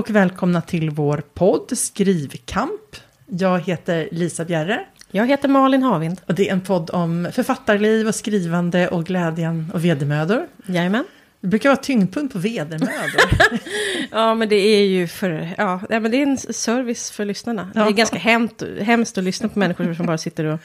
och 0.00 0.10
välkomna 0.10 0.60
till 0.60 0.90
vår 0.90 1.22
podd 1.34 1.78
Skrivkamp. 1.78 2.96
Jag 3.26 3.60
heter 3.60 4.08
Lisa 4.12 4.44
Bjerre. 4.44 4.86
Jag 5.10 5.26
heter 5.26 5.48
Malin 5.48 5.82
Havind. 5.82 6.20
Och 6.26 6.34
det 6.34 6.48
är 6.48 6.52
en 6.52 6.60
podd 6.60 6.90
om 6.90 7.28
författarliv 7.32 8.08
och 8.08 8.14
skrivande 8.14 8.88
och 8.88 9.04
glädjen 9.04 9.70
och 9.74 9.84
vedermödor. 9.84 10.46
Jajamän. 10.66 11.04
Det 11.40 11.46
brukar 11.46 11.68
vara 11.68 11.76
tyngdpunkt 11.76 12.32
på 12.32 12.38
vedermödor. 12.38 13.20
ja, 14.10 14.34
men 14.34 14.48
det 14.48 14.56
är 14.56 14.84
ju 14.84 15.06
för, 15.06 15.54
ja, 15.58 15.80
men 15.88 16.10
det 16.10 16.16
är 16.16 16.22
en 16.22 16.38
service 16.38 17.10
för 17.10 17.24
lyssnarna. 17.24 17.70
Ja. 17.74 17.84
Det 17.84 17.90
är 17.90 17.92
ganska 17.92 18.18
hemskt, 18.18 18.62
hemskt 18.80 19.18
att 19.18 19.24
lyssna 19.24 19.48
på 19.48 19.58
människor 19.58 19.94
som 19.94 20.06
bara 20.06 20.18
sitter 20.18 20.44
och 20.44 20.60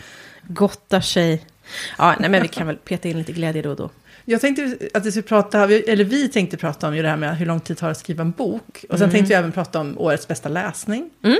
gottar 0.47 1.02
sig. 1.02 1.45
Ja, 1.97 2.16
nej, 2.20 2.30
men 2.30 2.41
vi 2.41 2.47
kan 2.47 2.67
väl 2.67 2.77
peta 2.77 3.08
in 3.08 3.17
lite 3.17 3.31
glädje 3.31 3.61
då 3.61 3.70
och 3.70 3.75
då. 3.75 3.89
Jag 4.25 4.41
tänkte 4.41 4.77
att 4.93 5.05
vi 5.05 5.11
skulle 5.11 5.23
prata, 5.23 5.63
eller 5.63 6.03
vi 6.03 6.29
tänkte 6.29 6.57
prata 6.57 6.88
om 6.88 6.95
ju 6.95 7.02
det 7.02 7.09
här 7.09 7.17
med 7.17 7.38
hur 7.38 7.45
lång 7.45 7.59
tid 7.59 7.75
det 7.75 7.79
tar 7.79 7.89
att 7.89 7.97
skriva 7.97 8.21
en 8.21 8.31
bok. 8.31 8.85
Och 8.89 8.97
sen 8.97 9.03
mm. 9.03 9.11
tänkte 9.11 9.29
vi 9.29 9.33
även 9.33 9.52
prata 9.52 9.79
om 9.79 9.99
årets 9.99 10.27
bästa 10.27 10.49
läsning. 10.49 11.09
Mm. 11.23 11.38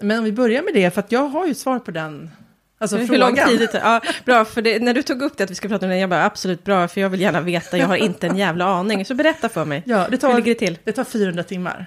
Men 0.00 0.18
om 0.18 0.24
vi 0.24 0.32
börjar 0.32 0.62
med 0.62 0.74
det, 0.74 0.90
för 0.90 1.00
att 1.00 1.12
jag 1.12 1.28
har 1.28 1.46
ju 1.46 1.54
svar 1.54 1.78
på 1.78 1.90
den 1.90 2.30
Alltså 2.80 2.96
hur 2.96 3.06
frågan. 3.06 3.20
lång 3.20 3.48
tid 3.48 3.60
det 3.60 3.66
tar. 3.66 3.78
Ja, 3.78 4.00
bra, 4.24 4.44
för 4.44 4.62
det, 4.62 4.78
när 4.78 4.94
du 4.94 5.02
tog 5.02 5.22
upp 5.22 5.36
det 5.36 5.44
att 5.44 5.50
vi 5.50 5.54
ska 5.54 5.68
prata 5.68 5.86
om 5.86 5.90
det, 5.90 5.98
jag 5.98 6.10
bara 6.10 6.24
absolut 6.24 6.64
bra, 6.64 6.88
för 6.88 7.00
jag 7.00 7.08
vill 7.08 7.20
gärna 7.20 7.40
veta, 7.40 7.78
jag 7.78 7.86
har 7.86 7.96
inte 7.96 8.26
en 8.26 8.36
jävla 8.36 8.64
aning. 8.64 9.04
Så 9.04 9.14
berätta 9.14 9.48
för 9.48 9.64
mig, 9.64 9.82
ja, 9.86 10.06
det 10.10 10.16
tar, 10.16 10.28
hur 10.28 10.36
ligger 10.36 10.54
det 10.54 10.58
till? 10.58 10.78
Det 10.84 10.92
tar 10.92 11.04
400 11.04 11.42
timmar. 11.42 11.86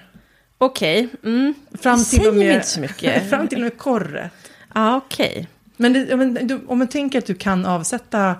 Okej, 0.58 1.08
okay. 1.14 1.32
mm. 1.32 1.54
fram 1.80 2.04
till 2.04 2.18
Säg 2.18 2.28
och 2.28 2.34
med, 2.34 2.54
inte 2.54 2.66
så 2.66 2.80
mycket. 2.80 3.28
fram 3.30 3.48
till 3.48 3.58
och 3.58 3.62
med 3.62 3.78
korret. 3.78 4.32
Ja, 4.74 4.96
okej. 4.96 5.30
Okay. 5.30 5.46
Men, 5.76 5.92
det, 5.92 6.16
men 6.16 6.60
om 6.66 6.78
man 6.78 6.88
tänker 6.88 7.18
att 7.18 7.26
du 7.26 7.34
kan 7.34 7.66
avsätta 7.66 8.34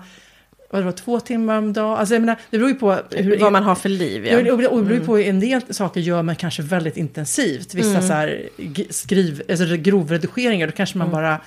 vad 0.73 0.81
det 0.81 0.85
var, 0.85 0.91
två 0.91 1.19
timmar 1.19 1.57
om 1.57 1.73
dagen. 1.73 1.97
Alltså, 1.97 2.15
jag 2.15 2.21
menar, 2.21 2.37
det 2.49 2.57
beror 2.57 2.69
ju 2.69 2.75
på 2.75 2.97
hur, 3.11 3.39
vad 3.39 3.51
man 3.51 3.63
har 3.63 3.75
för 3.75 3.89
liv. 3.89 4.25
Ja. 4.25 4.37
Det 4.37 4.43
beror 4.43 4.89
ju 4.89 4.95
mm. 4.95 5.05
på, 5.05 5.17
en 5.17 5.39
del 5.39 5.61
saker 5.69 6.01
gör 6.01 6.23
man 6.23 6.35
kanske 6.35 6.61
väldigt 6.61 6.97
intensivt. 6.97 7.73
Vissa 7.73 7.89
mm. 7.89 8.01
så 8.01 8.13
här, 8.13 8.49
skriv, 8.89 9.43
alltså 9.49 9.65
grovredigeringar, 9.75 10.67
då 10.67 10.73
kanske 10.73 10.97
man 10.97 11.07
mm. 11.07 11.21
bara 11.21 11.39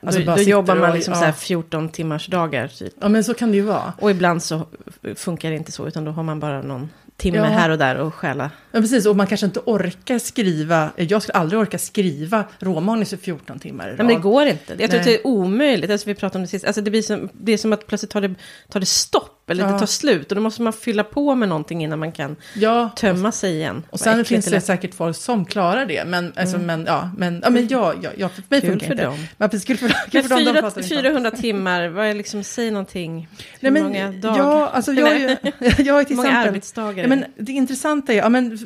Alltså 0.00 0.20
då, 0.20 0.36
då 0.36 0.42
jobbar 0.42 0.76
man 0.76 0.94
liksom 0.94 1.12
och, 1.12 1.18
så 1.18 1.32
14 1.32 1.88
timmars 1.88 2.26
dagar. 2.26 2.68
Typ. 2.68 2.92
Ja, 3.00 3.08
men 3.08 3.24
så 3.24 3.34
kan 3.34 3.50
det 3.50 3.56
ju 3.56 3.62
vara. 3.62 3.92
Och 3.98 4.10
ibland 4.10 4.42
så 4.42 4.66
funkar 5.14 5.50
det 5.50 5.56
inte 5.56 5.72
så, 5.72 5.88
utan 5.88 6.04
då 6.04 6.10
har 6.10 6.22
man 6.22 6.40
bara 6.40 6.62
någon 6.62 6.88
timme 7.18 7.38
ja. 7.38 7.44
här 7.44 7.70
och 7.70 7.78
där 7.78 7.96
och 7.96 8.14
stjäla. 8.14 8.50
Ja, 8.72 8.80
precis. 8.80 9.06
Och 9.06 9.16
man 9.16 9.26
kanske 9.26 9.46
inte 9.46 9.60
orkar 9.60 10.18
skriva. 10.18 10.90
Jag 10.96 11.22
skulle 11.22 11.38
aldrig 11.38 11.60
orka 11.60 11.78
skriva 11.78 12.44
råmanus 12.58 13.12
i 13.12 13.16
14 13.16 13.58
timmar 13.58 13.86
idag. 13.86 14.06
men 14.06 14.06
det 14.06 14.22
går 14.22 14.46
inte. 14.46 14.76
Jag 14.78 14.90
tror 14.90 15.00
att 15.00 15.06
det 15.06 15.14
är 15.14 15.26
omöjligt. 15.26 15.90
Alltså, 15.90 16.08
vi 16.08 16.14
pratade 16.14 16.38
om 16.38 16.42
det 16.42 16.48
sist. 16.48 16.64
Alltså, 16.64 16.80
det, 16.80 16.90
blir 16.90 17.02
som, 17.02 17.28
det 17.32 17.52
är 17.52 17.58
som 17.58 17.72
att 17.72 17.86
plötsligt 17.86 18.10
tar 18.10 18.20
det, 18.20 18.34
tar 18.68 18.80
det 18.80 18.86
stopp. 18.86 19.37
Eller 19.50 19.64
ja. 19.64 19.72
det 19.72 19.78
tar 19.78 19.86
slut. 19.86 20.32
Och 20.32 20.36
då 20.36 20.42
måste 20.42 20.62
man 20.62 20.72
fylla 20.72 21.04
på 21.04 21.34
med 21.34 21.48
någonting 21.48 21.84
innan 21.84 21.98
man 21.98 22.12
kan 22.12 22.36
ja. 22.54 22.90
tömma 22.96 23.32
sig 23.32 23.54
igen. 23.54 23.82
Och 23.90 24.00
sen 24.00 24.24
finns 24.24 24.46
det 24.46 24.60
säkert 24.60 24.94
folk 24.94 25.16
som 25.16 25.44
klarar 25.44 25.86
det. 25.86 26.04
Men, 26.04 26.32
alltså, 26.36 26.56
mm. 26.56 26.66
men, 26.66 26.86
ja, 26.86 27.10
men, 27.16 27.40
ja, 27.44 27.50
men 27.50 27.68
jag, 27.68 27.94
jag, 28.02 28.12
jag, 28.16 28.32
för 28.32 28.42
mig 28.48 28.60
kul 28.60 28.70
funkar 28.70 28.86
för 28.86 28.92
inte. 28.92 29.04
Dem. 29.04 29.26
Men, 29.36 29.50
kul 29.50 29.76
för, 29.76 30.10
kul 30.10 30.22
för 30.22 30.62
dem, 30.62 30.70
4, 30.74 31.02
400 31.02 31.30
timmar, 31.30 31.88
vad 31.88 32.06
är 32.06 32.14
liksom, 32.14 32.44
säg 32.44 32.70
någonting. 32.70 33.28
Nej, 33.60 33.72
men, 33.72 33.82
många 33.82 34.12
dagar? 34.12 34.38
Ja, 34.38 34.68
alltså 34.68 34.92
jag, 34.92 35.20
jag, 35.20 35.38
jag 35.78 36.00
är 36.00 36.04
till 36.04 36.16
många 36.22 36.38
arbetsdagar? 36.38 37.02
Ja, 37.02 37.08
men 37.08 37.24
det 37.36 37.52
intressanta 37.52 38.12
är, 38.12 38.16
ja, 38.16 38.28
men, 38.28 38.58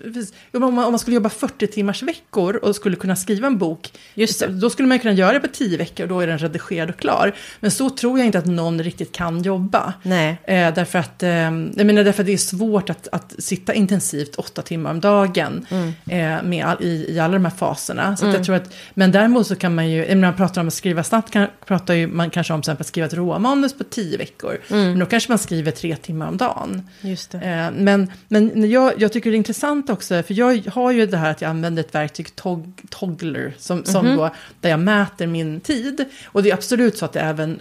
om, 0.53 0.61
man, 0.75 0.85
om 0.85 0.93
man 0.93 0.99
skulle 0.99 1.15
jobba 1.15 1.29
40 1.29 1.67
timmars 1.67 2.03
veckor 2.03 2.57
och 2.57 2.77
skulle 2.77 2.97
kunna 2.97 3.17
skriva 3.17 3.47
en 3.47 3.59
bok, 3.59 3.93
Just 4.15 4.41
det. 4.41 4.47
då 4.47 4.71
skulle 4.71 4.89
man 4.89 4.99
kunna 4.99 5.15
göra 5.15 5.33
det 5.33 5.41
på 5.41 5.49
10 5.49 5.79
veckor 5.79 6.03
och 6.05 6.09
då 6.09 6.21
är 6.21 6.27
den 6.27 6.39
redigerad 6.39 6.91
och 6.91 6.97
klar. 6.97 7.35
Men 7.61 7.71
så 7.71 7.91
tror 7.91 8.19
jag 8.19 8.27
inte 8.27 8.39
att 8.39 8.47
någon 8.47 8.83
riktigt 8.83 9.13
kan 9.13 9.43
jobba. 9.43 9.93
Nej. 10.03 10.37
Eh, 10.45 10.72
därför 10.73 10.99
att 10.99 11.23
eh, 11.23 11.31
jag 11.31 11.87
menar 11.87 12.05
därför 12.05 12.23
att 12.23 12.27
det 12.27 12.33
är 12.33 12.37
svårt 12.37 12.91
att, 12.91 13.09
att 13.13 13.35
sitta 13.39 13.75
intensivt 13.75 14.35
åtta 14.35 14.63
timmar 14.63 14.91
om 14.91 15.01
dagen 15.01 15.67
mm. 15.71 15.89
eh, 16.07 16.43
med 16.43 16.65
all, 16.65 16.83
i, 16.83 17.15
i 17.15 17.19
alla 17.19 17.35
de 17.35 17.45
här 17.45 17.53
faserna. 17.53 18.17
Så 18.17 18.25
mm. 18.25 18.37
jag 18.37 18.45
tror 18.45 18.57
att, 18.57 18.75
men 18.95 19.13
däremot 19.13 19.47
så 19.47 19.57
kan 19.57 19.75
man 19.75 19.91
ju, 19.91 20.09
när 20.09 20.15
man 20.15 20.37
pratar 20.37 20.61
om 20.61 20.69
att 20.69 20.75
skriva 20.75 21.05
snabbt, 21.05 21.31
kan, 21.31 21.47
pratar 21.67 21.95
ju 21.95 22.07
man 22.07 22.31
kanske 22.31 22.53
om 22.53 22.61
exempel 22.61 22.81
att 22.81 22.87
skriva 22.87 23.07
ett 23.07 23.15
råmanus 23.15 23.79
på 23.79 23.85
tio 23.85 24.19
veckor. 24.19 24.59
Mm. 24.71 24.91
Men 24.91 24.99
då 24.99 25.07
kanske 25.07 25.31
man 25.31 25.39
skriver 25.39 25.71
tre 25.71 25.97
timmar 25.97 26.29
om 26.29 26.37
dagen. 26.37 26.83
Just 27.01 27.35
eh, 27.35 27.41
men 27.73 28.11
men 28.29 28.71
jag, 28.71 28.93
jag 28.97 29.13
tycker 29.13 29.31
det 29.31 29.37
är 29.37 29.39
intressant 29.39 29.91
också, 29.91 30.23
för 30.23 30.35
jag 30.35 30.63
har 30.73 30.91
ju 30.91 31.07
det 31.07 31.17
här 31.17 31.31
att 31.31 31.41
jag 31.41 31.49
använder 31.49 31.83
ett 31.83 31.95
verktyg, 31.95 32.37
tog, 32.37 32.81
Toggler, 32.91 33.55
som, 33.59 33.85
som 33.85 34.07
mm 34.07 34.19
-hmm. 34.19 34.23
då, 34.23 34.35
där 34.61 34.71
jag 34.71 34.81
mäter 34.81 35.27
min 35.27 35.61
tid. 35.61 36.05
Och 36.27 36.43
det 36.43 36.51
är 36.51 36.55
absolut 36.55 36.97
så 36.97 37.05
att 37.05 37.13
det 37.13 37.21
även 37.21 37.61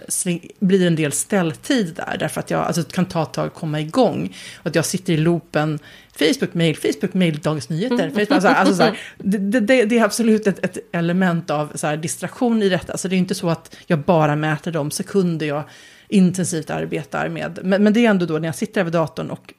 blir 0.60 0.86
en 0.86 0.96
del 0.96 1.12
ställtid 1.12 1.94
där, 1.94 2.16
därför 2.18 2.40
att 2.40 2.50
jag 2.50 2.60
alltså, 2.60 2.82
kan 2.82 3.01
ta 3.06 3.22
ett 3.22 3.32
tag 3.32 3.46
att 3.46 3.54
komma 3.54 3.80
igång. 3.80 4.36
Och 4.56 4.66
att 4.66 4.74
jag 4.74 4.84
sitter 4.84 5.12
i 5.12 5.16
loopen 5.16 5.78
Facebook, 6.12 6.54
mail, 6.54 6.76
Facebook, 6.76 7.14
mail, 7.14 7.38
Dagens 7.38 7.68
Nyheter. 7.68 7.94
Mm. 7.94 8.12
Facebook, 8.12 8.44
alltså, 8.44 8.74
så 8.74 8.82
här, 8.82 8.98
det, 9.18 9.60
det, 9.60 9.84
det, 9.84 9.98
är 9.98 10.04
absolut 10.04 10.46
ett, 10.46 10.64
ett, 10.64 10.78
element 10.92 11.50
av 11.50 11.72
så 11.74 11.86
här, 11.86 11.96
distraktion 11.96 12.62
i 12.62 12.68
detta. 12.68 12.98
Så 12.98 13.08
det 13.08 13.16
är 13.16 13.18
inte 13.18 13.34
så 13.34 13.50
att 13.50 13.76
jag 13.86 13.98
bara 13.98 14.36
mäter 14.36 14.72
de 14.72 14.90
sekunder 14.90 15.46
jag 15.46 15.64
intensivt 16.08 16.70
arbetar 16.70 17.28
med. 17.28 17.58
Men, 17.62 17.82
men 17.84 17.92
det 17.92 18.06
är 18.06 18.10
ändå 18.10 18.26
då 18.26 18.38
när 18.38 18.48
jag 18.48 18.54
sitter 18.54 18.80
över 18.80 18.90
datorn 18.90 19.30
och 19.30 19.54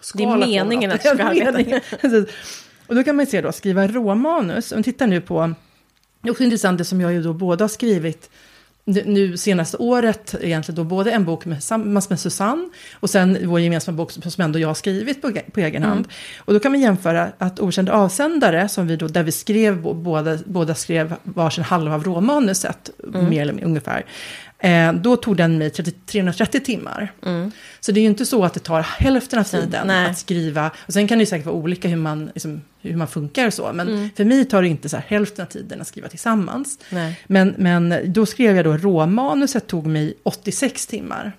skalar 0.00 0.38
Det 0.38 0.44
är 0.44 0.64
meningen 0.64 0.90
att 0.90 1.02
du 1.02 1.08
ska 1.08 1.24
arbeta. 1.24 2.26
och 2.86 2.94
då 2.94 3.04
kan 3.04 3.16
man 3.16 3.26
se 3.26 3.40
då, 3.40 3.52
skriva 3.52 3.88
råmanus. 3.88 4.72
Om 4.72 4.82
tittar 4.82 5.06
nu 5.06 5.20
på, 5.20 5.54
det 6.20 6.28
är 6.28 6.30
också 6.30 6.44
intressant 6.44 6.78
det 6.78 6.84
som 6.84 7.00
jag 7.00 7.12
ju 7.12 7.22
då 7.22 7.32
båda 7.32 7.64
har 7.64 7.68
skrivit 7.68 8.30
nu 8.84 9.36
senaste 9.36 9.76
året, 9.76 10.34
egentligen 10.40 10.76
då 10.76 10.84
både 10.84 11.10
en 11.10 11.24
bok 11.24 11.44
med, 11.44 11.62
med 12.08 12.20
Susanne 12.20 12.68
och 12.94 13.10
sen 13.10 13.38
vår 13.44 13.60
gemensamma 13.60 13.96
bok 13.96 14.12
som 14.12 14.44
ändå 14.44 14.58
jag 14.58 14.68
har 14.68 14.74
skrivit 14.74 15.22
på, 15.22 15.32
på 15.52 15.60
egen 15.60 15.82
hand. 15.82 15.98
Mm. 15.98 16.10
Och 16.38 16.52
då 16.52 16.60
kan 16.60 16.72
vi 16.72 16.78
jämföra 16.78 17.32
att 17.38 17.60
Okända 17.60 17.92
avsändare, 17.92 18.68
som 18.68 18.86
vi 18.86 18.96
då, 18.96 19.06
där 19.08 19.22
vi 19.22 19.32
skrev, 19.32 19.82
båda, 19.94 20.38
båda 20.46 20.74
skrev 20.74 21.14
varsin 21.22 21.64
halva 21.64 21.94
av 21.94 22.04
råmanuset, 22.04 22.90
mm. 23.14 23.30
mer 23.30 23.42
eller 23.42 23.52
mindre 23.52 23.66
ungefär. 23.66 24.04
Eh, 24.64 24.92
då 24.92 25.16
tog 25.16 25.36
den 25.36 25.58
mig 25.58 25.70
30, 25.70 25.90
330 25.90 26.60
timmar. 26.60 27.12
Mm. 27.26 27.50
Så 27.80 27.92
det 27.92 28.00
är 28.00 28.02
ju 28.02 28.08
inte 28.08 28.26
så 28.26 28.44
att 28.44 28.54
det 28.54 28.60
tar 28.60 28.80
hälften 28.80 29.38
av 29.38 29.44
tiden 29.44 29.86
Nej. 29.86 30.10
att 30.10 30.18
skriva. 30.18 30.70
Och 30.86 30.92
sen 30.92 31.08
kan 31.08 31.18
det 31.18 31.22
ju 31.22 31.26
säkert 31.26 31.46
vara 31.46 31.56
olika 31.56 31.88
hur 31.88 31.96
man, 31.96 32.30
liksom, 32.34 32.62
hur 32.80 32.96
man 32.96 33.08
funkar 33.08 33.46
och 33.46 33.54
så. 33.54 33.72
Men 33.72 33.88
mm. 33.88 34.10
för 34.16 34.24
mig 34.24 34.44
tar 34.44 34.62
det 34.62 34.68
inte 34.68 34.88
så 34.88 34.96
här 34.96 35.04
hälften 35.08 35.44
av 35.44 35.48
tiden 35.48 35.80
att 35.80 35.86
skriva 35.86 36.08
tillsammans. 36.08 36.78
Men, 37.26 37.54
men 37.58 37.94
då 38.04 38.26
skrev 38.26 38.56
jag 38.56 38.64
då 38.64 38.76
råmanuset 38.76 39.66
tog 39.66 39.86
mig 39.86 40.14
86 40.22 40.86
timmar. 40.86 41.32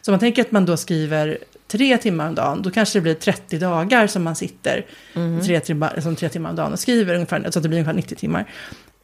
Så 0.00 0.10
man 0.10 0.20
tänker 0.20 0.42
att 0.42 0.52
man 0.52 0.66
då 0.66 0.76
skriver 0.76 1.38
tre 1.68 1.98
timmar 1.98 2.28
om 2.28 2.34
dagen, 2.34 2.62
då 2.62 2.70
kanske 2.70 2.98
det 2.98 3.02
blir 3.02 3.14
30 3.14 3.58
dagar 3.58 4.06
som 4.06 4.22
man 4.22 4.36
sitter 4.36 4.86
mm. 5.14 5.44
tre, 5.44 5.60
timmar, 5.60 6.00
som 6.00 6.16
tre 6.16 6.28
timmar 6.28 6.50
om 6.50 6.56
dagen 6.56 6.72
och 6.72 6.78
skriver 6.78 7.14
ungefär, 7.14 7.50
så 7.50 7.58
att 7.58 7.62
det 7.62 7.68
blir 7.68 7.78
ungefär 7.78 7.94
90 7.94 8.16
timmar. 8.16 8.50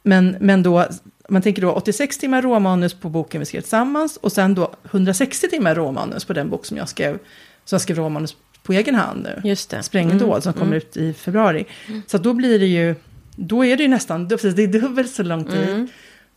Men, 0.03 0.37
men 0.39 0.63
då, 0.63 0.85
man 1.29 1.41
tänker 1.41 1.61
då 1.61 1.71
86 1.71 2.17
timmar 2.17 2.41
råmanus 2.41 2.93
på 2.93 3.09
boken 3.09 3.39
vi 3.39 3.45
skrev 3.45 3.61
tillsammans 3.61 4.17
och 4.17 4.31
sen 4.31 4.55
då 4.55 4.73
160 4.91 5.49
timmar 5.49 5.75
råmanus 5.75 6.25
på 6.25 6.33
den 6.33 6.49
bok 6.49 6.65
som 6.65 6.77
jag 6.77 6.89
skrev, 6.89 7.19
som 7.65 7.75
jag 7.75 7.81
skrev 7.81 7.97
råmanus 7.97 8.35
på 8.63 8.73
egen 8.73 8.95
hand 8.95 9.23
nu. 9.23 9.49
Just 9.49 9.69
det. 9.69 9.83
Sprängdåd 9.83 10.29
mm, 10.29 10.41
som 10.41 10.53
kommer 10.53 10.65
mm. 10.65 10.77
ut 10.77 10.97
i 10.97 11.13
februari. 11.13 11.65
Mm. 11.87 12.01
Så 12.07 12.17
då 12.17 12.33
blir 12.33 12.59
det 12.59 12.65
ju, 12.65 12.95
då 13.35 13.65
är 13.65 13.77
det 13.77 13.83
ju 13.83 13.89
nästan, 13.89 14.27
det 14.27 14.43
är 14.43 14.67
dubbelt 14.67 15.11
så 15.11 15.23
lång 15.23 15.45
tid. 15.45 15.69
Mm. 15.69 15.87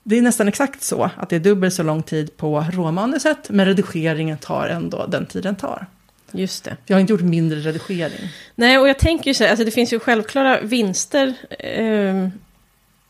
Det 0.02 0.18
är 0.18 0.22
nästan 0.22 0.48
exakt 0.48 0.82
så, 0.82 1.10
att 1.16 1.30
det 1.30 1.36
är 1.36 1.40
dubbelt 1.40 1.74
så 1.74 1.82
lång 1.82 2.02
tid 2.02 2.36
på 2.36 2.64
råmanuset, 2.72 3.50
men 3.50 3.66
redigeringen 3.66 4.38
tar 4.38 4.68
ändå 4.68 5.06
den 5.06 5.26
tiden 5.26 5.56
tar. 5.56 5.86
Just 6.32 6.64
det. 6.64 6.76
Jag 6.86 6.96
har 6.96 7.00
inte 7.00 7.12
gjort 7.12 7.22
mindre 7.22 7.58
redigering. 7.58 8.28
Nej, 8.54 8.78
och 8.78 8.88
jag 8.88 8.98
tänker 8.98 9.30
ju 9.30 9.34
så 9.34 9.44
här, 9.44 9.50
alltså 9.50 9.64
det 9.64 9.70
finns 9.70 9.92
ju 9.92 10.00
självklara 10.00 10.60
vinster 10.60 11.34
eh, 11.58 12.28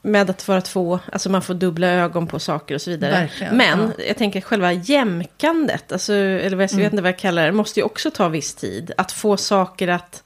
med 0.04 0.30
att 0.30 0.42
för 0.42 0.56
att 0.56 0.68
få, 0.68 1.00
alltså 1.12 1.30
man 1.30 1.42
får 1.42 1.54
dubbla 1.54 1.86
ögon 1.86 2.26
på 2.26 2.38
saker 2.38 2.74
och 2.74 2.80
så 2.80 2.90
vidare. 2.90 3.10
Verkligen, 3.10 3.56
Men 3.56 3.80
ja. 3.80 4.04
jag 4.08 4.16
tänker 4.16 4.40
själva 4.40 4.72
jämkandet, 4.72 5.92
alltså, 5.92 6.12
eller 6.12 6.56
vad 6.56 6.62
jag, 6.64 6.72
mm. 6.72 6.84
vet 6.84 6.92
inte 6.92 7.02
vad 7.02 7.12
jag 7.12 7.18
kallar 7.18 7.46
det, 7.46 7.52
måste 7.52 7.80
ju 7.80 7.84
också 7.84 8.10
ta 8.10 8.28
viss 8.28 8.54
tid. 8.54 8.92
Att 8.96 9.12
få 9.12 9.36
saker 9.36 9.88
att, 9.88 10.22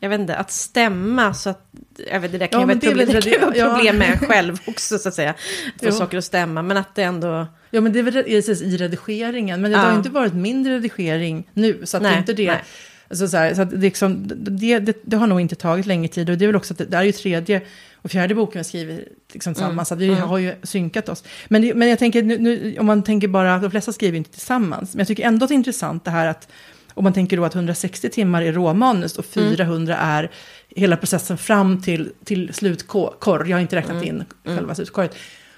jag 0.00 0.08
vet 0.08 0.20
inte, 0.20 0.36
att 0.36 0.50
stämma 0.50 1.34
så 1.34 1.50
att, 1.50 1.70
jag 2.10 2.20
vet 2.20 2.32
det 2.32 2.38
där 2.38 2.46
kan 2.46 2.60
ja, 2.60 2.66
ju 2.66 2.74
vara 2.74 2.80
problem, 2.80 3.08
det, 3.08 3.20
det, 3.20 3.50
det, 3.54 3.62
problem 3.62 3.98
med 3.98 4.20
själv 4.20 4.58
också 4.66 4.98
så 4.98 5.08
att 5.08 5.14
säga. 5.14 5.30
Att 5.30 5.80
få 5.80 5.86
jo. 5.86 5.92
saker 5.92 6.18
att 6.18 6.24
stämma, 6.24 6.62
men 6.62 6.76
att 6.76 6.94
det 6.94 7.02
ändå... 7.02 7.46
Ja, 7.70 7.80
men 7.80 7.92
det 7.92 7.98
är 7.98 8.02
väl 8.02 8.16
i 8.16 8.76
redigeringen, 8.76 9.60
men 9.60 9.70
det 9.70 9.76
ja. 9.76 9.82
har 9.82 9.90
ju 9.90 9.96
inte 9.96 10.10
varit 10.10 10.34
mindre 10.34 10.74
redigering 10.74 11.50
nu, 11.54 11.80
så 11.84 11.96
att 11.96 12.02
nej, 12.02 12.12
det 12.12 12.16
är 12.16 12.20
inte 12.20 12.32
det. 12.32 12.46
Nej. 12.46 12.62
Alltså 13.08 13.28
så, 13.28 13.36
här, 13.36 13.54
så 13.54 13.64
det, 13.64 13.76
liksom, 13.76 14.28
det, 14.28 14.78
det, 14.78 14.96
det, 15.04 15.16
har 15.16 15.26
nog 15.26 15.40
inte 15.40 15.54
tagit 15.54 15.86
längre 15.86 16.08
tid 16.08 16.30
och 16.30 16.38
det 16.38 16.44
är 16.44 16.46
väl 16.46 16.56
också 16.56 16.74
att 16.74 16.78
det, 16.78 16.84
det 16.84 16.96
är 16.96 17.02
ju 17.02 17.12
tredje 17.12 17.62
och 18.06 18.10
fjärde 18.10 18.34
boken 18.34 18.60
vi 18.60 18.64
skriver 18.64 19.04
liksom 19.32 19.54
tillsammans, 19.54 19.92
mm. 19.92 20.00
så 20.00 20.06
vi 20.06 20.08
mm. 20.08 20.28
har 20.28 20.38
ju 20.38 20.54
synkat 20.62 21.08
oss. 21.08 21.24
Men, 21.48 21.78
men 21.78 21.88
jag 21.88 21.98
tänker, 21.98 22.22
nu, 22.22 22.38
nu, 22.38 22.76
om 22.78 22.86
man 22.86 23.02
tänker 23.02 23.28
bara, 23.28 23.58
de 23.58 23.70
flesta 23.70 23.92
skriver 23.92 24.18
inte 24.18 24.30
tillsammans, 24.30 24.94
men 24.94 24.98
jag 24.98 25.08
tycker 25.08 25.24
ändå 25.24 25.44
att 25.44 25.48
det 25.48 25.54
är 25.54 25.56
intressant 25.56 26.04
det 26.04 26.10
här 26.10 26.26
att, 26.26 26.48
om 26.94 27.04
man 27.04 27.12
tänker 27.12 27.36
då 27.36 27.44
att 27.44 27.54
160 27.54 28.08
timmar 28.08 28.42
är 28.42 28.52
råmanus 28.52 29.18
och 29.18 29.24
400 29.24 29.96
mm. 29.96 30.08
är 30.08 30.30
hela 30.68 30.96
processen 30.96 31.38
fram 31.38 31.82
till, 31.82 32.12
till 32.24 32.54
slutkorr, 32.54 33.44
jag 33.46 33.56
har 33.56 33.60
inte 33.60 33.76
räknat 33.76 33.96
mm. 33.96 34.08
in 34.08 34.24
mm. 34.44 34.58
själva 34.58 34.74
slutkorret. 34.74 35.16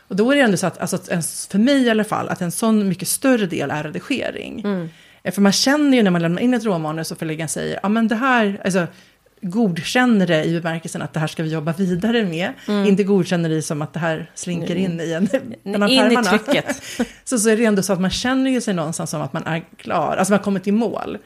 Och 0.09 0.17
då 0.17 0.31
är 0.31 0.37
det 0.37 0.43
ändå 0.43 0.57
så 0.57 0.67
att, 0.67 0.79
alltså, 0.79 0.99
för 1.51 1.59
mig 1.59 1.83
i 1.83 1.91
alla 1.91 2.05
fall, 2.05 2.29
att 2.29 2.41
en 2.41 2.53
sån 2.53 2.89
mycket 2.89 3.09
större 3.09 3.47
del 3.47 3.71
är 3.71 3.83
redigering. 3.83 4.61
Mm. 4.61 4.89
För 5.33 5.41
man 5.41 5.53
känner 5.53 5.97
ju 5.97 6.03
när 6.03 6.11
man 6.11 6.23
lämnar 6.23 6.43
in 6.43 6.55
ett 6.55 6.65
råmanus 6.65 7.13
och 7.13 7.19
förläggaren 7.19 7.49
säger, 7.49 7.81
ja 7.83 7.89
men 7.89 8.09
det 8.09 8.15
här, 8.15 8.61
alltså 8.65 8.87
godkänner 9.43 10.27
det 10.27 10.45
i 10.45 10.61
bemärkelsen 10.61 11.03
att 11.03 11.13
det 11.13 11.21
här 11.21 11.27
ska 11.27 11.43
vi 11.43 11.53
jobba 11.53 11.73
vidare 11.73 12.25
med. 12.25 12.53
Mm. 12.69 12.87
Inte 12.87 13.05
godkänner 13.05 13.49
det 13.49 13.63
som 13.63 13.83
att 13.83 13.93
det 13.93 14.01
här 14.01 14.31
slinker 14.35 14.75
in 14.75 15.01
i 15.01 15.13
en 15.13 15.29
mellan 15.63 15.89
In 15.89 16.13
i 16.13 16.25
trycket. 16.25 16.83
så, 17.25 17.39
så 17.39 17.51
är 17.51 17.57
det 17.57 17.65
ändå 17.65 17.83
så 17.83 17.93
att 17.93 18.01
man 18.01 18.11
känner 18.11 18.51
ju 18.51 18.61
sig 18.61 18.75
någonstans 18.75 19.11
som 19.11 19.23
att 19.23 19.33
man 19.33 19.47
är 19.47 19.65
klar, 19.77 20.17
alltså 20.17 20.33
man 20.33 20.39
har 20.39 20.45
kommit 20.45 20.67
i 20.67 20.73
mål. 20.73 21.19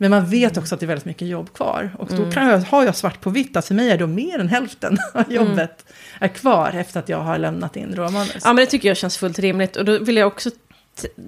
Men 0.00 0.10
man 0.10 0.26
vet 0.26 0.56
också 0.56 0.74
att 0.74 0.80
det 0.80 0.86
är 0.86 0.88
väldigt 0.88 1.04
mycket 1.04 1.28
jobb 1.28 1.52
kvar. 1.52 1.90
Och 1.98 2.08
då 2.08 2.16
mm. 2.16 2.32
kan 2.32 2.48
jag, 2.48 2.58
har 2.58 2.84
jag 2.84 2.96
svart 2.96 3.20
på 3.20 3.30
vitt 3.30 3.56
att 3.56 3.66
för 3.66 3.74
mig 3.74 3.90
är 3.90 3.98
då 3.98 4.06
mer 4.06 4.38
än 4.38 4.48
hälften 4.48 4.98
av 5.14 5.20
mm. 5.20 5.34
jobbet 5.34 5.56
mm. 5.58 5.94
är 6.20 6.28
kvar 6.28 6.72
efter 6.74 7.00
att 7.00 7.08
jag 7.08 7.20
har 7.20 7.38
lämnat 7.38 7.76
in 7.76 7.94
råmanus. 7.94 8.42
Ja, 8.44 8.52
men 8.52 8.56
det 8.56 8.66
tycker 8.66 8.88
jag 8.88 8.96
känns 8.96 9.18
fullt 9.18 9.38
rimligt. 9.38 9.76
Och 9.76 9.84
då 9.84 9.98
vill 9.98 10.16
jag 10.16 10.26
också, 10.26 10.50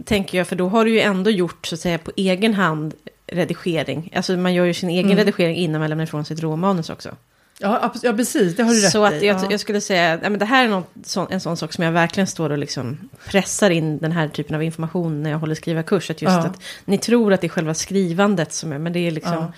tänker 0.04 0.38
jag, 0.38 0.46
för 0.46 0.56
då 0.56 0.68
har 0.68 0.84
du 0.84 0.90
ju 0.90 1.00
ändå 1.00 1.30
gjort 1.30 1.66
så 1.66 1.74
att 1.74 1.80
säga 1.80 1.98
på 1.98 2.12
egen 2.16 2.54
hand 2.54 2.94
redigering. 3.32 4.12
Alltså 4.16 4.36
man 4.36 4.54
gör 4.54 4.64
ju 4.64 4.74
sin 4.74 4.90
egen 4.90 5.04
mm. 5.04 5.16
redigering 5.16 5.56
innan 5.56 5.80
man 5.80 5.90
lämnar 5.90 6.04
ifrån 6.04 6.24
sitt 6.24 6.40
råmanus 6.40 6.90
också. 6.90 7.16
Ja, 7.62 7.92
ja, 8.02 8.12
precis, 8.12 8.56
det 8.56 8.62
har 8.62 8.72
du 8.72 8.80
rätt 8.80 8.92
Så 8.92 9.04
att 9.04 9.22
i. 9.22 9.26
jag, 9.26 9.52
jag 9.52 9.60
skulle 9.60 9.80
säga, 9.80 10.20
ja, 10.22 10.30
men 10.30 10.38
det 10.38 10.44
här 10.44 10.64
är 10.64 10.68
något, 10.68 10.90
så, 11.04 11.28
en 11.30 11.40
sån 11.40 11.56
sak 11.56 11.72
som 11.72 11.84
jag 11.84 11.92
verkligen 11.92 12.26
står 12.26 12.50
och 12.50 12.58
liksom 12.58 13.08
pressar 13.26 13.70
in 13.70 13.98
den 13.98 14.12
här 14.12 14.28
typen 14.28 14.56
av 14.56 14.62
information 14.62 15.22
när 15.22 15.30
jag 15.30 15.38
håller 15.38 15.54
skrivarkurs. 15.54 16.10
Att 16.10 16.22
just 16.22 16.34
ja. 16.34 16.40
att 16.40 16.62
ni 16.84 16.98
tror 16.98 17.32
att 17.32 17.40
det 17.40 17.46
är 17.46 17.48
själva 17.48 17.74
skrivandet 17.74 18.52
som 18.52 18.72
är, 18.72 18.78
men 18.78 18.92
det 18.92 19.06
är 19.06 19.10
liksom, 19.10 19.34
ja. 19.34 19.52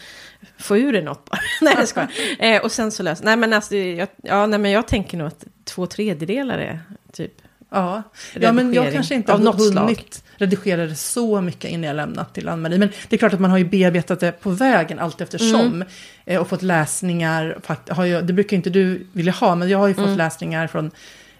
få 0.58 0.76
ur 0.76 0.92
det 0.92 1.02
något 1.02 1.30
bara. 1.30 1.40
nej, 1.60 1.74
det 1.80 1.86
ska 1.86 2.06
eh, 2.38 2.62
Och 2.62 2.72
sen 2.72 2.92
så 2.92 3.02
löser, 3.02 3.24
nej 3.24 3.36
men 3.36 3.52
alltså, 3.52 3.76
jag, 3.76 4.08
ja, 4.22 4.46
nej 4.46 4.58
men 4.58 4.70
jag 4.70 4.88
tänker 4.88 5.18
nog 5.18 5.26
att 5.26 5.44
två 5.64 5.86
tredjedelar 5.86 6.58
är 6.58 6.80
typ 7.12 7.41
Ja. 7.72 8.02
ja, 8.34 8.52
men 8.52 8.74
jag 8.74 8.92
kanske 8.92 9.14
inte 9.14 9.32
har 9.32 9.38
hunnit 9.38 9.72
slag. 9.72 9.96
redigera 10.36 10.86
det 10.86 10.94
så 10.94 11.40
mycket 11.40 11.70
innan 11.70 11.84
jag 11.84 11.96
lämnat 11.96 12.34
till 12.34 12.48
Ann-Marie. 12.48 12.78
Men 12.78 12.88
det 13.08 13.16
är 13.16 13.18
klart 13.18 13.32
att 13.32 13.40
man 13.40 13.50
har 13.50 13.58
ju 13.58 13.64
bearbetat 13.64 14.20
det 14.20 14.32
på 14.32 14.50
vägen 14.50 14.98
allt 14.98 15.20
eftersom. 15.20 15.60
Mm. 15.60 15.88
Eh, 16.24 16.40
och 16.40 16.48
fått 16.48 16.62
läsningar, 16.62 17.58
har 17.88 18.04
jag, 18.04 18.26
det 18.26 18.32
brukar 18.32 18.56
inte 18.56 18.70
du 18.70 19.06
vilja 19.12 19.32
ha, 19.32 19.54
men 19.54 19.68
jag 19.68 19.78
har 19.78 19.88
ju 19.88 19.94
fått 19.94 20.04
mm. 20.04 20.18
läsningar 20.18 20.66
från 20.66 20.90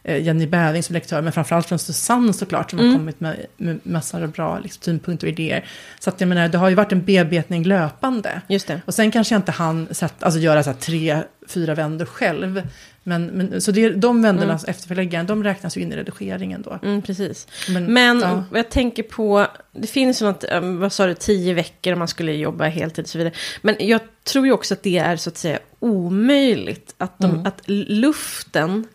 eh, 0.02 0.22
Jenny 0.22 0.46
Bäving 0.46 0.82
som 0.82 0.94
lektör, 0.94 1.22
men 1.22 1.32
framförallt 1.32 1.66
från 1.66 1.78
Susanne 1.78 2.32
såklart, 2.32 2.70
som 2.70 2.78
mm. 2.78 2.90
har 2.90 2.98
kommit 2.98 3.20
med, 3.20 3.46
med 3.56 3.80
massor 3.82 4.22
av 4.22 4.30
bra 4.30 4.58
liksom, 4.58 4.82
synpunkter 4.82 5.26
och 5.26 5.32
idéer. 5.32 5.64
Så 5.98 6.10
att 6.10 6.20
jag 6.20 6.28
menar, 6.28 6.48
det 6.48 6.58
har 6.58 6.68
ju 6.68 6.74
varit 6.74 6.92
en 6.92 7.04
bearbetning 7.04 7.64
löpande. 7.64 8.40
Just 8.48 8.66
det. 8.66 8.80
Och 8.84 8.94
sen 8.94 9.10
kanske 9.10 9.34
jag 9.34 9.38
inte 9.38 9.52
hann 9.52 9.88
alltså, 10.20 10.40
göra 10.40 10.62
så 10.62 10.70
här, 10.70 10.76
tre, 10.76 11.18
fyra 11.48 11.74
vändor 11.74 12.06
själv. 12.06 12.62
Men, 13.04 13.26
men, 13.26 13.60
så 13.60 13.72
det, 13.72 13.90
de 13.90 14.22
vänderna, 14.22 14.52
mm. 14.52 14.64
efterförläggaren, 14.66 15.26
de 15.26 15.44
räknas 15.44 15.76
ju 15.76 15.80
in 15.80 15.92
i 15.92 15.96
redigeringen 15.96 16.62
då. 16.62 16.78
Mm, 16.82 17.02
precis. 17.02 17.46
Men, 17.68 17.92
men 17.92 18.20
ja. 18.20 18.44
jag 18.52 18.70
tänker 18.70 19.02
på, 19.02 19.46
det 19.72 19.86
finns 19.86 20.20
något, 20.20 20.44
um, 20.52 20.78
vad 20.78 20.92
sa 20.92 21.06
du, 21.06 21.14
tio 21.14 21.54
veckor 21.54 21.92
om 21.92 21.98
man 21.98 22.08
skulle 22.08 22.32
jobba 22.32 22.64
heltid 22.64 23.04
och 23.04 23.08
så 23.08 23.18
vidare. 23.18 23.34
Men 23.62 23.76
jag 23.78 24.00
tror 24.24 24.46
ju 24.46 24.52
också 24.52 24.74
att 24.74 24.82
det 24.82 24.98
är 24.98 25.16
så 25.16 25.30
att 25.30 25.36
säga 25.36 25.58
omöjligt. 25.78 26.94
Att, 26.98 27.18
de, 27.18 27.30
mm. 27.30 27.46
att 27.46 27.62
luften, 27.66 28.86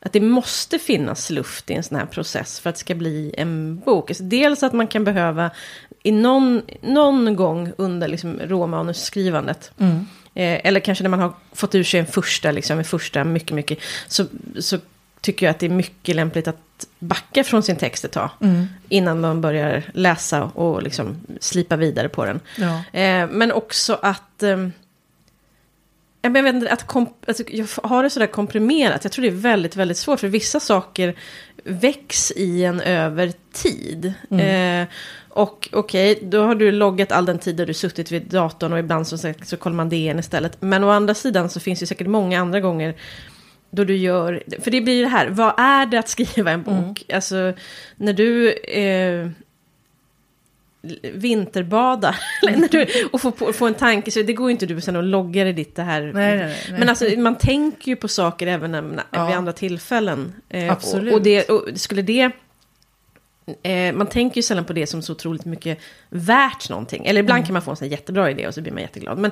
att 0.00 0.12
det 0.12 0.20
måste 0.20 0.78
finnas 0.78 1.30
luft 1.30 1.70
i 1.70 1.74
en 1.74 1.82
sån 1.82 1.98
här 1.98 2.06
process 2.06 2.60
för 2.60 2.70
att 2.70 2.76
det 2.76 2.80
ska 2.80 2.94
bli 2.94 3.34
en 3.38 3.78
bok. 3.78 4.10
Alltså 4.10 4.24
dels 4.24 4.62
att 4.62 4.72
man 4.72 4.86
kan 4.86 5.04
behöva, 5.04 5.50
i 6.02 6.12
någon, 6.12 6.62
någon 6.80 7.36
gång 7.36 7.72
under 7.78 8.08
liksom 8.08 8.40
råmanusskrivandet, 8.40 9.72
mm 9.78 10.06
Eh, 10.21 10.21
eller 10.34 10.80
kanske 10.80 11.04
när 11.04 11.08
man 11.08 11.20
har 11.20 11.32
fått 11.52 11.74
ur 11.74 11.84
sig 11.84 12.00
en 12.00 12.06
första, 12.06 12.50
liksom, 12.50 12.78
en 12.78 12.84
första 12.84 13.24
mycket, 13.24 13.52
mycket. 13.52 13.78
Så, 14.06 14.26
så 14.58 14.78
tycker 15.20 15.46
jag 15.46 15.50
att 15.50 15.58
det 15.58 15.66
är 15.66 15.70
mycket 15.70 16.16
lämpligt 16.16 16.48
att 16.48 16.86
backa 16.98 17.44
från 17.44 17.62
sin 17.62 17.76
text 17.76 18.04
ett 18.04 18.12
tag. 18.12 18.30
Mm. 18.40 18.66
Innan 18.88 19.20
man 19.20 19.40
börjar 19.40 19.82
läsa 19.94 20.42
och 20.42 20.82
liksom 20.82 21.16
slipa 21.40 21.76
vidare 21.76 22.08
på 22.08 22.24
den. 22.24 22.40
Ja. 22.56 23.00
Eh, 23.00 23.28
men 23.30 23.52
också 23.52 23.98
att... 24.02 24.42
Eh, 24.42 24.68
jag 26.22 26.42
vet 26.42 26.54
inte, 26.54 26.70
att 26.70 26.86
komp- 26.86 27.24
alltså, 27.26 27.42
jag 27.48 27.66
har 27.82 28.02
det 28.02 28.10
sådär 28.10 28.26
komprimerat. 28.26 29.04
Jag 29.04 29.12
tror 29.12 29.22
det 29.22 29.28
är 29.28 29.32
väldigt, 29.32 29.76
väldigt 29.76 29.96
svårt. 29.96 30.20
För 30.20 30.28
vissa 30.28 30.60
saker 30.60 31.14
väcks 31.64 32.30
i 32.30 32.64
en 32.64 32.80
över 32.80 33.32
tid. 33.52 34.12
Mm. 34.30 34.82
Eh, 34.82 34.88
och 35.28 35.68
okej, 35.72 36.12
okay, 36.12 36.28
då 36.28 36.44
har 36.44 36.54
du 36.54 36.72
loggat 36.72 37.12
all 37.12 37.24
den 37.24 37.38
tid 37.38 37.56
du 37.56 37.74
suttit 37.74 38.12
vid 38.12 38.22
datorn 38.22 38.72
och 38.72 38.78
ibland 38.78 39.06
så, 39.06 39.18
så 39.42 39.56
kollar 39.56 39.76
man 39.76 39.88
DN 39.88 40.18
istället. 40.18 40.62
Men 40.62 40.84
å 40.84 40.90
andra 40.90 41.14
sidan 41.14 41.48
så 41.50 41.60
finns 41.60 41.80
det 41.80 41.86
säkert 41.86 42.06
många 42.06 42.40
andra 42.40 42.60
gånger 42.60 42.94
då 43.70 43.84
du 43.84 43.96
gör, 43.96 44.42
för 44.60 44.70
det 44.70 44.80
blir 44.80 45.02
det 45.02 45.08
här, 45.08 45.28
vad 45.28 45.54
är 45.58 45.86
det 45.86 45.98
att 45.98 46.08
skriva 46.08 46.50
en 46.50 46.62
bok? 46.62 46.74
Mm. 46.74 47.14
Alltså, 47.14 47.52
när 47.96 48.12
du 48.12 48.52
eh, 48.52 49.30
du, 52.70 52.86
och 53.12 53.20
får, 53.20 53.52
får 53.52 53.68
en 53.68 53.74
tanke, 53.74 54.10
så 54.10 54.22
det 54.22 54.32
går 54.32 54.48
ju 54.48 54.52
inte 54.52 54.66
du 54.66 54.80
sen 54.80 54.96
och 54.96 55.02
loggar 55.02 55.46
i 55.46 55.52
ditt 55.52 55.76
det 55.76 55.82
här. 55.82 56.00
Nej, 56.02 56.12
nej, 56.12 56.38
nej. 56.70 56.78
Men 56.78 56.88
alltså, 56.88 57.04
man 57.18 57.38
tänker 57.38 57.88
ju 57.88 57.96
på 57.96 58.08
saker 58.08 58.46
även 58.46 58.70
när, 58.72 59.02
ja. 59.10 59.26
vid 59.26 59.36
andra 59.36 59.52
tillfällen. 59.52 60.32
Eh, 60.48 60.72
Absolut. 60.72 61.12
Och, 61.12 61.18
och, 61.18 61.22
det, 61.22 61.50
och 61.50 61.68
skulle 61.74 62.02
det 62.02 62.32
Eh, 63.62 63.94
man 63.94 64.06
tänker 64.06 64.36
ju 64.36 64.42
sällan 64.42 64.64
på 64.64 64.72
det 64.72 64.86
som 64.86 65.02
så 65.02 65.12
otroligt 65.12 65.44
mycket 65.44 65.78
värt 66.08 66.70
någonting. 66.70 67.06
Eller 67.06 67.20
ibland 67.20 67.38
mm. 67.38 67.46
kan 67.46 67.52
man 67.52 67.62
få 67.62 67.70
en 67.70 67.76
sån 67.76 67.88
jättebra 67.88 68.30
idé 68.30 68.46
och 68.46 68.54
så 68.54 68.60
blir 68.60 68.72
man 68.72 68.82
jätteglad. 68.82 69.18
Men 69.18 69.30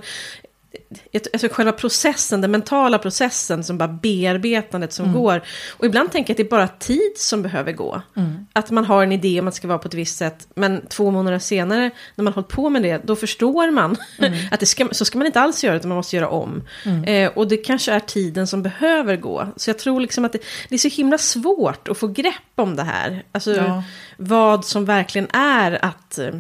alltså 1.33 1.49
själva 1.49 1.73
processen, 1.73 2.41
den 2.41 2.51
mentala 2.51 2.99
processen, 2.99 3.65
som 3.65 3.79
bara 3.79 3.89
bearbetandet 3.89 4.93
som 4.93 5.05
mm. 5.05 5.21
går. 5.21 5.43
Och 5.71 5.87
ibland 5.87 6.13
tänker 6.13 6.31
jag 6.31 6.35
att 6.35 6.37
det 6.37 6.55
är 6.55 6.59
bara 6.59 6.69
tid 6.69 7.13
som 7.17 7.43
behöver 7.43 7.73
gå. 7.73 8.03
Mm. 8.17 8.47
Att 8.53 8.71
man 8.71 8.85
har 8.85 9.03
en 9.03 9.13
idé 9.13 9.41
om 9.41 9.49
att 9.49 9.55
det 9.55 9.57
ska 9.57 9.69
vara 9.69 9.79
på 9.79 9.89
ett 9.89 9.95
visst 9.95 10.19
sätt, 10.19 10.49
men 10.55 10.87
två 10.87 11.11
månader 11.11 11.39
senare, 11.39 11.91
när 12.15 12.23
man 12.23 12.33
hållit 12.33 12.49
på 12.49 12.71
med 12.71 12.83
det, 12.83 13.01
då 13.05 13.17
förstår 13.17 13.71
man 13.71 13.97
mm. 14.19 14.39
att 14.51 14.61
det 14.61 14.67
ska, 14.67 14.89
så 14.93 15.05
ska 15.05 15.19
man 15.19 15.27
inte 15.27 15.41
alls 15.41 15.65
göra, 15.65 15.77
utan 15.77 15.89
man 15.89 15.97
måste 15.97 16.17
göra 16.17 16.29
om. 16.29 16.63
Mm. 16.85 17.05
Eh, 17.05 17.39
och 17.39 17.49
det 17.49 17.57
kanske 17.57 17.93
är 17.93 18.01
tiden 18.01 18.47
som 18.47 18.63
behöver 18.63 19.17
gå. 19.17 19.49
Så 19.57 19.71
jag 19.71 19.79
tror 19.79 20.01
liksom 20.01 20.25
att 20.25 20.33
det, 20.33 20.43
det, 20.69 20.75
är 20.75 20.79
så 20.79 20.89
himla 20.89 21.19
svårt 21.19 21.89
att 21.89 21.99
få 21.99 22.07
grepp 22.07 22.35
om 22.55 22.77
det 22.77 22.83
här. 22.83 23.25
Alltså 23.33 23.55
ja. 23.57 23.83
vad 24.17 24.65
som 24.65 24.85
verkligen 24.85 25.29
är 25.33 25.85
att 25.85 26.19
eh, 26.19 26.31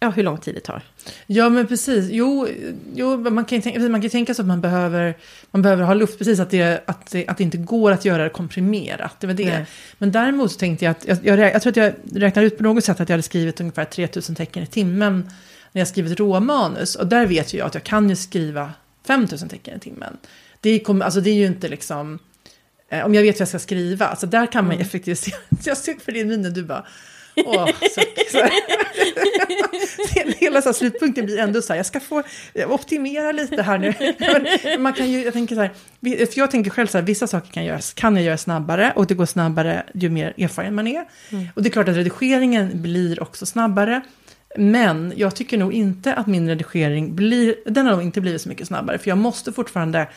ja, 0.00 0.10
hur 0.10 0.22
lång 0.22 0.38
tid 0.38 0.54
det 0.54 0.60
tar. 0.60 0.82
Ja, 1.26 1.48
men 1.48 1.66
precis. 1.66 2.08
Jo, 2.10 2.48
jo 2.94 3.16
man, 3.16 3.44
kan 3.44 3.62
tänka, 3.62 3.80
man 3.80 4.00
kan 4.00 4.10
tänka 4.10 4.34
sig 4.34 4.42
att 4.42 4.48
man 4.48 4.60
behöver, 4.60 5.16
man 5.50 5.62
behöver 5.62 5.84
ha 5.84 5.94
luft, 5.94 6.18
precis 6.18 6.40
att 6.40 6.50
det, 6.50 6.82
att, 6.86 7.10
det, 7.10 7.28
att 7.28 7.36
det 7.36 7.44
inte 7.44 7.58
går 7.58 7.90
att 7.90 8.04
göra 8.04 8.24
det 8.24 8.30
komprimerat. 8.30 9.20
Det 9.20 9.26
var 9.26 9.34
det. 9.34 9.44
Nej. 9.44 9.66
Men 9.98 10.12
däremot 10.12 10.52
så 10.52 10.58
tänkte 10.58 10.84
jag 10.84 10.92
att, 10.92 11.04
jag, 11.06 11.18
jag, 11.22 11.38
jag, 11.38 11.62
tror 11.62 11.70
att 11.70 11.76
jag 11.76 11.92
räknade 12.12 12.46
ut 12.46 12.56
på 12.56 12.62
något 12.62 12.84
sätt 12.84 13.00
att 13.00 13.08
jag 13.08 13.14
hade 13.14 13.22
skrivit 13.22 13.60
ungefär 13.60 13.84
3000 13.84 14.34
tecken 14.34 14.62
i 14.62 14.66
timmen 14.66 15.30
när 15.72 15.80
jag 15.80 15.88
skrivit 15.88 16.18
råmanus. 16.18 16.94
Och 16.94 17.06
där 17.06 17.26
vet 17.26 17.54
ju 17.54 17.58
jag 17.58 17.66
att 17.66 17.74
jag 17.74 17.84
kan 17.84 18.10
ju 18.10 18.16
skriva 18.16 18.72
5000 19.06 19.48
tecken 19.48 19.76
i 19.76 19.80
timmen. 19.80 20.16
Det, 20.60 20.78
kom, 20.78 21.02
alltså 21.02 21.20
det 21.20 21.30
är 21.30 21.34
ju 21.34 21.46
inte 21.46 21.68
liksom, 21.68 22.18
eh, 22.88 23.04
om 23.04 23.14
jag 23.14 23.22
vet 23.22 23.34
vad 23.34 23.40
jag 23.40 23.48
ska 23.48 23.58
skriva, 23.58 24.16
så 24.16 24.26
där 24.26 24.52
kan 24.52 24.64
man 24.64 24.74
mm. 24.74 24.86
effektivisera. 24.86 25.38
jag 25.64 25.78
såg 25.78 26.00
för 26.00 26.12
din 26.12 26.28
min 26.28 26.42
du 26.42 26.62
bara, 26.62 26.86
Åh, 27.36 27.66
så, 27.66 28.00
så 28.30 28.48
Hela 30.40 30.62
så 30.62 30.72
slutpunkten 30.72 31.24
blir 31.24 31.38
ändå 31.38 31.62
så 31.62 31.72
här, 31.72 31.78
jag 31.78 31.86
ska 31.86 32.00
få 32.00 32.22
optimera 32.66 33.32
lite 33.32 33.62
här 33.62 33.78
nu. 33.78 33.94
Man 34.78 34.92
kan 34.92 35.10
ju, 35.10 35.24
jag 35.24 35.32
tänker 35.32 35.54
så 35.54 35.60
här, 35.60 35.70
för 36.26 36.38
jag 36.38 36.50
tänker 36.50 36.70
själv 36.70 36.86
så 36.86 36.98
här, 36.98 37.04
vissa 37.04 37.26
saker 37.26 37.52
kan, 37.52 37.64
göras, 37.64 37.92
kan 37.92 38.16
jag 38.16 38.24
göra 38.24 38.38
snabbare 38.38 38.92
och 38.96 39.06
det 39.06 39.14
går 39.14 39.26
snabbare 39.26 39.82
ju 39.94 40.10
mer 40.10 40.34
erfaren 40.38 40.74
man 40.74 40.86
är. 40.86 41.04
Mm. 41.30 41.48
Och 41.54 41.62
det 41.62 41.68
är 41.68 41.70
klart 41.70 41.88
att 41.88 41.96
redigeringen 41.96 42.82
blir 42.82 43.22
också 43.22 43.46
snabbare. 43.46 44.00
Men 44.56 45.12
jag 45.16 45.36
tycker 45.36 45.58
nog 45.58 45.72
inte 45.72 46.14
att 46.14 46.26
min 46.26 46.48
redigering 46.48 47.14
blir, 47.14 47.54
den 47.66 47.86
har 47.86 47.92
nog 47.92 48.02
inte 48.02 48.20
blivit 48.20 48.42
så 48.42 48.48
mycket 48.48 48.66
snabbare. 48.66 48.98
För 48.98 49.08
jag 49.08 49.18
måste 49.18 49.52
fortfarande 49.52 50.08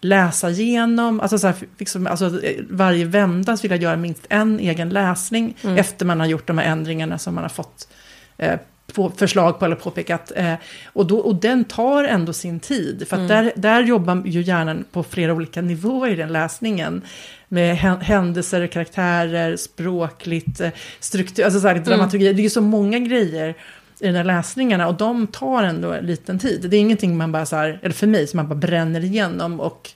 läsa 0.00 0.50
igenom, 0.50 1.20
alltså, 1.20 1.38
så 1.38 1.46
här, 1.46 1.56
liksom, 1.78 2.06
alltså 2.06 2.40
varje 2.70 3.04
vända 3.04 3.56
så 3.56 3.62
vill 3.62 3.70
jag 3.70 3.82
göra 3.82 3.96
minst 3.96 4.26
en 4.28 4.60
egen 4.60 4.88
läsning 4.88 5.56
mm. 5.62 5.76
efter 5.76 6.06
man 6.06 6.20
har 6.20 6.26
gjort 6.26 6.46
de 6.46 6.58
här 6.58 6.64
ändringarna 6.64 7.18
som 7.18 7.34
man 7.34 7.44
har 7.44 7.48
fått 7.48 7.88
eh, 8.36 8.58
på 8.94 9.10
förslag 9.10 9.58
på 9.58 9.64
eller 9.64 9.76
påpekat. 9.76 10.32
Eh, 10.36 10.54
och, 10.84 11.06
då, 11.06 11.18
och 11.18 11.34
den 11.34 11.64
tar 11.64 12.04
ändå 12.04 12.32
sin 12.32 12.60
tid, 12.60 13.08
för 13.08 13.16
mm. 13.16 13.28
där, 13.28 13.52
där 13.56 13.82
jobbar 13.82 14.22
ju 14.26 14.42
hjärnan 14.42 14.84
på 14.92 15.02
flera 15.02 15.34
olika 15.34 15.62
nivåer 15.62 16.10
i 16.10 16.16
den 16.16 16.32
läsningen. 16.32 17.02
Med 17.48 17.76
händelser, 17.76 18.66
karaktärer, 18.66 19.56
språkligt, 19.56 20.60
eh, 20.60 20.70
struktur, 21.00 21.44
alltså 21.44 21.60
så 21.60 21.68
här, 21.68 21.74
dramaturgi. 21.74 22.24
Mm. 22.24 22.36
Det 22.36 22.40
är 22.40 22.44
ju 22.44 22.50
så 22.50 22.60
många 22.60 22.98
grejer 22.98 23.54
i 24.00 24.06
de 24.06 24.12
där 24.12 24.24
läsningarna 24.24 24.88
och 24.88 24.94
de 24.94 25.26
tar 25.26 25.62
ändå 25.62 25.92
en 25.92 26.06
liten 26.06 26.38
tid. 26.38 26.66
Det 26.70 26.76
är 26.76 26.80
ingenting 26.80 27.16
man 27.16 27.32
bara 27.32 27.46
så 27.46 27.56
här, 27.56 27.80
eller 27.82 27.94
för 27.94 28.06
mig, 28.06 28.26
som 28.26 28.36
man 28.36 28.48
bara 28.48 28.54
bränner 28.54 29.04
igenom 29.04 29.60
och 29.60 29.90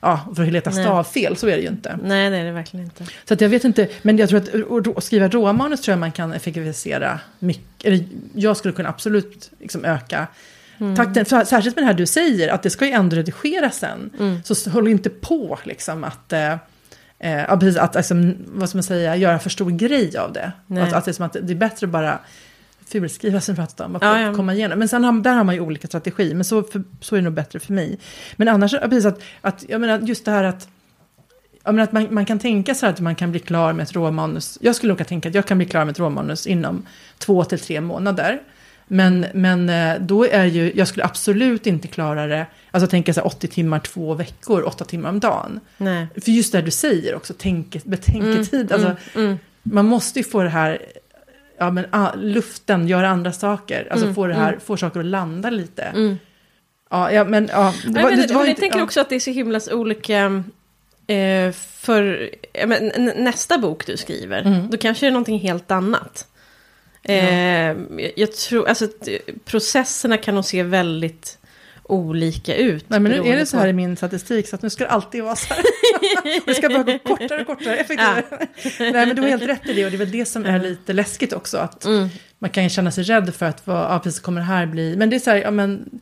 ja, 0.00 0.20
för 0.36 0.42
att 0.42 0.52
leta 0.52 0.72
stavfel, 0.72 1.36
så 1.36 1.46
är 1.46 1.56
det 1.56 1.62
ju 1.62 1.68
inte. 1.68 1.98
Nej, 2.02 2.30
det 2.30 2.36
är 2.36 2.44
det 2.44 2.52
verkligen 2.52 2.86
inte. 2.86 3.04
Så 3.24 3.34
att 3.34 3.40
jag 3.40 3.48
vet 3.48 3.64
inte, 3.64 3.88
men 4.02 4.18
jag 4.18 4.28
tror 4.28 4.96
att, 4.96 5.04
skriva 5.04 5.28
råmanus 5.28 5.80
tror 5.80 5.92
jag 5.92 5.98
man 5.98 6.12
kan 6.12 6.32
effektivisera 6.32 7.20
mycket, 7.38 7.84
eller 7.84 8.04
jag 8.34 8.56
skulle 8.56 8.74
kunna 8.74 8.88
absolut 8.88 9.50
liksom 9.58 9.84
öka 9.84 10.26
mm. 10.78 10.96
takten. 10.96 11.46
Särskilt 11.46 11.76
med 11.76 11.82
det 11.82 11.86
här 11.86 11.94
du 11.94 12.06
säger, 12.06 12.48
att 12.48 12.62
det 12.62 12.70
ska 12.70 12.86
ju 12.86 12.92
ändå 12.92 13.16
redigeras 13.16 13.78
sen. 13.78 14.10
Mm. 14.18 14.42
Så 14.44 14.70
håll 14.70 14.88
inte 14.88 15.10
på 15.10 15.58
liksom 15.64 16.04
att... 16.04 16.32
Eh, 16.32 16.52
eh, 17.18 17.52
att, 17.52 17.76
att 17.76 17.94
liksom, 17.94 18.36
vad 18.46 18.68
ska 18.68 18.78
man 18.78 18.82
säga, 18.82 19.16
göra 19.16 19.38
för 19.38 19.50
stor 19.50 19.70
grej 19.70 20.18
av 20.18 20.32
det. 20.32 20.52
Att, 20.80 20.92
att, 20.92 21.04
det 21.04 21.10
är 21.10 21.12
som 21.12 21.26
att 21.26 21.32
det 21.32 21.52
är 21.52 21.54
bättre 21.54 21.86
att 21.86 21.92
bara 21.92 22.18
fulskriva 22.86 23.40
sin 23.40 23.56
pratat 23.56 23.80
om, 23.80 23.96
att 23.96 24.02
ja, 24.02 24.20
ja. 24.20 24.34
komma 24.34 24.54
igenom. 24.54 24.78
Men 24.78 24.88
sen 24.88 25.04
har, 25.04 25.12
där 25.12 25.34
har 25.34 25.44
man 25.44 25.54
ju 25.54 25.60
olika 25.60 25.88
strategi, 25.88 26.34
men 26.34 26.44
så, 26.44 26.62
för, 26.62 26.82
så 27.00 27.14
är 27.14 27.18
det 27.18 27.24
nog 27.24 27.32
bättre 27.32 27.60
för 27.60 27.72
mig. 27.72 27.98
Men 28.36 28.48
annars, 28.48 28.72
precis 28.72 29.06
att, 29.06 29.20
att 29.40 29.64
jag 29.68 29.80
menar 29.80 29.98
just 29.98 30.24
det 30.24 30.30
här 30.30 30.44
att 30.44 30.68
jag 31.64 31.74
menar 31.74 31.84
att 31.84 31.92
man, 31.92 32.14
man 32.14 32.26
kan 32.26 32.38
tänka 32.38 32.74
sig 32.74 32.88
att 32.88 33.00
man 33.00 33.14
kan 33.14 33.30
bli 33.30 33.40
klar 33.40 33.72
med 33.72 33.82
ett 33.82 33.92
råmanus. 33.92 34.58
Jag 34.60 34.76
skulle 34.76 34.92
nog 34.92 35.06
tänka 35.06 35.28
att 35.28 35.34
jag 35.34 35.46
kan 35.46 35.58
bli 35.58 35.66
klar 35.66 35.84
med 35.84 35.92
ett 35.92 35.98
råmanus 35.98 36.46
inom 36.46 36.86
två 37.18 37.44
till 37.44 37.58
tre 37.58 37.80
månader. 37.80 38.40
Men, 38.88 39.26
men 39.34 39.68
eh, 39.68 40.00
då 40.00 40.26
är 40.26 40.44
ju, 40.44 40.72
jag 40.74 40.88
skulle 40.88 41.04
absolut 41.04 41.66
inte 41.66 41.88
klara 41.88 42.26
det, 42.26 42.46
alltså 42.70 42.86
tänka 42.86 43.14
sig 43.14 43.22
80 43.22 43.48
timmar, 43.48 43.78
två 43.78 44.14
veckor, 44.14 44.66
åtta 44.66 44.84
timmar 44.84 45.10
om 45.10 45.20
dagen. 45.20 45.60
Nej. 45.76 46.06
För 46.14 46.30
just 46.30 46.52
det 46.52 46.62
du 46.62 46.70
säger 46.70 47.14
också, 47.14 47.34
tänk, 47.38 47.84
betänketid, 47.84 48.72
mm, 48.72 48.72
alltså, 48.72 49.18
mm, 49.18 49.26
mm. 49.26 49.38
man 49.62 49.86
måste 49.86 50.18
ju 50.18 50.24
få 50.24 50.42
det 50.42 50.48
här, 50.48 50.82
ja 51.58 51.70
men 51.70 51.86
ah, 51.90 52.14
luften, 52.14 52.88
göra 52.88 53.08
andra 53.08 53.32
saker, 53.32 53.88
alltså 53.90 54.04
mm, 54.06 54.14
få 54.14 54.26
det 54.26 54.34
här, 54.34 54.48
mm. 54.48 54.60
få 54.60 54.76
saker 54.76 55.00
att 55.00 55.06
landa 55.06 55.50
lite. 55.50 55.82
Mm. 55.82 56.18
Ja, 56.90 57.12
ja, 57.12 57.24
men 57.24 57.48
ja. 57.52 57.74
Det 57.84 58.02
var, 58.02 58.10
men, 58.10 58.34
var 58.34 58.40
jag 58.40 58.48
inte, 58.48 58.60
tänker 58.60 58.78
ja. 58.78 58.84
också 58.84 59.00
att 59.00 59.08
det 59.08 59.14
är 59.14 59.20
så 59.20 59.30
himla 59.30 59.60
olika, 59.72 60.42
eh, 61.06 61.52
för 61.52 62.30
men, 62.66 62.92
nästa 63.16 63.58
bok 63.58 63.86
du 63.86 63.96
skriver, 63.96 64.68
då 64.70 64.76
kanske 64.76 65.06
det 65.06 65.10
är 65.10 65.12
någonting 65.12 65.38
helt 65.38 65.70
annat. 65.70 66.26
Eh, 67.02 67.76
jag 68.16 68.32
tror, 68.32 68.68
alltså 68.68 68.88
processerna 69.44 70.16
kan 70.16 70.34
nog 70.34 70.44
se 70.44 70.62
väldigt 70.62 71.38
olika 71.88 72.56
ut. 72.56 72.84
Nej, 72.88 73.00
men 73.00 73.12
nu 73.12 73.28
är 73.28 73.36
det 73.36 73.46
så 73.46 73.56
här 73.56 73.68
i 73.68 73.72
min 73.72 73.96
statistik 73.96 74.48
så 74.48 74.56
att 74.56 74.62
nu 74.62 74.70
ska 74.70 74.84
det 74.84 74.90
alltid 74.90 75.22
vara 75.22 75.36
så 75.36 75.54
här. 75.54 75.64
det 76.46 76.54
ska 76.54 76.68
bara 76.68 76.82
gå 76.82 76.98
kortare 76.98 77.40
och 77.40 77.46
kortare, 77.46 77.76
effektivare. 77.76 78.24
Ja. 78.30 78.38
Nej, 78.78 79.06
men 79.06 79.16
du 79.16 79.22
har 79.22 79.28
helt 79.28 79.42
rätt 79.42 79.68
i 79.68 79.72
det 79.72 79.84
och 79.84 79.90
det 79.90 79.96
är 79.96 79.98
väl 79.98 80.10
det 80.10 80.26
som 80.26 80.46
är 80.46 80.58
lite 80.58 80.92
läskigt 80.92 81.32
också. 81.32 81.58
Att 81.58 81.84
mm. 81.84 82.08
Man 82.38 82.50
kan 82.50 82.68
känna 82.68 82.90
sig 82.90 83.04
rädd 83.04 83.34
för 83.34 83.46
att 83.46 83.66
vad, 83.66 83.76
ja, 83.76 84.00
precis 84.04 84.20
kommer 84.20 84.40
det 84.40 84.46
här 84.46 84.66
bli. 84.66 84.96
Men 84.96 85.10
det 85.10 85.16
är 85.16 85.20
så 85.20 85.30
här, 85.30 85.36
ja 85.36 85.50
men. 85.50 86.00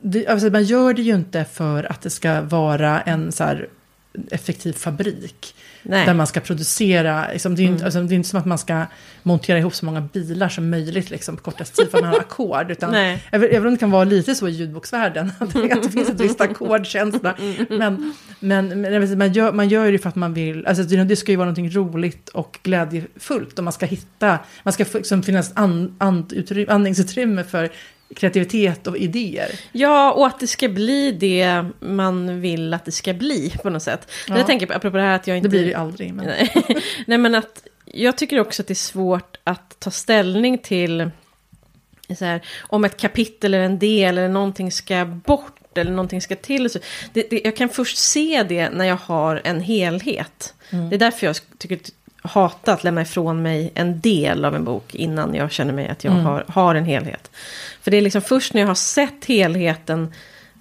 Det, 0.00 0.26
alltså, 0.26 0.50
man 0.50 0.64
gör 0.64 0.94
det 0.94 1.02
ju 1.02 1.14
inte 1.14 1.44
för 1.44 1.92
att 1.92 2.02
det 2.02 2.10
ska 2.10 2.40
vara 2.40 3.00
en 3.00 3.32
så 3.32 3.44
här 3.44 3.68
effektiv 4.30 4.72
fabrik. 4.72 5.54
Nej. 5.90 6.06
Där 6.06 6.14
man 6.14 6.26
ska 6.26 6.40
producera, 6.40 7.26
liksom, 7.32 7.54
det, 7.54 7.62
är 7.62 7.64
mm. 7.64 7.74
inte, 7.74 7.84
alltså, 7.84 8.02
det 8.02 8.14
är 8.14 8.16
inte 8.16 8.28
som 8.28 8.38
att 8.38 8.46
man 8.46 8.58
ska 8.58 8.84
montera 9.22 9.58
ihop 9.58 9.74
så 9.74 9.86
många 9.86 10.00
bilar 10.00 10.48
som 10.48 10.70
möjligt 10.70 11.10
liksom, 11.10 11.36
på 11.36 11.42
kortast 11.42 11.76
tid 11.76 11.90
för 11.90 11.98
att 11.98 12.04
man 12.04 12.12
har 12.12 12.20
ackord. 12.20 12.70
Utan, 12.70 12.94
även 13.30 13.66
om 13.66 13.72
det 13.72 13.78
kan 13.78 13.90
vara 13.90 14.04
lite 14.04 14.34
så 14.34 14.48
i 14.48 14.50
ljudboksvärlden, 14.50 15.32
att 15.40 15.52
det 15.82 15.90
finns 15.90 16.08
ett 16.08 16.20
visst 16.20 16.40
ackordkänsla. 16.40 17.34
Men, 17.68 18.14
men, 18.40 18.80
men 18.80 19.18
man, 19.18 19.32
gör, 19.32 19.52
man 19.52 19.68
gör 19.68 19.92
det 19.92 19.98
för 19.98 20.08
att 20.08 20.16
man 20.16 20.34
vill, 20.34 20.66
alltså, 20.66 20.82
det 20.82 21.16
ska 21.16 21.32
ju 21.32 21.36
vara 21.36 21.46
någonting 21.46 21.70
roligt 21.70 22.28
och 22.28 22.58
glädjefullt. 22.62 23.58
Och 23.58 23.64
man 23.64 23.72
ska 23.72 23.86
hitta, 23.86 24.38
man 24.62 24.72
ska 24.72 24.84
liksom 24.94 25.22
finnas 25.22 25.52
and, 25.54 25.94
and, 25.98 26.32
utrymme, 26.32 26.72
andningsutrymme 26.72 27.44
för 27.44 27.70
kreativitet 28.16 28.86
och 28.86 28.96
idéer. 28.96 29.60
Ja, 29.72 30.12
och 30.12 30.26
att 30.26 30.40
det 30.40 30.46
ska 30.46 30.68
bli 30.68 31.12
det 31.12 31.64
man 31.80 32.40
vill 32.40 32.74
att 32.74 32.84
det 32.84 32.92
ska 32.92 33.14
bli 33.14 33.54
på 33.62 33.70
något 33.70 33.82
sätt. 33.82 34.10
Ja. 34.28 34.36
jag 34.36 34.46
tänker 34.46 34.66
på, 34.66 34.72
apropå 34.72 34.96
det 34.96 35.02
här 35.02 35.16
att 35.16 35.26
jag 35.26 35.36
inte... 35.36 35.48
Det 35.48 35.50
blir 35.50 35.62
det 35.62 35.68
ju 35.68 35.74
aldrig. 35.74 36.14
Men... 36.14 36.26
Nej, 37.06 37.18
men 37.18 37.34
att 37.34 37.66
jag 37.84 38.18
tycker 38.18 38.40
också 38.40 38.62
att 38.62 38.66
det 38.68 38.72
är 38.72 38.74
svårt 38.74 39.36
att 39.44 39.80
ta 39.80 39.90
ställning 39.90 40.58
till 40.58 41.10
så 42.18 42.24
här, 42.24 42.42
om 42.60 42.84
ett 42.84 42.96
kapitel 42.96 43.54
eller 43.54 43.64
en 43.64 43.78
del 43.78 44.18
eller 44.18 44.28
någonting 44.28 44.72
ska 44.72 45.04
bort 45.04 45.78
eller 45.78 45.90
någonting 45.90 46.20
ska 46.20 46.36
till. 46.36 46.70
Så 46.70 46.78
det, 47.12 47.30
det, 47.30 47.40
jag 47.44 47.56
kan 47.56 47.68
först 47.68 47.96
se 47.96 48.44
det 48.48 48.70
när 48.70 48.84
jag 48.84 48.96
har 48.96 49.40
en 49.44 49.60
helhet. 49.60 50.54
Mm. 50.70 50.90
Det 50.90 50.96
är 50.96 50.98
därför 50.98 51.26
jag 51.26 51.36
tycker 51.58 51.78
hata 52.28 52.72
att 52.72 52.84
lämna 52.84 53.02
ifrån 53.02 53.42
mig 53.42 53.72
en 53.74 54.00
del 54.00 54.44
av 54.44 54.54
en 54.54 54.64
bok 54.64 54.94
innan 54.94 55.34
jag 55.34 55.52
känner 55.52 55.72
mig 55.72 55.88
att 55.88 56.04
jag 56.04 56.12
mm. 56.12 56.24
har, 56.24 56.44
har 56.48 56.74
en 56.74 56.84
helhet. 56.84 57.30
För 57.82 57.90
det 57.90 57.96
är 57.96 58.02
liksom 58.02 58.22
först 58.22 58.54
när 58.54 58.60
jag 58.60 58.68
har 58.68 58.74
sett 58.74 59.24
helheten, 59.24 60.12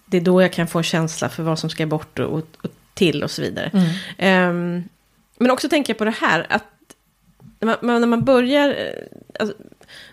det 0.06 0.18
är 0.18 0.22
då 0.22 0.42
jag 0.42 0.54
kan 0.54 0.68
få 0.68 0.78
en 0.78 0.84
känsla 0.84 1.30
för 1.30 1.44
vad 1.44 1.60
som 1.60 1.70
ska 1.70 1.86
bort 1.86 2.20
och, 2.20 2.34
och 2.34 2.72
till 2.94 3.24
och 3.24 3.32
så 3.32 3.42
vidare. 3.42 3.72
Mm. 4.18 4.50
Um, 4.50 4.90
men 5.38 5.52
också 5.52 5.70
tänker 5.70 5.94
jag 5.94 5.98
på 5.98 6.06
det 6.06 6.16
här, 6.22 6.46
att 6.50 6.64
när 7.60 7.78
man, 7.82 8.02
när 8.02 8.08
man 8.08 8.26
börjar, 8.26 8.70
eh, 8.70 9.04
alltså, 9.40 9.56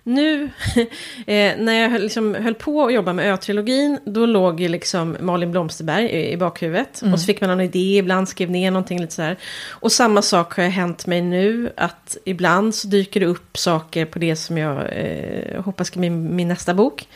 nu, 0.03 0.51
eh, 1.27 1.57
när 1.59 1.73
jag 1.73 1.91
höll, 1.91 2.03
liksom, 2.03 2.35
höll 2.35 2.55
på 2.55 2.87
att 2.87 2.93
jobba 2.93 3.13
med 3.13 3.33
Ö-trilogin, 3.33 3.99
då 4.05 4.27
låg 4.27 4.61
ju 4.61 4.69
liksom 4.69 5.17
Malin 5.21 5.51
Blomsterberg 5.51 6.05
i, 6.05 6.33
i 6.33 6.37
bakhuvudet. 6.37 7.03
Mm. 7.03 7.15
Och 7.15 7.21
så 7.21 7.27
fick 7.27 7.41
man 7.41 7.51
en 7.51 7.61
idé, 7.61 7.99
ibland 7.99 8.29
skrev 8.29 8.51
ner 8.51 8.71
någonting 8.71 9.01
lite 9.01 9.15
så 9.15 9.23
här. 9.23 9.37
Och 9.71 9.93
samma 9.93 10.23
sak 10.23 10.57
har 10.57 10.65
hänt 10.65 11.07
mig 11.07 11.23
nu, 11.23 11.73
att 11.77 12.17
ibland 12.25 12.75
så 12.75 12.89
dyker 12.89 13.21
det 13.21 13.27
upp 13.27 13.59
saker 13.59 14.07
på 14.07 14.19
det 14.19 14.37
som 14.37 14.59
jag 14.59 14.89
eh, 14.93 15.63
hoppas 15.63 15.87
ska 15.87 16.01
bli 16.01 16.11
min, 16.11 16.37
min 16.37 16.49
nästa 16.49 16.75
bok. 16.75 17.07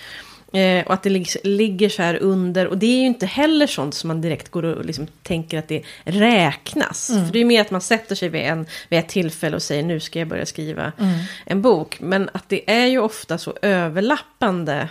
Eh, 0.53 0.87
och 0.87 0.95
att 0.95 1.03
det 1.03 1.11
lig 1.11 1.29
ligger 1.45 1.89
så 1.89 2.03
här 2.03 2.17
under. 2.17 2.67
Och 2.67 2.79
det 2.79 2.87
är 2.87 3.01
ju 3.01 3.07
inte 3.07 3.27
heller 3.27 3.67
sånt 3.67 3.95
som 3.95 4.09
man 4.09 4.21
direkt 4.21 4.49
går 4.49 4.65
och 4.65 4.85
liksom 4.85 5.07
tänker 5.23 5.59
att 5.59 5.69
det 5.69 5.83
räknas. 6.05 7.11
Mm. 7.11 7.27
För 7.27 7.33
det 7.33 7.39
är 7.39 7.45
mer 7.45 7.61
att 7.61 7.71
man 7.71 7.81
sätter 7.81 8.15
sig 8.15 8.29
vid, 8.29 8.43
en, 8.43 8.67
vid 8.89 8.99
ett 8.99 9.09
tillfälle 9.09 9.57
och 9.57 9.63
säger 9.63 9.83
nu 9.83 10.01
ska 10.01 10.19
jag 10.19 10.29
börja 10.29 10.47
skriva 10.47 10.93
mm. 10.99 11.19
en 11.47 11.63
bok. 11.63 12.01
Men 12.01 12.31
att 12.33 12.49
det 12.49 12.71
är 12.71 12.87
ju 12.87 12.99
ofta 12.99 13.39
så 13.39 13.55
överlappande. 13.63 14.89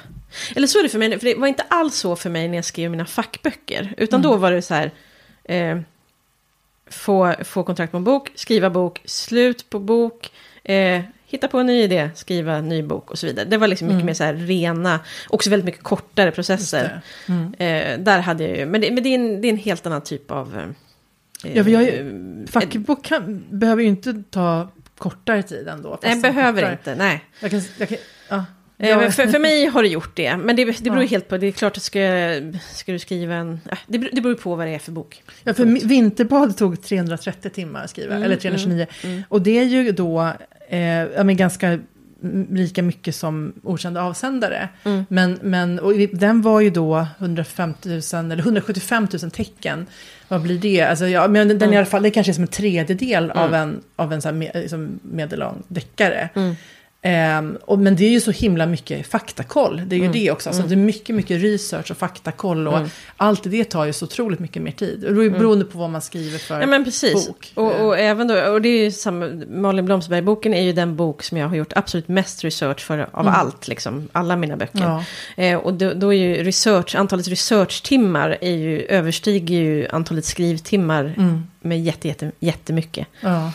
Eller 0.55 0.67
så 0.67 0.79
är 0.79 0.83
det 0.83 0.89
för 0.89 0.99
mig, 0.99 1.19
för 1.19 1.27
det 1.27 1.35
var 1.35 1.47
inte 1.47 1.65
alls 1.69 1.95
så 1.95 2.15
för 2.15 2.29
mig 2.29 2.47
när 2.47 2.55
jag 2.55 2.65
skrev 2.65 2.91
mina 2.91 3.05
fackböcker. 3.05 3.93
Utan 3.97 4.19
mm. 4.19 4.31
då 4.31 4.37
var 4.37 4.51
det 4.51 4.61
så 4.61 4.73
här. 4.73 4.91
Eh, 5.43 5.79
få, 6.89 7.35
få 7.43 7.63
kontrakt 7.63 7.91
på 7.91 7.97
en 7.97 8.03
bok, 8.03 8.31
skriva 8.35 8.69
bok, 8.69 9.01
slut 9.05 9.69
på 9.69 9.79
bok. 9.79 10.31
Eh, 10.63 11.01
hitta 11.27 11.47
på 11.47 11.59
en 11.59 11.65
ny 11.65 11.81
idé, 11.83 12.09
skriva 12.15 12.55
en 12.55 12.69
ny 12.69 12.83
bok 12.83 13.11
och 13.11 13.19
så 13.19 13.27
vidare. 13.27 13.45
Det 13.45 13.57
var 13.57 13.67
liksom 13.67 13.87
mycket 13.87 13.95
mm. 13.95 14.05
mer 14.05 14.13
så 14.13 14.23
här 14.23 14.33
rena, 14.33 14.99
också 15.29 15.49
väldigt 15.49 15.65
mycket 15.65 15.83
kortare 15.83 16.31
processer. 16.31 17.01
Mm. 17.27 17.53
Eh, 17.57 17.99
där 17.99 18.19
hade 18.19 18.43
jag 18.43 18.57
ju, 18.57 18.65
men 18.65 18.81
det, 18.81 18.91
men 18.91 19.03
det, 19.03 19.09
är, 19.09 19.15
en, 19.15 19.41
det 19.41 19.47
är 19.47 19.49
en 19.49 19.57
helt 19.57 19.85
annan 19.85 20.01
typ 20.01 20.31
av... 20.31 20.73
Eh, 21.43 21.57
ja, 21.57 21.63
för 21.63 21.71
jag, 21.71 21.83
eh, 21.83 22.05
fackbok 22.47 23.05
kan, 23.05 23.43
behöver 23.49 23.81
ju 23.81 23.87
inte 23.87 24.23
ta 24.29 24.71
kortare 24.97 25.43
tid 25.43 25.67
ändå. 25.67 25.99
Nej, 26.03 26.21
behöver 26.21 26.61
kortare. 26.61 26.71
inte, 26.71 26.95
nej. 26.95 27.23
Jag 27.39 27.51
kan, 27.51 27.61
jag 27.77 27.89
kan, 27.89 27.97
ja. 28.29 28.45
Ja. 28.79 29.11
För, 29.11 29.27
för 29.27 29.39
mig 29.39 29.65
har 29.65 29.83
det 29.83 29.89
gjort 29.89 30.15
det, 30.15 30.37
men 30.37 30.55
det, 30.55 30.65
det 30.65 30.89
beror 30.89 31.03
ja. 31.03 31.07
helt 31.07 31.27
på, 31.27 31.37
det 31.37 31.47
är 31.47 31.51
klart 31.51 31.77
att 31.77 31.83
ska, 31.83 31.99
ska 32.73 32.91
du 32.91 32.99
skriva 32.99 33.35
en, 33.35 33.59
det, 33.87 33.97
det 33.97 34.21
beror 34.21 34.35
på 34.35 34.55
vad 34.55 34.67
det 34.67 34.75
är 34.75 34.79
för 34.79 34.91
bok. 34.91 35.23
Ja, 35.43 35.53
för 35.53 35.87
Vinterbad 35.87 36.57
tog 36.57 36.83
330 36.83 37.51
timmar 37.51 37.83
att 37.83 37.89
skriva, 37.89 38.15
mm, 38.15 38.23
eller 38.23 38.35
329. 38.35 38.87
Mm, 39.03 39.15
mm. 39.15 39.23
Och 39.29 39.41
det 39.41 39.59
är 39.59 39.63
ju 39.63 39.91
då 39.91 40.33
eh, 40.67 41.23
men 41.23 41.37
ganska 41.37 41.79
lika 42.51 42.83
mycket 42.83 43.15
som 43.15 43.53
okända 43.63 44.03
avsändare. 44.03 44.69
Mm. 44.83 45.05
Men, 45.09 45.39
men 45.41 45.79
och 45.79 45.93
den 46.13 46.41
var 46.41 46.61
ju 46.61 46.69
då 46.69 47.07
150 47.19 47.89
000, 47.89 48.01
eller 48.31 48.39
175 48.39 49.07
000 49.21 49.31
tecken. 49.31 49.85
Vad 50.27 50.41
blir 50.41 50.57
det? 50.57 50.81
Alltså, 50.81 51.07
ja, 51.07 51.27
men 51.27 51.47
den, 51.47 51.59
den 51.59 51.67
mm. 51.67 51.73
i 51.73 51.77
alla 51.77 51.85
fall, 51.85 52.03
det 52.03 52.11
kanske 52.11 52.31
är 52.31 52.33
som 52.33 52.43
en 52.43 52.47
tredjedel 52.47 53.23
mm. 53.23 53.37
av 53.37 53.53
en, 53.53 53.81
av 53.95 54.13
en 54.13 54.21
så 54.21 54.27
här 54.27 54.35
med, 54.35 54.51
liksom 54.53 54.99
medellång 55.01 55.63
deckare. 55.67 56.29
Um, 57.03 57.57
och, 57.61 57.79
men 57.79 57.95
det 57.95 58.05
är 58.05 58.09
ju 58.09 58.21
så 58.21 58.31
himla 58.31 58.65
mycket 58.65 59.07
faktakoll. 59.07 59.81
Det 59.85 59.95
är 59.95 59.97
ju 59.97 60.05
mm. 60.05 60.13
det 60.13 60.31
också. 60.31 60.49
Alltså, 60.49 60.63
mm. 60.63 60.69
Det 60.69 60.75
är 60.75 60.85
mycket, 60.85 61.15
mycket 61.15 61.41
research 61.41 61.91
och 61.91 61.97
faktakoll. 61.97 62.67
Och 62.67 62.77
mm. 62.77 62.89
Allt 63.17 63.43
det 63.43 63.63
tar 63.63 63.85
ju 63.85 63.93
så 63.93 64.05
otroligt 64.05 64.39
mycket 64.39 64.61
mer 64.61 64.71
tid. 64.71 65.05
Och 65.05 65.13
det 65.13 65.21
är 65.21 65.27
mm. 65.27 65.39
beroende 65.39 65.65
på 65.65 65.77
vad 65.77 65.89
man 65.89 66.01
skriver 66.01 66.37
för 66.37 66.59
ja, 66.59 66.67
men 66.67 66.85
precis. 66.85 67.27
bok. 67.27 67.51
Och, 67.55 67.85
och, 67.85 67.99
även 67.99 68.27
då, 68.27 68.41
och 68.41 68.61
det 68.61 68.69
är 68.69 68.83
ju 68.83 68.91
samma, 68.91 69.25
Malin 69.49 69.85
Blomsterberg-boken 69.85 70.53
är 70.53 70.61
ju 70.61 70.73
den 70.73 70.95
bok 70.95 71.23
som 71.23 71.37
jag 71.37 71.47
har 71.47 71.55
gjort 71.55 71.73
absolut 71.75 72.07
mest 72.07 72.43
research 72.43 72.79
för 72.79 73.09
av 73.11 73.27
mm. 73.27 73.33
allt. 73.33 73.67
Liksom, 73.67 74.07
alla 74.11 74.35
mina 74.35 74.57
böcker. 74.57 75.03
Ja. 75.35 75.43
Eh, 75.43 75.57
och 75.57 75.73
då, 75.73 75.93
då, 75.93 76.13
är 76.13 76.17
ju 76.17 76.43
research, 76.43 76.95
antalet 76.95 77.27
researchtimmar 77.27 78.37
är 78.41 78.55
ju, 78.55 78.81
överstiger 78.81 79.55
ju 79.55 79.87
antalet 79.87 80.25
skrivtimmar 80.25 81.13
mm. 81.17 81.47
med 81.61 81.83
jätte, 81.83 82.07
jätte, 82.07 82.31
jättemycket. 82.39 83.07
Ja. 83.21 83.51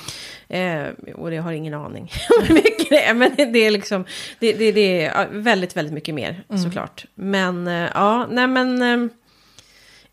Eh, 0.48 1.14
och 1.14 1.34
jag 1.34 1.42
har 1.42 1.52
ingen 1.52 1.74
aning 1.74 2.02
om 2.38 2.46
hur 2.46 2.54
mycket 2.54 2.88
det 2.88 3.04
är. 3.04 3.14
Men 3.14 3.36
det 3.36 3.66
är 3.66 3.70
liksom, 3.70 4.04
det, 4.38 4.52
det, 4.52 4.72
det 4.72 5.04
är 5.04 5.28
väldigt, 5.30 5.76
väldigt 5.76 5.94
mycket 5.94 6.14
mer 6.14 6.44
mm. 6.48 6.62
såklart. 6.62 7.04
Men 7.14 7.68
eh, 7.68 7.90
ja, 7.94 8.26
nej 8.30 8.46
men. 8.46 8.82
Eh, 8.82 9.10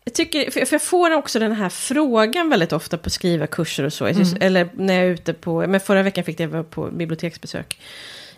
jag 0.04 0.14
tycker, 0.14 0.50
för 0.50 0.74
jag 0.74 0.82
får 0.82 1.14
också 1.14 1.38
den 1.38 1.52
här 1.52 1.68
frågan 1.68 2.50
väldigt 2.50 2.72
ofta 2.72 2.98
på 2.98 3.10
skrivarkurser 3.10 3.84
och 3.84 3.92
så. 3.92 4.06
Mm. 4.06 4.26
Eller 4.40 4.68
när 4.74 4.94
jag 4.94 5.04
är 5.04 5.10
ute 5.10 5.32
på, 5.32 5.66
men 5.66 5.80
förra 5.80 6.02
veckan 6.02 6.24
fick 6.24 6.40
jag 6.40 6.48
vara 6.48 6.64
på 6.64 6.90
biblioteksbesök 6.90 7.80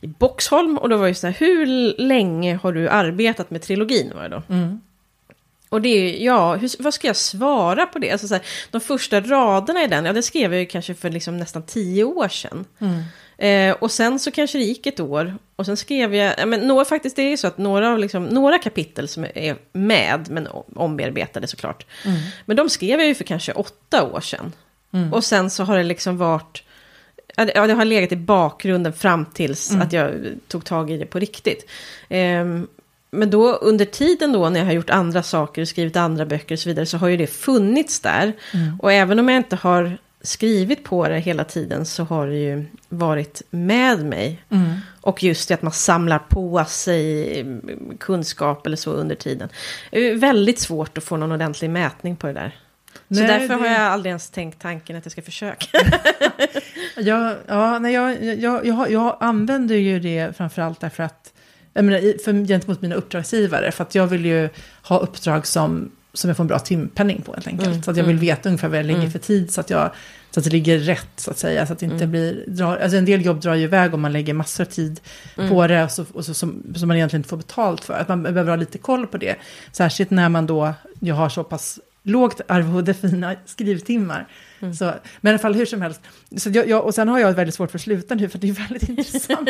i 0.00 0.06
Boxholm. 0.06 0.78
Och 0.78 0.88
då 0.88 0.96
var 0.96 1.08
det 1.08 1.14
så 1.14 1.26
här, 1.26 1.34
hur 1.38 1.66
länge 1.99 2.54
har 2.62 2.72
du 2.72 2.88
arbetat 2.88 3.50
med 3.50 3.62
trilogin? 3.62 4.12
Var 4.14 4.22
det 4.22 4.28
då? 4.28 4.42
Mm. 4.49 4.80
Och 5.72 5.82
det 5.82 5.88
är 5.88 6.24
ja, 6.24 6.54
hur, 6.54 6.82
vad 6.82 6.94
ska 6.94 7.06
jag 7.06 7.16
svara 7.16 7.86
på 7.86 7.98
det? 7.98 8.10
Alltså 8.10 8.28
så 8.28 8.34
här, 8.34 8.44
de 8.70 8.80
första 8.80 9.20
raderna 9.20 9.84
i 9.84 9.86
den, 9.86 10.04
ja 10.04 10.12
det 10.12 10.22
skrev 10.22 10.52
jag 10.52 10.60
ju 10.60 10.66
kanske 10.66 10.94
för 10.94 11.10
liksom 11.10 11.36
nästan 11.36 11.62
tio 11.62 12.04
år 12.04 12.28
sedan. 12.28 12.64
Mm. 12.78 13.02
Eh, 13.38 13.76
och 13.76 13.90
sen 13.90 14.18
så 14.18 14.30
kanske 14.30 14.58
det 14.58 14.64
gick 14.64 14.86
ett 14.86 15.00
år. 15.00 15.36
Och 15.56 15.66
sen 15.66 15.76
skrev 15.76 16.14
jag, 16.14 16.34
ja, 16.38 16.46
men 16.46 16.60
några, 16.60 16.84
faktiskt 16.84 17.16
det 17.16 17.22
är 17.22 17.30
ju 17.30 17.36
så 17.36 17.46
att 17.46 17.58
några, 17.58 17.96
liksom, 17.96 18.24
några 18.24 18.58
kapitel 18.58 19.08
som 19.08 19.26
är 19.34 19.56
med, 19.72 20.30
men 20.30 20.48
ombearbetade 20.74 21.46
såklart. 21.46 21.86
Mm. 22.04 22.20
Men 22.46 22.56
de 22.56 22.68
skrev 22.68 22.98
jag 22.98 23.08
ju 23.08 23.14
för 23.14 23.24
kanske 23.24 23.52
åtta 23.52 24.02
år 24.02 24.20
sedan. 24.20 24.52
Mm. 24.92 25.12
Och 25.12 25.24
sen 25.24 25.50
så 25.50 25.64
har 25.64 25.76
det 25.76 25.82
liksom 25.82 26.18
varit 26.18 26.62
ja, 27.36 27.66
det 27.66 27.74
har 27.74 27.84
legat 27.84 28.12
i 28.12 28.16
bakgrunden 28.16 28.92
fram 28.92 29.26
tills 29.26 29.70
mm. 29.70 29.82
att 29.82 29.92
jag 29.92 30.12
tog 30.48 30.64
tag 30.64 30.90
i 30.90 30.96
det 30.96 31.06
på 31.06 31.18
riktigt. 31.18 31.70
Um, 32.10 32.68
men 33.12 33.31
då 33.31 33.52
under 33.52 33.85
tiden 33.85 34.33
då 34.33 34.49
när 34.49 34.61
jag 34.61 34.66
har 34.66 34.73
gjort 34.73 34.90
andra 34.90 35.23
saker, 35.23 35.64
skrivit 35.64 35.97
andra 35.97 36.26
böcker 36.26 36.54
och 36.54 36.59
så 36.59 36.69
vidare, 36.69 36.87
så 36.87 36.99
har 36.99 37.09
ju 37.09 37.16
det 37.16 37.26
funnits 37.26 38.00
där. 38.00 38.33
Mm. 38.54 38.81
Och 38.81 38.92
även 38.92 39.19
om 39.19 39.28
jag 39.28 39.37
inte 39.37 39.57
har 39.57 39.99
skrivit 40.23 40.85
på 40.85 41.09
det 41.09 41.19
hela 41.19 41.45
tiden 41.45 41.87
så 41.87 42.04
har 42.04 42.26
det 42.26 42.37
ju 42.37 42.64
varit 42.88 43.42
med 43.50 44.04
mig. 44.04 44.42
Mm. 44.50 44.76
Och 45.00 45.23
just 45.23 45.49
det 45.49 45.54
att 45.54 45.62
man 45.62 45.73
samlar 45.73 46.19
på 46.19 46.64
sig 46.69 47.45
kunskap 48.00 48.66
eller 48.66 48.76
så 48.76 48.90
under 48.90 49.14
tiden. 49.14 49.49
Det 49.90 49.99
är 49.99 50.14
väldigt 50.14 50.59
svårt 50.59 50.99
att 50.99 51.04
få 51.04 51.16
någon 51.16 51.33
ordentlig 51.33 51.71
mätning 51.71 52.16
på 52.16 52.26
det 52.26 52.33
där. 52.33 52.57
Nej, 53.09 53.21
så 53.21 53.33
därför 53.33 53.49
det... 53.49 53.54
har 53.54 53.66
jag 53.66 53.81
aldrig 53.81 54.11
ens 54.11 54.31
tänkt 54.31 54.62
tanken 54.62 54.97
att 54.97 55.04
jag 55.04 55.12
ska 55.12 55.23
försöka. 55.23 55.66
ja, 56.97 57.37
ja, 57.47 57.78
nej, 57.78 57.95
jag, 57.95 58.25
jag, 58.25 58.66
jag, 58.66 58.90
jag 58.90 59.16
använder 59.21 59.75
ju 59.75 60.00
det 60.00 60.37
framförallt 60.37 60.81
därför 60.81 61.02
att, 61.02 61.31
jag 61.74 61.84
menar, 61.84 62.22
för, 62.24 62.46
gentemot 62.46 62.82
mina 62.82 62.94
uppdragsgivare, 62.94 63.72
för 63.72 63.82
att 63.84 63.94
jag 63.94 64.06
vill 64.06 64.26
ju 64.26 64.48
ha 64.82 64.98
uppdrag 64.98 65.46
som, 65.46 65.90
som 66.12 66.28
jag 66.28 66.36
får 66.36 66.44
en 66.44 66.48
bra 66.48 66.58
timpenning 66.58 67.22
på 67.22 67.32
helt 67.32 67.46
enkelt. 67.46 67.68
Mm, 67.68 67.82
så 67.82 67.90
att 67.90 67.96
jag 67.96 68.04
vill 68.04 68.16
mm. 68.16 68.26
veta 68.26 68.48
ungefär 68.48 68.68
vad 68.68 68.78
jag 68.78 68.86
lägger 68.86 69.00
mm. 69.00 69.10
för 69.10 69.18
tid, 69.18 69.52
så 69.52 69.60
att, 69.60 69.70
jag, 69.70 69.90
så 70.30 70.40
att 70.40 70.44
det 70.44 70.50
ligger 70.50 70.78
rätt, 70.78 71.10
så 71.16 71.30
att 71.30 71.38
säga. 71.38 71.66
Så 71.66 71.72
att 71.72 71.78
det 71.78 71.86
inte 71.86 71.96
mm. 71.96 72.10
blir, 72.10 72.44
drar, 72.46 72.76
alltså 72.76 72.96
en 72.96 73.04
del 73.04 73.24
jobb 73.24 73.40
drar 73.40 73.54
ju 73.54 73.64
iväg 73.64 73.94
om 73.94 74.00
man 74.00 74.12
lägger 74.12 74.34
massor 74.34 74.64
av 74.64 74.68
tid 74.68 75.00
mm. 75.36 75.50
på 75.50 75.66
det, 75.66 75.84
och 75.84 75.90
så, 75.90 76.04
och 76.12 76.24
så, 76.24 76.34
som, 76.34 76.62
som 76.74 76.88
man 76.88 76.96
egentligen 76.96 77.20
inte 77.20 77.28
får 77.28 77.36
betalt 77.36 77.84
för. 77.84 77.94
Att 77.94 78.08
man 78.08 78.22
behöver 78.22 78.50
ha 78.50 78.56
lite 78.56 78.78
koll 78.78 79.06
på 79.06 79.18
det. 79.18 79.36
Särskilt 79.72 80.10
när 80.10 80.28
man 80.28 80.46
då, 80.46 80.72
jag 81.00 81.14
har 81.14 81.28
så 81.28 81.44
pass 81.44 81.80
lågt 82.02 82.40
arvode 82.48 82.94
för 82.94 83.08
mina 83.08 83.34
skrivtimmar. 83.46 84.26
Mm. 84.62 84.75
Så, 84.75 84.85
men 85.21 85.31
i 85.31 85.33
alla 85.33 85.38
fall 85.38 85.54
hur 85.54 85.66
som 85.66 85.83
helst. 85.83 86.00
Så 86.37 86.50
jag, 86.50 86.69
jag, 86.69 86.85
och 86.85 86.95
sen 86.95 87.09
har 87.09 87.19
jag 87.19 87.33
väldigt 87.33 87.54
svårt 87.54 87.71
för 87.71 87.78
att 87.78 87.83
sluta 87.83 88.14
nu 88.14 88.28
för 88.28 88.38
det 88.38 88.49
är 88.49 88.52
väldigt 88.52 88.88
intressant. 88.88 89.49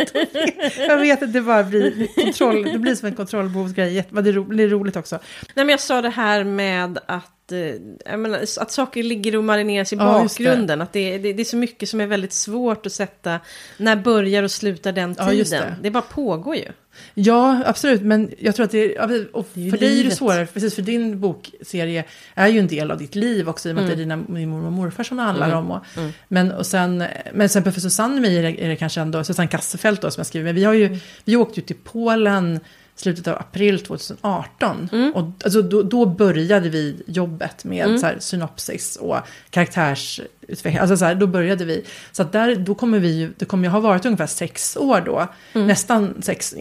jag 0.79 0.99
vet 0.99 1.23
att 1.23 1.33
det 1.33 1.41
bara 1.41 1.65
blir 1.65 2.07
kontroll, 2.25 2.63
det 2.73 2.79
blir 2.79 2.95
som 2.95 3.09
en 3.09 3.15
kontrollbehovsgrej, 3.15 4.07
det 4.11 4.23
blir 4.23 4.69
roligt 4.69 4.97
också. 4.97 5.19
Nej 5.55 5.65
men 5.65 5.69
jag 5.69 5.81
sa 5.81 6.03
det 6.03 6.11
här 6.11 6.45
med 6.45 6.99
att 7.07 7.53
eh, 7.53 8.17
menar, 8.17 8.39
att 8.39 8.73
saker 8.73 9.03
ligger 9.03 9.37
och 9.37 9.45
marineras 9.45 9.93
i 9.93 9.97
ja, 9.97 10.05
bakgrunden. 10.05 10.79
Det. 10.79 10.85
Att 10.85 10.93
det, 10.93 11.19
det, 11.19 11.33
det, 11.33 11.43
är 11.43 11.45
så 11.45 11.57
mycket 11.57 11.89
som 11.89 12.01
är 12.01 12.07
väldigt 12.07 12.33
svårt 12.33 12.87
att 12.87 12.93
sätta. 12.93 13.41
När 13.77 13.97
börjar 13.97 14.43
och 14.43 14.51
slutar 14.51 14.93
den 14.93 15.15
tiden? 15.15 15.47
Ja, 15.51 15.61
det. 15.61 15.77
det 15.83 15.91
bara 15.91 16.03
pågår 16.03 16.57
ju. 16.57 16.69
Ja, 17.15 17.63
absolut. 17.67 18.03
Men 18.03 18.31
jag 18.39 18.57
tror 18.57 18.65
att 18.65 18.71
det 18.71 18.97
är, 18.97 19.37
och 19.37 19.49
det 19.55 19.67
är 19.67 19.71
för 19.71 19.79
dig 19.79 20.01
är 20.01 20.05
det 20.05 20.11
svårare, 20.11 20.47
precis 20.47 20.75
för 20.75 20.83
din 20.83 21.21
bokserie 21.21 22.05
är 22.35 22.49
ju 22.49 22.59
en 22.59 22.67
del 22.67 22.91
av 22.91 22.99
ditt 22.99 23.15
liv 23.15 23.49
också, 23.49 23.69
i 23.69 23.73
och 23.73 23.77
med 23.77 23.85
mm. 23.85 23.93
att 23.93 23.99
det 23.99 24.03
är 24.03 24.05
mm. 24.05 24.27
dina, 24.27 24.39
din 24.41 24.49
mormor 24.49 24.67
och 24.67 24.73
morfar 24.73 25.05
som 25.05 25.17
det 25.17 25.23
handlar 25.23 25.47
mm. 25.47 25.59
om. 25.59 25.71
Och, 25.71 25.85
mm. 25.97 26.13
Men, 26.29 26.53
och 26.53 26.67
sen, 26.67 27.05
men 27.33 27.49
sen 27.49 27.65
för 27.65 27.81
Susanne 27.81 28.15
och 28.15 28.23
mig 28.23 28.39
är 28.39 28.43
det, 28.43 28.65
är 28.65 28.69
det 28.69 28.77
kanske 28.77 29.01
ändå, 29.01 29.25
Susanne 29.25 29.49
Kassefelt 29.49 30.01
då 30.03 30.11
som 30.11 30.21
jag 30.21 30.27
skriver, 30.27 30.45
men 30.45 30.55
vi 30.55 30.65
har 30.65 30.73
ju, 30.73 30.87
mm. 30.87 30.99
vi 31.25 31.37
åkte 31.37 31.61
ju 31.61 31.67
till 31.67 31.77
Polen 31.85 32.61
slutet 32.97 33.29
av 33.29 33.39
april 33.39 33.81
2018. 33.81 34.89
Mm. 34.93 35.13
Och 35.15 35.25
alltså, 35.45 35.63
då, 35.63 35.83
då, 35.83 36.07
började 36.07 36.69
vi 36.69 37.03
jobbet 37.07 37.65
med 37.65 37.87
mm. 37.87 37.99
så 37.99 38.07
här, 38.07 38.17
synopsis 38.19 38.97
och 38.97 39.17
karaktärsutveckling. 39.51 40.77
Alltså, 40.77 40.97
så 40.97 41.05
här, 41.05 41.15
då 41.15 41.27
började 41.27 41.65
vi. 41.65 41.85
Så 42.13 42.23
att 42.23 42.33
där, 42.33 42.57
då 42.57 42.75
kommer 42.75 42.99
vi 42.99 43.31
det 43.37 43.45
kommer 43.45 43.65
ju 43.65 43.71
ha 43.71 43.81
varit 43.81 44.05
ungefär 44.05 44.27
sex 44.27 44.77
år 44.77 45.01
då. 45.01 45.29
Mm. 45.53 45.67
Nästan 45.67 46.23
sex, 46.23 46.55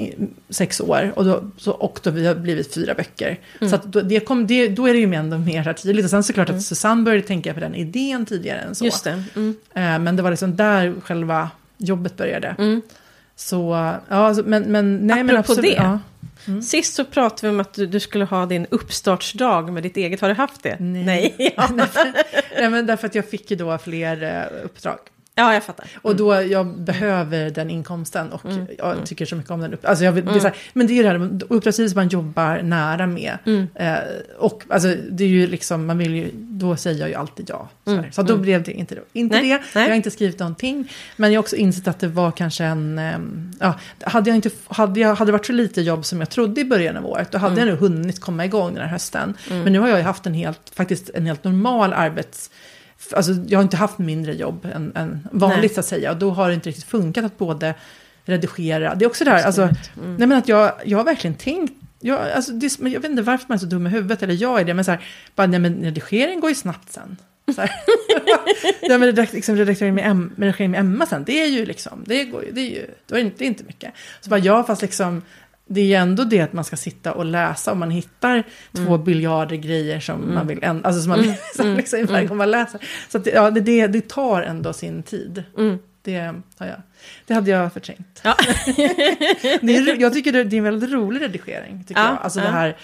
sex 0.49 0.81
år. 0.81 1.11
Och 1.15 1.25
då, 1.25 1.51
så, 1.57 1.71
och 1.71 1.99
då 2.03 2.11
vi 2.11 2.27
har 2.27 2.35
blivit 2.35 2.73
fyra 2.73 2.93
böcker. 2.93 3.39
Mm. 3.59 3.69
Så 3.69 3.75
att 3.75 3.83
då, 3.83 4.01
det 4.01 4.19
kom, 4.19 4.47
det, 4.47 4.67
då 4.67 4.87
är 4.87 4.93
det 4.93 4.99
ju 4.99 5.13
ändå 5.13 5.37
mer 5.37 5.73
tydligt. 5.73 6.05
Och 6.05 6.09
sen 6.09 6.23
såklart 6.23 6.49
att 6.49 6.53
mm. 6.53 6.61
Susanne 6.61 7.03
började 7.03 7.27
tänka 7.27 7.53
på 7.53 7.59
den 7.59 7.75
idén 7.75 8.25
tidigare 8.25 8.59
än 8.59 8.75
så. 8.75 8.85
Just 8.85 9.03
det. 9.03 9.23
Mm. 9.35 9.55
Eh, 9.73 9.99
men 9.99 10.15
det 10.15 10.23
var 10.23 10.29
liksom 10.29 10.55
där 10.55 10.93
själva 11.03 11.49
jobbet 11.77 12.17
började. 12.17 12.81
Så, 13.35 13.95
ja, 14.09 14.35
men, 14.45 14.63
men 14.63 15.07
nej 15.07 15.13
Apropå 15.13 15.27
men 15.27 15.37
absolut. 15.37 15.61
det. 15.61 15.83
Ja. 15.83 15.99
Mm. 16.47 16.61
Sist 16.61 16.93
så 16.93 17.05
pratade 17.05 17.47
vi 17.47 17.53
om 17.53 17.59
att 17.59 17.73
du, 17.73 17.85
du, 17.85 17.99
skulle 17.99 18.25
ha 18.25 18.45
din 18.45 18.67
uppstartsdag 18.69 19.73
med 19.73 19.83
ditt 19.83 19.97
eget. 19.97 20.21
Har 20.21 20.29
du 20.29 20.35
haft 20.35 20.63
det? 20.63 20.77
Nej. 20.79 21.35
Nej, 21.37 21.55
Nej 22.59 22.69
men 22.69 22.85
därför 22.85 23.07
att 23.07 23.15
jag 23.15 23.29
fick 23.29 23.51
ju 23.51 23.57
då 23.57 23.77
fler 23.77 24.23
uh, 24.23 24.65
uppdrag. 24.65 24.99
Ja, 25.35 25.53
jag 25.53 25.63
fattar. 25.63 25.83
Mm. 25.83 25.99
Och 26.01 26.15
då 26.15 26.31
mm. 26.31 26.51
jag 26.51 26.67
behöver 26.67 27.49
den 27.49 27.69
inkomsten 27.69 28.31
och 28.31 28.45
mm. 28.45 28.67
jag 28.77 28.91
mm. 28.91 29.05
tycker 29.05 29.25
så 29.25 29.35
mycket 29.35 29.51
om 29.51 29.61
den. 29.61 29.77
Alltså 29.83 30.03
jag, 30.05 30.15
det 30.15 30.19
är 30.19 30.27
mm. 30.27 30.43
här, 30.43 30.55
men 30.73 30.87
det 30.87 30.93
är 30.93 30.95
ju 30.95 31.03
det 31.03 31.09
här, 31.09 31.39
uppdragsgivare 31.49 31.95
man 31.95 32.07
jobbar 32.07 32.61
nära 32.61 33.07
med. 33.07 33.37
Mm. 33.45 33.67
Eh, 33.75 33.97
och 34.37 34.63
alltså, 34.69 34.95
det 35.11 35.23
är 35.23 35.27
ju 35.27 35.47
liksom, 35.47 35.85
man 35.85 35.97
vill 35.97 36.15
ju, 36.15 36.29
då 36.33 36.75
säger 36.75 36.99
jag 36.99 37.09
ju 37.09 37.15
alltid 37.15 37.49
ja. 37.49 37.69
Så, 37.85 38.03
så 38.11 38.21
då 38.21 38.37
blev 38.37 38.63
det 38.63 38.71
inte, 38.71 38.95
inte 39.13 39.35
Nej. 39.35 39.49
det. 39.49 39.57
Nej. 39.75 39.83
Jag 39.83 39.89
har 39.89 39.95
inte 39.95 40.11
skrivit 40.11 40.39
någonting. 40.39 40.91
Men 41.15 41.31
jag 41.31 41.37
har 41.37 41.43
också 41.43 41.55
insett 41.55 41.87
att 41.87 41.99
det 41.99 42.07
var 42.07 42.31
kanske 42.31 42.63
en, 42.63 42.99
um, 42.99 43.51
ja, 43.59 43.79
hade 44.01 44.29
jag 44.29 44.35
inte, 44.35 44.49
hade 44.67 44.99
jag, 44.99 45.15
hade 45.15 45.29
det 45.29 45.33
varit 45.33 45.45
så 45.45 45.53
lite 45.53 45.81
jobb 45.81 46.05
som 46.05 46.19
jag 46.19 46.29
trodde 46.29 46.61
i 46.61 46.65
början 46.65 46.97
av 46.97 47.05
året, 47.05 47.31
då 47.31 47.37
hade 47.37 47.59
jag 47.59 47.67
nog 47.67 47.77
hunnit 47.77 48.19
komma 48.19 48.45
igång 48.45 48.73
den 48.73 48.83
här 48.83 48.91
hösten. 48.91 49.33
Men 49.49 49.73
nu 49.73 49.79
har 49.79 49.87
jag 49.87 49.97
ju 49.97 50.03
haft 50.03 50.25
en 50.25 50.33
helt, 50.33 50.71
faktiskt 50.73 51.09
en 51.09 51.25
helt 51.25 51.43
normal 51.43 51.93
arbets 51.93 52.49
alltså, 53.13 53.31
jag 53.47 53.59
har 53.59 53.63
inte 53.63 53.77
haft 53.77 53.97
mindre 53.97 54.33
jobb 54.33 54.67
än, 54.75 54.91
än 54.95 55.27
vanligt 55.31 55.61
nej. 55.61 55.69
så 55.69 55.79
att 55.79 55.85
säga. 55.85 56.11
Och 56.11 56.17
då 56.17 56.31
har 56.31 56.47
det 56.47 56.53
inte 56.53 56.69
riktigt 56.69 56.85
funkat 56.85 57.25
att 57.25 57.37
både 57.37 57.73
redigera. 58.25 58.95
Det 58.95 59.05
är 59.05 59.09
också 59.09 59.23
det 59.23 59.31
här, 59.31 59.43
alltså, 59.43 59.61
mm. 59.61 60.15
nej 60.15 60.27
men 60.27 60.31
att 60.31 60.47
jag, 60.47 60.71
jag 60.85 60.97
har 60.97 61.05
verkligen 61.05 61.35
tänkt 61.35 61.73
jag, 62.01 62.31
alltså, 62.31 62.51
det, 62.51 62.79
jag 62.79 63.01
vet 63.01 63.11
inte 63.11 63.21
varför 63.21 63.45
man 63.47 63.55
är 63.55 63.59
så 63.59 63.65
dum 63.65 63.87
i 63.87 63.89
huvudet, 63.89 64.23
eller 64.23 64.33
jag 64.33 64.59
är 64.59 64.65
det, 64.65 64.73
men 64.73 64.85
så 64.85 64.91
här, 64.91 65.05
bara, 65.35 65.47
nej, 65.47 65.59
men 65.59 65.83
redigering 65.83 66.39
går 66.39 66.49
ju 66.49 66.55
snabbt 66.55 66.91
sen. 66.91 67.17
Så 67.55 67.61
här. 67.61 67.71
ja, 68.81 68.97
men 68.97 69.15
liksom, 69.15 69.55
redigering, 69.55 69.95
med 69.95 70.11
Em, 70.11 70.33
redigering 70.37 70.71
med 70.71 70.79
Emma 70.79 71.05
sen, 71.05 71.23
det 71.23 71.41
är 71.41 71.47
ju 71.47 71.65
liksom, 71.65 72.03
det, 72.07 72.25
går, 72.25 72.43
det 72.51 72.61
är 72.61 72.69
ju, 72.69 72.87
det 73.07 73.15
är 73.15 73.19
inte, 73.19 73.45
inte 73.45 73.63
mycket. 73.63 73.93
Så 74.21 74.29
bara, 74.29 74.39
ja, 74.39 74.63
fast 74.63 74.81
liksom, 74.81 75.21
det 75.73 75.81
är 75.81 75.85
ju 75.85 75.93
ändå 75.93 76.23
det 76.23 76.39
att 76.39 76.53
man 76.53 76.63
ska 76.63 76.75
sitta 76.75 77.13
och 77.13 77.25
läsa 77.25 77.71
och 77.71 77.77
man 77.77 77.91
hittar 77.91 78.31
mm. 78.33 78.87
två 78.87 78.97
biljarder 78.97 79.55
grejer 79.55 79.99
som 79.99 80.23
mm. 80.23 80.35
man 80.35 80.47
vill, 80.47 80.63
alltså 80.63 81.01
som 81.01 81.09
man 81.09 81.19
mm. 81.19 81.35
vill 81.57 81.75
liksom, 81.75 82.05
varje 82.05 82.25
mm. 82.25 82.37
man 82.37 82.51
läser. 82.51 82.81
Så 83.09 83.17
att, 83.17 83.25
ja, 83.25 83.51
det, 83.51 83.87
det 83.87 84.09
tar 84.09 84.41
ändå 84.41 84.73
sin 84.73 85.03
tid. 85.03 85.43
Mm. 85.57 85.79
Det, 86.03 86.33
ja, 86.57 86.65
det 87.27 87.33
hade 87.33 87.51
jag 87.51 87.73
förträngt. 87.73 88.21
Ja. 88.23 88.35
det 89.61 89.75
är, 89.75 90.01
jag 90.01 90.13
tycker 90.13 90.31
det, 90.31 90.43
det 90.43 90.55
är 90.55 90.57
en 90.57 90.63
väldigt 90.63 90.91
rolig 90.91 91.21
redigering. 91.21 91.83
Tycker 91.87 92.01
ja, 92.01 92.07
jag. 92.07 92.17
Alltså 92.21 92.39
det 92.39 92.47
här, 92.47 92.77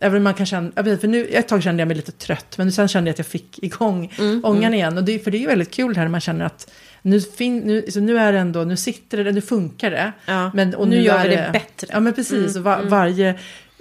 även 0.00 0.16
om 0.16 0.24
man 0.24 0.34
kan 0.34 0.46
känna, 0.46 0.70
för 0.74 1.06
nu, 1.06 1.26
ett 1.26 1.48
tag 1.48 1.62
kände 1.62 1.80
jag 1.80 1.88
mig 1.88 1.96
lite 1.96 2.12
trött, 2.12 2.58
men 2.58 2.72
sen 2.72 2.88
kände 2.88 3.08
jag 3.08 3.12
att 3.12 3.18
jag 3.18 3.26
fick 3.26 3.62
igång 3.62 4.12
mm, 4.18 4.44
ångan 4.44 4.62
mm. 4.62 4.74
igen. 4.74 4.98
Och 4.98 5.04
det, 5.04 5.18
för 5.18 5.30
det 5.30 5.36
är 5.36 5.40
ju 5.40 5.46
väldigt 5.46 5.70
kul 5.70 5.96
här 5.96 6.02
när 6.02 6.10
man 6.10 6.20
känner 6.20 6.44
att 6.44 6.70
nu, 7.02 7.20
fin, 7.20 7.58
nu, 7.58 7.86
så 7.90 8.00
nu 8.00 8.18
är 8.18 8.32
det 8.32 8.38
ändå, 8.38 8.64
nu 8.64 8.76
sitter 8.76 9.24
det, 9.24 9.32
nu 9.32 9.40
funkar 9.40 9.90
det. 9.90 10.12
Ja, 10.26 10.50
men, 10.54 10.74
och 10.74 10.88
nu, 10.88 10.96
nu 10.96 11.02
gör 11.02 11.22
vi 11.22 11.28
det, 11.28 11.36
det 11.36 11.50
bättre. 11.52 11.86
Ja, 11.90 12.00
men 12.00 12.12
precis. 12.12 12.56
Mm, 12.56 12.62
var, 12.62 12.76
mm. 12.76 12.88
varje, 12.88 13.38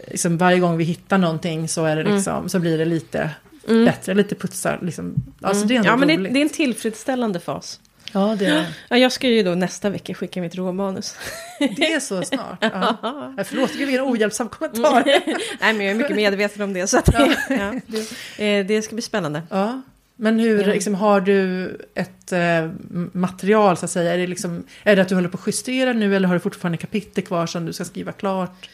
liksom, 0.08 0.38
varje 0.38 0.60
gång 0.60 0.78
vi 0.78 0.84
hittar 0.84 1.18
någonting 1.18 1.68
så, 1.68 1.86
är 1.86 1.96
det 1.96 2.02
mm. 2.02 2.16
liksom, 2.16 2.38
mm. 2.38 2.50
så 2.50 2.60
blir 2.60 2.78
det 2.78 2.86
lite 2.86 3.30
mm. 3.68 3.86
bättre, 3.86 4.14
lite 4.14 4.36
putsar. 4.36 4.80
Liksom. 4.82 5.16
Alltså, 5.42 5.66
det 5.66 5.76
är 5.76 5.86
ja, 5.86 5.96
men 5.96 6.08
det, 6.08 6.30
det, 6.30 6.40
är 6.40 6.42
en 6.42 6.50
tillfredsställande 6.50 7.40
fas. 7.40 7.80
Ja, 8.12 8.36
det 8.40 8.46
är 8.46 8.66
ja, 8.90 8.98
Jag 8.98 9.12
ska 9.12 9.28
ju 9.28 9.44
då 9.44 9.56
nästa 9.56 9.90
vecka 9.90 10.14
skicka 10.14 10.42
mitt 10.42 10.56
råmanus. 10.56 11.16
Det 11.60 11.94
är 11.94 12.00
så 12.00 12.24
snart? 12.24 12.58
Ja. 12.74 12.98
ja. 13.02 13.44
Förlåt, 13.44 13.76
vilken 13.76 14.02
ohjälpsam 14.02 14.50
kommentar. 14.50 15.04
Nej, 15.62 15.74
men 15.74 15.82
jag 15.82 15.92
är 15.92 15.96
mycket 15.96 16.16
medveten 16.16 16.62
om 16.62 16.74
det. 16.74 16.88
Så 16.88 16.98
att, 16.98 17.10
ja. 17.14 17.34
ja. 17.50 17.74
Det, 17.88 18.60
eh, 18.60 18.66
det 18.66 18.82
ska 18.82 18.96
bli 18.96 19.02
spännande. 19.02 19.42
Ja. 19.50 19.82
Men 20.16 20.40
hur, 20.40 20.60
mm. 20.60 20.70
liksom, 20.70 20.96
har 20.96 21.22
du 21.22 21.68
ett 21.96 22.32
eh, 22.32 22.70
material 23.12 23.78
så 23.78 23.86
att 23.86 23.92
säga? 23.92 24.14
Är 24.14 24.18
det, 24.18 24.28
liksom, 24.28 24.64
är 24.84 24.96
det 24.96 25.02
att 25.02 25.10
du 25.10 25.16
håller 25.16 25.30
på 25.30 25.38
att 25.38 25.48
justera 25.48 25.94
nu 25.94 26.16
eller 26.16 26.28
har 26.28 26.36
du 26.36 26.40
fortfarande 26.40 26.78
kapitel 26.78 27.24
kvar 27.24 27.46
som 27.46 27.66
du 27.66 27.74
ska 27.74 27.86
skriva 27.86 28.12
klart? 28.12 28.70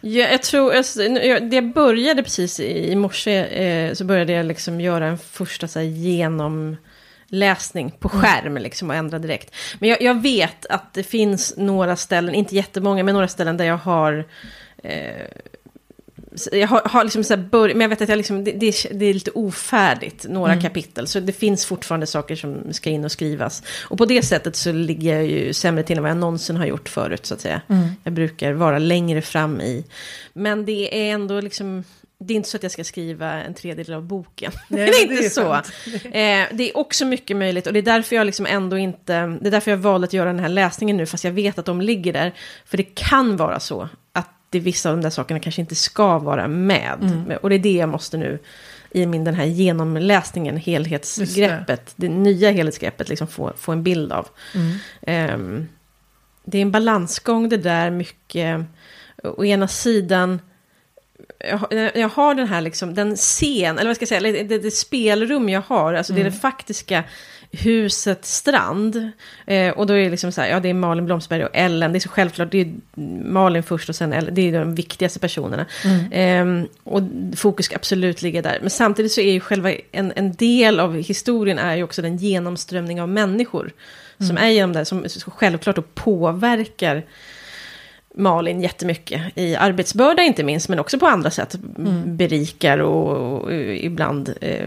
Ja, 0.00 0.28
jag 0.28 0.42
tror, 0.42 1.50
det 1.50 1.62
började 1.62 2.22
precis 2.22 2.60
i 2.60 2.96
morse, 2.96 3.36
eh, 3.36 3.94
så 3.94 4.04
började 4.04 4.32
jag 4.32 4.46
liksom 4.46 4.80
göra 4.80 5.06
en 5.06 5.18
första 5.18 5.68
så 5.68 5.78
här, 5.78 5.86
genomläsning 7.30 7.90
på 7.98 8.10
mm. 8.12 8.22
skärm 8.22 8.56
liksom, 8.56 8.90
och 8.90 8.96
ändra 8.96 9.18
direkt. 9.18 9.54
Men 9.78 9.88
jag, 9.88 10.02
jag, 10.02 10.22
vet 10.22 10.66
att 10.66 10.94
det 10.94 11.02
finns 11.02 11.54
några 11.56 11.96
ställen, 11.96 12.34
inte 12.34 12.54
jättemånga, 12.54 13.02
men 13.02 13.14
några 13.14 13.28
ställen 13.28 13.56
där 13.56 13.64
jag 13.64 13.78
har 13.78 14.26
eh, 14.82 15.26
jag 16.52 16.68
har, 16.68 16.82
har 16.84 17.04
liksom 17.04 17.24
så 17.24 17.36
börjat, 17.36 17.76
men 17.76 17.80
jag 17.80 17.88
vet 17.88 18.02
att 18.02 18.08
jag 18.08 18.16
liksom, 18.16 18.44
det, 18.44 18.52
det, 18.52 18.86
det 18.92 19.06
är 19.06 19.14
lite 19.14 19.30
ofärdigt, 19.30 20.26
några 20.28 20.52
mm. 20.52 20.62
kapitel. 20.62 21.06
Så 21.06 21.20
det 21.20 21.32
finns 21.32 21.66
fortfarande 21.66 22.06
saker 22.06 22.36
som 22.36 22.72
ska 22.72 22.90
in 22.90 23.04
och 23.04 23.12
skrivas. 23.12 23.62
Och 23.88 23.98
på 23.98 24.04
det 24.04 24.22
sättet 24.22 24.56
så 24.56 24.72
ligger 24.72 25.14
jag 25.14 25.26
ju 25.26 25.52
sämre 25.52 25.82
till 25.82 25.96
än 25.96 26.02
vad 26.02 26.10
jag 26.10 26.18
någonsin 26.18 26.56
har 26.56 26.66
gjort 26.66 26.88
förut, 26.88 27.26
så 27.26 27.34
att 27.34 27.40
säga. 27.40 27.60
Mm. 27.68 27.88
Jag 28.04 28.12
brukar 28.12 28.52
vara 28.52 28.78
längre 28.78 29.22
fram 29.22 29.60
i. 29.60 29.84
Men 30.32 30.64
det 30.64 31.08
är 31.08 31.14
ändå 31.14 31.40
liksom, 31.40 31.84
det 32.22 32.34
är 32.34 32.36
inte 32.36 32.48
så 32.48 32.56
att 32.56 32.62
jag 32.62 32.72
ska 32.72 32.84
skriva 32.84 33.32
en 33.32 33.54
tredjedel 33.54 33.94
av 33.94 34.02
boken. 34.02 34.52
Nej, 34.68 34.86
det 34.90 34.96
är 34.96 35.02
inte 35.02 35.14
det 35.14 35.26
är 35.26 35.30
så. 35.30 35.54
Eh, 36.08 36.56
det 36.58 36.70
är 36.70 36.76
också 36.76 37.04
mycket 37.04 37.36
möjligt 37.36 37.66
och 37.66 37.72
det 37.72 37.78
är 37.78 37.82
därför 37.82 38.16
jag 38.16 38.26
liksom 38.26 38.46
ändå 38.46 38.78
inte, 38.78 39.26
det 39.26 39.46
är 39.46 39.50
därför 39.50 39.70
jag 39.70 39.78
valde 39.78 40.04
att 40.04 40.12
göra 40.12 40.32
den 40.32 40.38
här 40.38 40.48
läsningen 40.48 40.96
nu, 40.96 41.06
fast 41.06 41.24
jag 41.24 41.32
vet 41.32 41.58
att 41.58 41.66
de 41.66 41.80
ligger 41.80 42.12
där. 42.12 42.32
För 42.64 42.76
det 42.76 42.94
kan 42.94 43.36
vara 43.36 43.60
så 43.60 43.88
att 44.12 44.28
det 44.50 44.60
vissa 44.60 44.90
av 44.90 44.96
de 44.96 45.02
där 45.02 45.10
sakerna 45.10 45.40
kanske 45.40 45.60
inte 45.60 45.74
ska 45.74 46.18
vara 46.18 46.48
med. 46.48 46.98
Mm. 47.02 47.38
Och 47.42 47.48
det 47.48 47.54
är 47.54 47.58
det 47.58 47.72
jag 47.72 47.88
måste 47.88 48.16
nu 48.16 48.38
i 48.90 49.06
min 49.06 49.24
den 49.24 49.34
här 49.34 49.44
genomläsningen, 49.44 50.56
helhetsgreppet, 50.56 51.92
det. 51.96 52.06
det. 52.06 52.14
nya 52.14 52.50
helhetsgreppet, 52.50 53.08
liksom 53.08 53.26
få, 53.26 53.52
få 53.56 53.72
en 53.72 53.82
bild 53.82 54.12
av. 54.12 54.28
Mm. 54.54 55.34
Um, 55.34 55.68
det 56.44 56.58
är 56.58 56.62
en 56.62 56.70
balansgång 56.70 57.48
det 57.48 57.56
där, 57.56 57.90
mycket, 57.90 58.60
å 59.22 59.44
ena 59.44 59.68
sidan, 59.68 60.40
jag, 61.40 61.96
jag 61.96 62.08
har 62.08 62.34
den 62.34 62.48
här 62.48 62.60
liksom, 62.60 62.94
den 62.94 63.16
scen, 63.16 63.78
eller 63.78 63.88
vad 63.88 63.96
ska 63.96 64.02
jag 64.02 64.22
säga, 64.22 64.42
det, 64.44 64.58
det 64.58 64.70
spelrum 64.70 65.48
jag 65.48 65.62
har, 65.66 65.94
alltså 65.94 66.12
mm. 66.12 66.22
det 66.22 66.28
är 66.28 66.30
det 66.30 66.36
mm. 66.36 66.40
faktiska 66.40 67.04
huset 67.52 68.24
Strand. 68.24 69.10
Eh, 69.46 69.70
och 69.70 69.86
då 69.86 69.94
är 69.94 70.04
det 70.04 70.10
liksom 70.10 70.32
så 70.32 70.40
här, 70.40 70.48
ja 70.48 70.60
det 70.60 70.68
är 70.68 70.74
Malin 70.74 71.06
Blomsberg 71.06 71.44
och 71.44 71.50
Ellen, 71.52 71.92
det 71.92 71.98
är 71.98 72.00
så 72.00 72.08
självklart, 72.08 72.50
det 72.50 72.60
är 72.60 72.74
Malin 73.24 73.62
först 73.62 73.88
och 73.88 73.96
sen 73.96 74.12
Ellen, 74.12 74.34
det 74.34 74.48
är 74.48 74.58
de 74.58 74.74
viktigaste 74.74 75.18
personerna. 75.18 75.66
Mm. 75.84 76.58
Eh, 76.60 76.68
och 76.84 77.02
fokus 77.36 77.66
ska 77.66 77.76
absolut 77.76 78.22
ligga 78.22 78.42
där. 78.42 78.58
Men 78.60 78.70
samtidigt 78.70 79.12
så 79.12 79.20
är 79.20 79.32
ju 79.32 79.40
själva 79.40 79.72
en, 79.92 80.12
en 80.16 80.32
del 80.32 80.80
av 80.80 80.96
historien 80.96 81.58
är 81.58 81.76
ju 81.76 81.82
också 81.82 82.02
den 82.02 82.16
genomströmning 82.16 83.00
av 83.00 83.08
människor. 83.08 83.72
Mm. 84.18 84.28
Som 84.28 84.36
är 84.36 84.48
genom 84.48 84.72
det, 84.72 84.84
som 84.84 85.04
självklart 85.26 85.78
och 85.78 85.94
påverkar 85.94 87.04
Malin 88.14 88.60
jättemycket 88.60 89.22
i 89.34 89.56
arbetsbörda 89.56 90.22
inte 90.22 90.44
minst, 90.44 90.68
men 90.68 90.78
också 90.78 90.98
på 90.98 91.06
andra 91.06 91.30
sätt 91.30 91.54
mm. 91.78 92.16
berikar 92.16 92.78
och, 92.78 93.42
och 93.42 93.52
ibland 93.54 94.34
eh, 94.40 94.66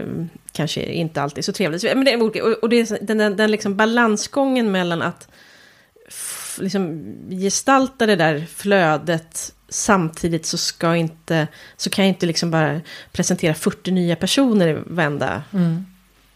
kanske 0.52 0.82
inte 0.82 1.22
alltid 1.22 1.44
så 1.44 1.52
trevligt. 1.52 1.82
Men 1.82 2.04
det 2.04 2.12
är 2.12 2.22
olika, 2.22 2.44
och, 2.44 2.68
det 2.68 2.76
är 2.76 2.98
den, 3.06 3.18
den, 3.18 3.36
den 3.36 3.50
liksom 3.50 3.76
balansgången 3.76 4.72
mellan 4.72 5.02
att 5.02 5.28
f, 6.08 6.58
liksom 6.60 7.04
gestalta 7.30 8.06
det 8.06 8.16
där 8.16 8.46
flödet 8.54 9.52
samtidigt 9.68 10.46
så 10.46 10.58
ska 10.58 10.96
inte, 10.96 11.46
så 11.76 11.90
kan 11.90 12.04
jag 12.04 12.10
inte 12.10 12.26
liksom 12.26 12.50
bara 12.50 12.80
presentera 13.12 13.54
40 13.54 13.90
nya 13.90 14.16
personer 14.16 14.82
varenda 14.86 15.42
mm. 15.52 15.86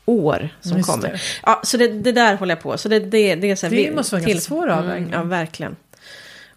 år 0.05 0.49
som 0.61 0.77
Just 0.77 0.91
kommer. 0.91 1.09
Det. 1.09 1.21
Ja, 1.43 1.61
så 1.65 1.77
det, 1.77 1.89
det, 1.89 2.13
där 2.13 2.35
håller 2.35 2.55
jag 2.55 2.63
på. 2.63 2.79
Så 2.79 2.89
det, 2.89 2.99
det, 2.99 3.35
det, 3.35 3.51
är 3.51 3.57
så 3.57 3.67
här, 3.67 3.77
det 3.77 3.95
måste 3.95 4.15
vara 4.15 4.23
en 4.23 4.29
ganska 4.29 4.47
svår 4.47 4.69
avvägning. 4.69 5.15
Mm, 5.15 5.21
ja, 5.21 5.23
verkligen. 5.23 5.77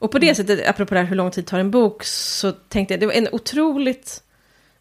Och 0.02 0.12
på 0.12 0.20
det 0.20 0.36
sättet, 0.36 0.68
apropå 0.68 0.94
det 0.94 1.00
här 1.00 1.08
hur 1.08 1.16
lång 1.16 1.32
tid 1.32 1.46
tar 1.46 1.60
en 1.60 1.72
bok, 1.72 2.04
så 2.04 2.52
tänkte 2.52 2.94
jag, 2.94 3.00
det 3.00 3.06
var 3.06 3.14
en 3.14 3.28
otroligt... 3.32 4.24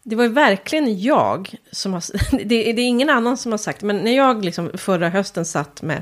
Det 0.03 0.15
var 0.15 0.23
ju 0.23 0.29
verkligen 0.29 1.01
jag 1.01 1.55
som 1.71 1.93
har... 1.93 2.03
Det, 2.37 2.73
det 2.73 2.81
är 2.81 2.87
ingen 2.87 3.09
annan 3.09 3.37
som 3.37 3.51
har 3.51 3.57
sagt, 3.57 3.81
men 3.81 3.97
när 3.97 4.15
jag 4.15 4.45
liksom 4.45 4.71
förra 4.73 5.09
hösten 5.09 5.45
satt 5.45 5.81
med, 5.81 6.01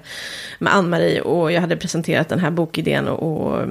med 0.59 0.75
Ann-Marie 0.75 1.21
och 1.21 1.51
jag 1.51 1.61
hade 1.61 1.77
presenterat 1.77 2.29
den 2.29 2.39
här 2.39 2.51
bokidén 2.51 3.07
och, 3.07 3.23
och, 3.23 3.67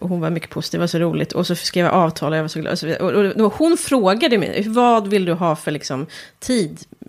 och 0.00 0.08
hon 0.08 0.20
var 0.20 0.30
mycket 0.30 0.50
positiv, 0.50 0.78
det 0.78 0.82
var 0.82 0.86
så 0.86 0.98
roligt. 0.98 1.32
Och 1.32 1.46
så 1.46 1.54
skrev 1.54 1.86
jag 1.86 1.94
avtal 1.94 2.32
och 2.32 2.38
jag 2.38 2.44
var 2.44 2.48
så 2.48 2.60
glad. 2.60 2.72
Och, 2.72 2.78
så, 2.78 2.94
och, 2.94 3.44
och 3.44 3.54
hon 3.54 3.76
frågade 3.76 4.38
mig, 4.38 4.64
vad 4.68 5.08
vill 5.08 5.24
du 5.24 5.32
ha 5.32 5.56
för 5.56 5.70
liksom, 5.70 6.06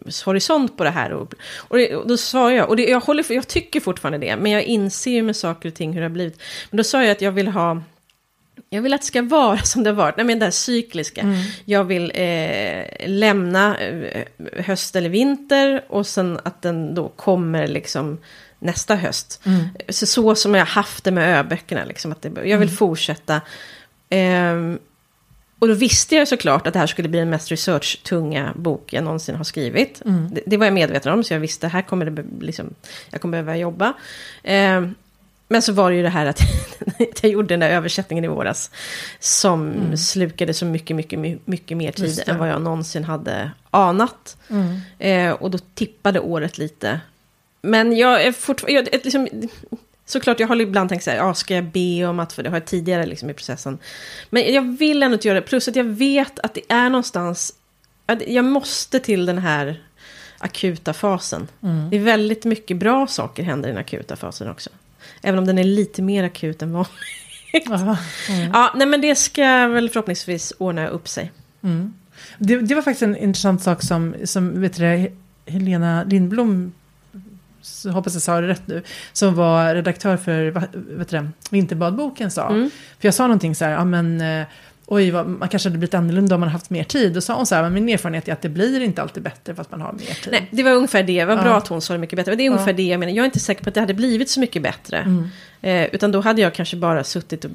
tidshorisont 0.05 0.77
på 0.77 0.83
det 0.83 0.89
här? 0.89 1.13
Och, 1.13 1.33
och, 1.57 1.77
det, 1.77 1.95
och 1.95 2.07
då 2.07 2.17
sa 2.17 2.51
jag, 2.51 2.69
och 2.69 2.75
det, 2.75 2.83
jag, 2.83 2.99
håller, 2.99 3.25
jag 3.29 3.47
tycker 3.47 3.79
fortfarande 3.79 4.27
det, 4.27 4.35
men 4.35 4.51
jag 4.51 4.63
inser 4.63 5.11
ju 5.11 5.23
med 5.23 5.35
saker 5.35 5.69
och 5.69 5.75
ting 5.75 5.93
hur 5.93 6.01
det 6.01 6.05
har 6.05 6.09
blivit. 6.09 6.41
Men 6.69 6.77
då 6.77 6.83
sa 6.83 7.03
jag 7.03 7.11
att 7.11 7.21
jag 7.21 7.31
vill 7.31 7.47
ha 7.47 7.81
jag 8.69 8.81
vill 8.81 8.93
att 8.93 9.01
det 9.01 9.07
ska 9.07 9.21
vara 9.21 9.57
som 9.63 9.83
det 9.83 9.89
har 9.89 9.95
varit, 9.95 10.17
nej 10.17 10.25
men 10.25 10.39
det 10.39 10.45
här 10.45 10.51
cykliska. 10.51 11.21
Mm. 11.21 11.41
Jag 11.65 11.83
vill 11.83 12.11
eh, 12.15 13.07
lämna 13.07 13.77
eh, 13.77 14.23
höst 14.63 14.95
eller 14.95 15.09
vinter 15.09 15.85
och 15.87 16.07
sen 16.07 16.39
att 16.43 16.61
den 16.61 16.95
då 16.95 17.09
kommer 17.09 17.67
liksom 17.67 18.17
nästa 18.59 18.95
höst. 18.95 19.41
Mm. 19.45 19.67
Så, 19.89 20.05
så 20.05 20.35
som 20.35 20.55
jag 20.55 20.65
haft 20.65 21.03
det 21.03 21.11
med 21.11 21.39
öböckerna, 21.39 21.85
liksom, 21.85 22.11
att 22.11 22.21
det, 22.21 22.29
jag 22.29 22.57
vill 22.57 22.67
mm. 22.67 22.77
fortsätta. 22.77 23.41
Eh, 24.09 24.55
och 25.59 25.67
då 25.67 25.73
visste 25.73 26.15
jag 26.15 26.27
såklart 26.27 26.67
att 26.67 26.73
det 26.73 26.79
här 26.79 26.87
skulle 26.87 27.09
bli 27.09 27.19
den 27.19 27.29
mest 27.29 27.51
research-tunga 27.51 28.53
bok 28.55 28.93
jag 28.93 29.03
någonsin 29.03 29.35
har 29.35 29.43
skrivit. 29.43 30.01
Mm. 30.05 30.29
Det, 30.33 30.41
det, 30.45 30.57
var 30.57 30.65
jag 30.65 30.73
medveten 30.73 31.13
om, 31.13 31.23
så 31.23 31.33
jag 31.33 31.39
visste 31.39 31.67
här 31.67 31.81
kommer 31.81 32.05
det 32.05 32.25
liksom, 32.39 32.73
jag 33.09 33.21
kommer 33.21 33.43
behöva 33.43 33.57
jobba. 33.57 33.93
Eh, 34.43 34.87
men 35.47 35.61
så 35.61 35.73
var 35.73 35.91
det 35.91 35.97
ju 35.97 36.03
det 36.03 36.09
här 36.09 36.25
att 36.25 36.41
jag 37.21 37.31
gjorde 37.31 37.47
den 37.47 37.59
där 37.59 37.69
översättningen 37.69 38.25
i 38.25 38.27
våras. 38.27 38.71
Som 39.19 39.71
mm. 39.71 39.97
slukade 39.97 40.53
så 40.53 40.65
mycket, 40.65 40.95
mycket, 40.95 41.19
mycket 41.45 41.77
mer 41.77 41.91
tid 41.91 42.23
än 42.27 42.37
vad 42.37 42.49
jag 42.49 42.61
någonsin 42.61 43.03
hade 43.03 43.51
anat. 43.71 44.37
Mm. 44.49 44.79
Eh, 44.99 45.31
och 45.31 45.51
då 45.51 45.57
tippade 45.57 46.19
året 46.19 46.57
lite. 46.57 46.99
Men 47.61 47.97
jag 47.97 48.23
är 48.23 48.31
fortfarande, 48.31 48.91
liksom, 49.03 49.27
såklart 50.05 50.39
jag 50.39 50.47
har 50.47 50.61
ibland 50.61 50.89
tänkt 50.89 51.03
så 51.03 51.09
här, 51.09 51.17
ja, 51.17 51.33
ska 51.33 51.55
jag 51.55 51.63
be 51.63 52.05
om 52.05 52.19
att, 52.19 52.33
för 52.33 52.43
det 52.43 52.49
har 52.49 52.57
jag 52.57 52.65
tidigare 52.65 53.05
liksom 53.05 53.29
i 53.29 53.33
processen. 53.33 53.77
Men 54.29 54.53
jag 54.53 54.77
vill 54.77 55.03
ändå 55.03 55.13
inte 55.15 55.27
göra 55.27 55.39
det, 55.39 55.45
plus 55.45 55.67
att 55.67 55.75
jag 55.75 55.83
vet 55.83 56.39
att 56.39 56.53
det 56.53 56.61
är 56.69 56.89
någonstans, 56.89 57.53
jag 58.27 58.45
måste 58.45 58.99
till 58.99 59.25
den 59.25 59.37
här 59.37 59.81
akuta 60.37 60.93
fasen. 60.93 61.47
Mm. 61.63 61.89
Det 61.89 61.95
är 61.95 62.01
väldigt 62.01 62.45
mycket 62.45 62.77
bra 62.77 63.07
saker 63.07 63.43
händer 63.43 63.69
i 63.69 63.71
den 63.71 63.81
akuta 63.81 64.15
fasen 64.15 64.49
också. 64.49 64.69
Även 65.21 65.39
om 65.39 65.45
den 65.45 65.57
är 65.57 65.63
lite 65.63 66.01
mer 66.01 66.23
akut 66.23 66.61
än 66.61 66.73
vanligt. 66.73 66.91
mm. 68.29 68.51
Ja, 68.53 68.73
nej 68.75 68.87
men 68.87 69.01
det 69.01 69.15
ska 69.15 69.67
väl 69.67 69.89
förhoppningsvis 69.89 70.53
ordna 70.57 70.87
upp 70.87 71.07
sig. 71.07 71.31
Mm. 71.61 71.93
Det, 72.37 72.57
det, 72.57 72.75
var 72.75 72.81
faktiskt 72.81 73.03
en 73.03 73.17
intressant 73.17 73.63
sak 73.63 73.83
som, 73.83 74.15
som 74.23 74.61
vet 74.61 74.77
du, 74.77 75.11
Helena 75.45 76.03
Lindblom, 76.03 76.73
så 77.65 77.89
hoppas 77.89 78.13
jag 78.13 78.21
sa 78.21 78.41
det 78.41 78.47
rätt 78.47 78.67
nu, 78.67 78.83
som 79.13 79.35
var 79.35 79.75
redaktör 79.75 80.17
för 80.17 80.51
vet 80.97 81.09
du, 81.09 81.27
Vinterbadboken 81.49 82.31
sa. 82.31 82.49
Mm. 82.49 82.69
För 82.99 83.07
jag 83.07 83.13
sa 83.13 83.23
någonting 83.27 83.55
så 83.55 83.65
här, 83.65 83.71
ja 83.71 83.85
men 83.85 84.21
eh, 84.21 84.45
oj, 84.85 85.11
vad, 85.11 85.27
man 85.27 85.49
kanske 85.49 85.69
hade 85.69 85.77
blivit 85.77 85.93
annorlunda 85.93 86.35
om 86.35 86.41
man 86.41 86.49
haft 86.49 86.69
mer 86.69 86.83
tid. 86.83 87.17
Och 87.17 87.23
sa 87.23 87.35
hon 87.35 87.45
så 87.45 87.55
här, 87.55 87.63
men 87.63 87.73
min 87.73 87.89
erfarenhet 87.89 88.27
är 88.27 88.33
att 88.33 88.41
det 88.41 88.49
blir 88.49 88.81
inte 88.81 89.01
alltid 89.01 89.23
bättre 89.23 89.55
för 89.55 89.61
att 89.61 89.71
man 89.71 89.81
har 89.81 89.93
mer 89.93 89.99
tid. 89.99 90.31
Nej, 90.31 90.47
det 90.51 90.63
var 90.63 90.71
ungefär 90.71 91.03
det. 91.03 91.19
Det 91.19 91.25
var 91.25 91.35
bra 91.35 91.45
ja. 91.45 91.57
att 91.57 91.67
hon 91.67 91.81
sa 91.81 91.93
det 91.93 91.99
mycket 91.99 92.17
bättre. 92.17 92.31
Men 92.31 92.37
det 92.37 92.45
är 92.45 92.49
ungefär 92.49 92.71
ja. 92.71 92.77
det 92.77 92.83
jag 92.83 92.99
menar. 92.99 93.13
Jag 93.13 93.23
är 93.23 93.25
inte 93.25 93.39
säker 93.39 93.63
på 93.63 93.69
att 93.69 93.73
det 93.73 93.79
hade 93.79 93.93
blivit 93.93 94.29
så 94.29 94.39
mycket 94.39 94.61
bättre. 94.61 94.97
Mm. 94.97 95.27
Eh, 95.61 95.85
utan 95.85 96.11
då 96.11 96.21
hade 96.21 96.41
jag 96.41 96.53
kanske 96.53 96.77
bara 96.77 97.03
suttit 97.03 97.45
och 97.45 97.51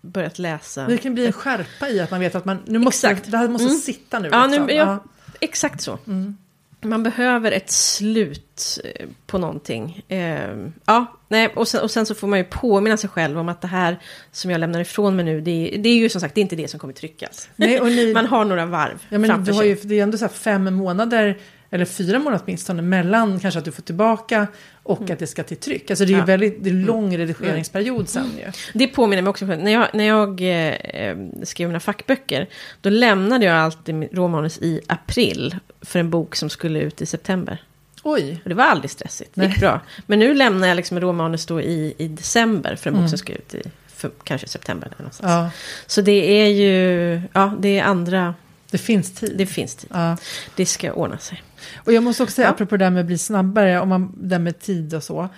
börjat 0.00 0.38
läsa. 0.38 0.86
Det 0.86 0.96
kan 0.96 1.14
bli 1.14 1.26
en 1.26 1.32
skärpa 1.32 1.88
i 1.88 2.00
att 2.00 2.10
man 2.10 2.20
vet 2.20 2.34
att 2.34 2.44
man, 2.44 2.58
nu 2.66 2.78
måste, 2.78 3.08
Exakt. 3.08 3.30
det 3.30 3.36
här 3.36 3.48
måste 3.48 3.68
mm. 3.68 3.78
sitta 3.78 4.18
nu. 4.18 4.28
Ja, 4.32 4.46
liksom. 4.46 4.66
nu 4.66 4.72
ja, 4.72 5.04
exakt 5.40 5.80
så. 5.80 5.98
Mm. 6.06 6.36
Man 6.82 7.02
behöver 7.02 7.52
ett 7.52 7.70
slut 7.70 8.78
eh, 8.84 9.06
på 9.26 9.38
någonting. 9.38 10.04
Eh, 10.08 10.56
ja, 10.84 11.06
nej, 11.28 11.48
och, 11.48 11.68
sen, 11.68 11.82
och 11.82 11.90
sen 11.90 12.06
så 12.06 12.14
får 12.14 12.28
man 12.28 12.38
ju 12.38 12.44
påminna 12.44 12.96
sig 12.96 13.10
själv 13.10 13.38
om 13.38 13.48
att 13.48 13.60
det 13.60 13.68
här 13.68 13.98
som 14.32 14.50
jag 14.50 14.58
lämnar 14.58 14.80
ifrån 14.80 15.16
mig 15.16 15.24
nu, 15.24 15.40
det, 15.40 15.76
det 15.78 15.88
är 15.88 15.96
ju 15.96 16.08
som 16.08 16.20
sagt 16.20 16.34
det 16.34 16.40
är 16.40 16.42
inte 16.42 16.56
det 16.56 16.68
som 16.68 16.80
kommer 16.80 16.94
tryckas. 16.94 17.48
Nej, 17.56 17.80
ni, 17.80 18.12
man 18.14 18.26
har 18.26 18.44
några 18.44 18.66
varv 18.66 19.06
ja, 19.08 19.18
men 19.18 19.30
framför 19.30 19.52
du 19.52 19.56
har 19.56 19.62
sig. 19.62 19.68
Ju, 19.68 19.76
det 19.82 19.98
är 19.98 20.02
ändå 20.02 20.18
så 20.18 20.28
fem 20.28 20.74
månader 20.74 21.38
eller 21.70 21.84
fyra 21.84 22.18
månader 22.18 22.42
åtminstone, 22.44 22.82
mellan 22.82 23.40
kanske 23.40 23.58
att 23.58 23.64
du 23.64 23.72
får 23.72 23.82
tillbaka 23.82 24.46
och 24.82 25.00
mm. 25.00 25.12
att 25.12 25.18
det 25.18 25.26
ska 25.26 25.42
till 25.42 25.56
tryck. 25.56 25.90
Alltså 25.90 26.04
det 26.04 26.10
är 26.10 26.14
ju 26.14 26.20
ja. 26.20 26.24
väldigt 26.24 26.64
det 26.64 26.70
är 26.70 26.74
lång 26.74 27.06
mm. 27.06 27.18
redigeringsperiod 27.18 28.08
sen 28.08 28.30
ju. 28.38 28.52
Det 28.72 28.86
påminner 28.86 29.22
mig 29.22 29.30
också, 29.30 29.44
när 29.44 29.72
jag, 29.72 29.88
när 29.94 30.04
jag 30.04 30.40
eh, 30.40 31.16
skrev 31.42 31.68
mina 31.68 31.80
fackböcker, 31.80 32.48
då 32.80 32.90
lämnade 32.90 33.44
jag 33.44 33.56
alltid 33.56 34.08
råmanus 34.12 34.58
i 34.58 34.80
april 34.86 35.56
för 35.80 35.98
en 35.98 36.10
bok 36.10 36.36
som 36.36 36.50
skulle 36.50 36.80
ut 36.80 37.02
i 37.02 37.06
september. 37.06 37.62
Oj. 38.02 38.40
Och 38.42 38.48
det 38.48 38.54
var 38.54 38.64
aldrig 38.64 38.90
stressigt, 38.90 39.30
det 39.34 39.46
gick 39.46 39.60
bra. 39.60 39.80
Men 40.06 40.18
nu 40.18 40.34
lämnar 40.34 40.68
jag 40.68 40.76
liksom 40.76 41.00
råmanus 41.00 41.46
då 41.46 41.60
i, 41.60 41.94
i 41.98 42.08
december 42.08 42.76
för 42.76 42.90
en 42.90 42.94
bok 42.94 43.00
mm. 43.00 43.08
som 43.08 43.18
ska 43.18 43.32
ut 43.32 43.54
i 43.54 43.62
för, 43.86 44.10
kanske 44.24 44.48
september. 44.48 44.86
Eller 44.86 44.98
någonstans. 44.98 45.30
Ja. 45.30 45.50
Så 45.86 46.00
det 46.00 46.42
är 46.42 46.46
ju, 46.46 47.22
ja, 47.32 47.54
det 47.58 47.78
är 47.78 47.84
andra... 47.84 48.34
Det 48.70 48.78
finns 48.78 49.14
tid. 49.14 49.34
Det 49.36 49.46
finns 49.46 49.74
tid. 49.74 49.90
Ja. 49.94 50.16
Det 50.54 50.66
ska 50.66 50.92
ordna 50.92 51.18
sig. 51.18 51.42
Och 51.76 51.92
jag 51.92 52.02
måste 52.02 52.22
också 52.22 52.34
säga, 52.34 52.48
ja. 52.48 52.52
apropå 52.52 52.76
det 52.76 52.84
där 52.84 52.90
med 52.90 53.00
att 53.00 53.06
bli 53.06 53.18
snabbare, 53.18 53.80
om 53.80 53.88
man, 53.88 54.12
det 54.16 54.28
där 54.28 54.38
med 54.38 54.58
tid 54.58 54.94
och 54.94 55.02
så. 55.02 55.28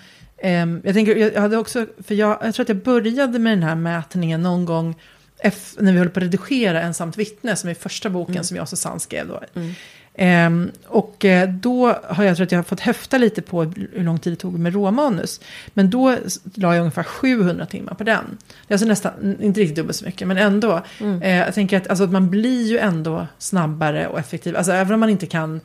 Um, 0.43 0.81
jag, 0.83 0.93
tänker, 0.93 1.15
jag, 1.15 1.41
hade 1.41 1.57
också, 1.57 1.85
för 2.07 2.15
jag, 2.15 2.37
jag 2.43 2.55
tror 2.55 2.63
att 2.63 2.69
jag 2.69 2.83
började 2.83 3.39
med 3.39 3.57
den 3.57 3.63
här 3.63 3.75
mätningen 3.75 4.41
någon 4.41 4.65
gång 4.65 4.95
F, 5.39 5.73
när 5.79 5.91
vi 5.91 5.99
höll 5.99 6.09
på 6.09 6.19
att 6.19 6.23
redigera 6.23 6.81
Ensamt 6.81 7.17
vittne, 7.17 7.55
som 7.55 7.69
är 7.69 7.73
första 7.73 8.09
boken 8.09 8.35
mm. 8.35 8.43
som 8.43 8.57
jag 8.57 8.63
och 8.63 8.69
Susanne 8.69 8.99
skrev 8.99 9.27
då. 9.27 9.39
Mm. 9.55 9.73
Um, 10.17 10.71
och 10.87 11.25
uh, 11.25 11.49
då 11.49 11.95
har 12.03 12.23
jag 12.23 12.35
tror 12.35 12.45
att 12.45 12.51
jag 12.51 12.59
har 12.59 12.63
fått 12.63 12.79
höfta 12.79 13.17
lite 13.17 13.41
på 13.41 13.63
hur 13.63 14.03
lång 14.03 14.19
tid 14.19 14.33
det 14.33 14.37
tog 14.37 14.59
med 14.59 14.73
råmanus. 14.73 15.41
Men 15.73 15.89
då 15.89 16.17
la 16.55 16.73
jag 16.73 16.79
ungefär 16.79 17.03
700 17.03 17.65
timmar 17.65 17.93
på 17.93 18.03
den. 18.03 18.37
Det 18.67 18.73
är 18.73 18.75
alltså 18.75 18.87
nästan, 18.87 19.37
inte 19.41 19.59
riktigt 19.59 19.75
dubbelt 19.75 19.97
så 19.97 20.05
mycket, 20.05 20.27
men 20.27 20.37
ändå. 20.37 20.81
Mm. 20.99 21.21
Uh, 21.21 21.29
jag 21.29 21.53
tänker 21.53 21.77
att, 21.77 21.87
alltså, 21.87 22.03
att 22.03 22.11
man 22.11 22.29
blir 22.29 22.67
ju 22.67 22.77
ändå 22.77 23.27
snabbare 23.37 24.07
och 24.07 24.19
effektiv. 24.19 24.57
Alltså 24.57 24.71
även 24.71 24.93
om 24.93 24.99
man 24.99 25.09
inte 25.09 25.25
kan 25.25 25.61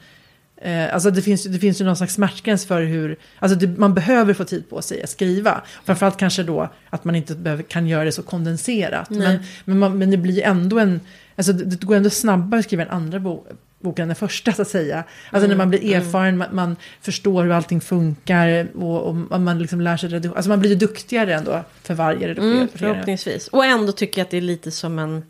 Eh, 0.61 0.95
alltså 0.95 1.11
det 1.11 1.23
finns, 1.23 1.45
det 1.45 1.59
finns 1.59 1.81
ju 1.81 1.85
någon 1.85 1.97
slags 1.97 2.15
smärtgräns 2.15 2.67
för 2.67 2.83
hur, 2.83 3.17
alltså 3.39 3.59
det, 3.59 3.79
man 3.79 3.95
behöver 3.95 4.35
få 4.35 4.45
tid 4.45 4.71
på 4.71 4.83
sig 4.83 5.03
att 5.03 5.11
skriva. 5.11 5.63
Framförallt 5.85 6.17
kanske 6.17 6.43
då 6.43 6.69
att 6.91 7.05
man 7.05 7.15
inte 7.15 7.35
behöver, 7.35 7.63
kan 7.63 7.87
göra 7.87 8.05
det 8.05 8.13
så 8.13 8.23
kondenserat. 8.23 9.11
Men, 9.11 9.39
men, 9.65 9.79
man, 9.79 9.99
men 9.99 10.11
det 10.11 10.17
blir 10.17 10.43
ändå 10.43 10.79
en, 10.79 11.01
alltså 11.37 11.53
det, 11.53 11.65
det 11.65 11.87
går 11.87 11.97
ändå 11.97 12.11
snabbare 12.11 12.59
att 12.59 12.65
skriva 12.65 12.83
en 12.83 12.91
andra 12.91 13.21
bok 13.21 13.47
boken 13.81 14.03
än 14.03 14.09
den 14.09 14.17
första 14.17 14.53
så 14.53 14.63
att 14.63 14.69
säga. 14.69 14.97
Alltså 14.97 15.37
mm, 15.47 15.49
när 15.49 15.57
man 15.57 15.71
blir 15.71 15.85
mm. 15.85 16.03
erfaren, 16.03 16.35
mm. 16.35 16.39
man, 16.39 16.55
man, 16.55 16.77
förstår 17.01 17.45
hur 17.45 17.51
allting 17.51 17.81
funkar 17.81 18.69
och, 18.75 19.03
och 19.07 19.41
man 19.41 19.59
liksom 19.59 19.81
lär 19.81 19.97
sig 19.97 20.09
redigera. 20.09 20.37
Alltså 20.37 20.49
man 20.49 20.61
blir 20.61 20.71
ju 20.71 20.77
duktigare 20.77 21.35
ändå 21.35 21.65
för 21.83 21.95
varje 21.95 22.29
redigering. 22.29 22.57
Mm, 22.57 22.69
förhoppningsvis. 22.75 23.49
Och 23.49 23.65
ändå 23.65 23.93
tycker 23.93 24.21
jag 24.21 24.25
att 24.25 24.31
det 24.31 24.37
är 24.37 24.41
lite 24.41 24.71
som 24.71 24.99
en 24.99 25.23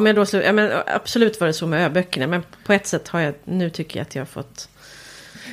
men 0.00 0.14
då, 0.14 0.24
ja, 0.32 0.52
men 0.52 0.72
absolut 0.86 1.40
var 1.40 1.46
det 1.46 1.52
så 1.52 1.66
med 1.66 1.86
öböckerna. 1.86 2.26
Men 2.26 2.42
på 2.64 2.72
ett 2.72 2.86
sätt 2.86 3.08
har 3.08 3.20
jag, 3.20 3.34
nu 3.44 3.70
tycker 3.70 3.98
jag 3.98 4.06
att 4.06 4.14
jag 4.14 4.20
har 4.20 4.26
fått... 4.26 4.68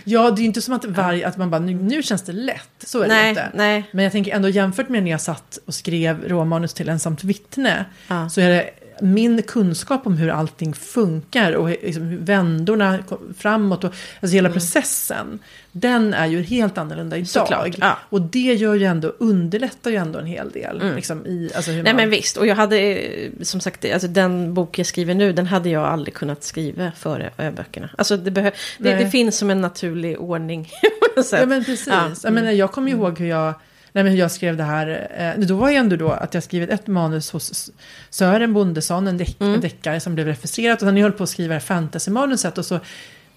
Ja, 0.04 0.32
det 0.32 0.40
är 0.40 0.42
ju 0.42 0.48
inte 0.48 0.62
som 0.62 0.74
att, 0.74 0.86
varje, 0.86 1.28
att 1.28 1.38
man 1.38 1.50
bara, 1.50 1.62
nu, 1.62 1.74
nu 1.74 2.04
känns 2.04 2.22
det 2.22 2.32
lätt. 2.32 2.70
Så 2.86 3.02
är 3.02 3.08
nej, 3.08 3.24
det 3.24 3.30
inte. 3.30 3.52
Nej. 3.54 3.90
Men 3.92 4.04
jag 4.04 4.12
tänker 4.12 4.36
ändå 4.36 4.50
jämfört 4.50 4.90
med 4.90 5.04
när 5.04 5.12
jag 5.12 5.22
satt 5.22 5.60
och 5.66 5.74
skrev 5.74 6.28
råmanus 6.28 6.74
till 6.74 6.90
ensamt 6.90 7.24
vittne. 7.24 7.86
Ja. 8.08 8.30
Så 8.30 8.42
är 8.42 8.50
det 8.50 8.70
min 9.04 9.44
kunskap 9.44 10.08
om 10.08 10.18
hur 10.18 10.30
allting 10.30 10.74
funkar 10.74 11.54
och 11.54 11.70
liksom 11.70 12.26
vändorna 12.26 13.00
framåt 13.38 13.84
och 13.84 13.94
alltså 14.20 14.36
hela 14.36 14.48
mm. 14.48 14.54
processen. 14.54 15.40
Den 15.72 16.14
är 16.14 16.28
ju 16.28 16.42
helt 16.42 16.78
annorlunda 16.78 17.18
idag. 17.18 17.76
Ja. 17.80 17.98
Och 18.10 18.22
det 18.22 18.40
gör 18.40 18.76
ju 18.76 18.86
ändå, 18.86 19.14
underlättar 19.18 19.92
ju 19.92 19.98
ändå 19.98 20.20
en 20.20 20.26
hel 20.26 20.52
del. 20.52 20.82
Mm. 20.82 20.96
Liksom, 20.96 21.26
i, 21.26 21.52
alltså 21.56 21.72
Nej 21.72 21.84
man... 21.84 21.96
men 21.96 22.10
visst, 22.10 22.38
och 22.38 22.48
jag 22.48 22.56
hade 22.56 22.78
eh, 22.78 23.32
som 23.42 23.60
sagt, 23.60 23.86
alltså 23.94 24.08
den 24.08 24.54
bok 24.54 24.80
jag 24.80 24.86
skriver 24.86 25.14
nu, 25.14 25.34
den 25.34 25.48
hade 25.48 25.70
jag 25.70 25.84
aldrig 25.84 26.14
kunnat 26.14 26.44
skriva 26.44 26.92
före 26.98 27.32
böckerna. 27.56 27.90
Alltså 27.98 28.18
det, 28.18 28.32
det, 28.32 28.52
det, 28.78 29.10
finns 29.10 29.38
som 29.38 29.50
en 29.50 29.62
naturlig 29.62 30.22
ordning. 30.22 30.70
ja 31.32 31.46
men 31.46 31.66
precis. 31.66 31.88
Ja. 31.88 32.12
Jag, 32.24 32.34
menar, 32.34 32.52
jag 32.52 32.72
kommer 32.72 32.92
mm. 32.92 33.02
ihåg 33.02 33.20
hur 33.20 33.28
jag 33.28 33.54
Nej, 33.96 34.04
men 34.04 34.16
jag 34.16 34.32
skrev 34.32 34.58
det 34.58 34.64
här, 34.64 35.08
eh, 35.18 35.46
då 35.46 35.56
var 35.56 35.70
ju 35.70 35.76
ändå 35.76 35.96
då 35.96 36.10
att 36.10 36.34
jag 36.34 36.44
skrivit 36.44 36.70
ett 36.70 36.88
manus 36.88 37.32
hos 37.32 37.72
Sören 38.10 38.54
Bondesson, 38.54 39.08
en, 39.08 39.18
deck, 39.18 39.42
mm. 39.42 39.54
en 39.54 39.62
deckare 39.62 40.00
som 40.00 40.16
blev 40.16 40.28
refuserat. 40.28 40.82
Och 40.82 40.88
sen 40.88 40.98
jag 40.98 41.04
höll 41.04 41.12
på 41.12 41.24
att 41.24 41.30
skriva 41.30 41.60
fantasymanuset 41.60 42.58
och 42.58 42.66
så, 42.66 42.80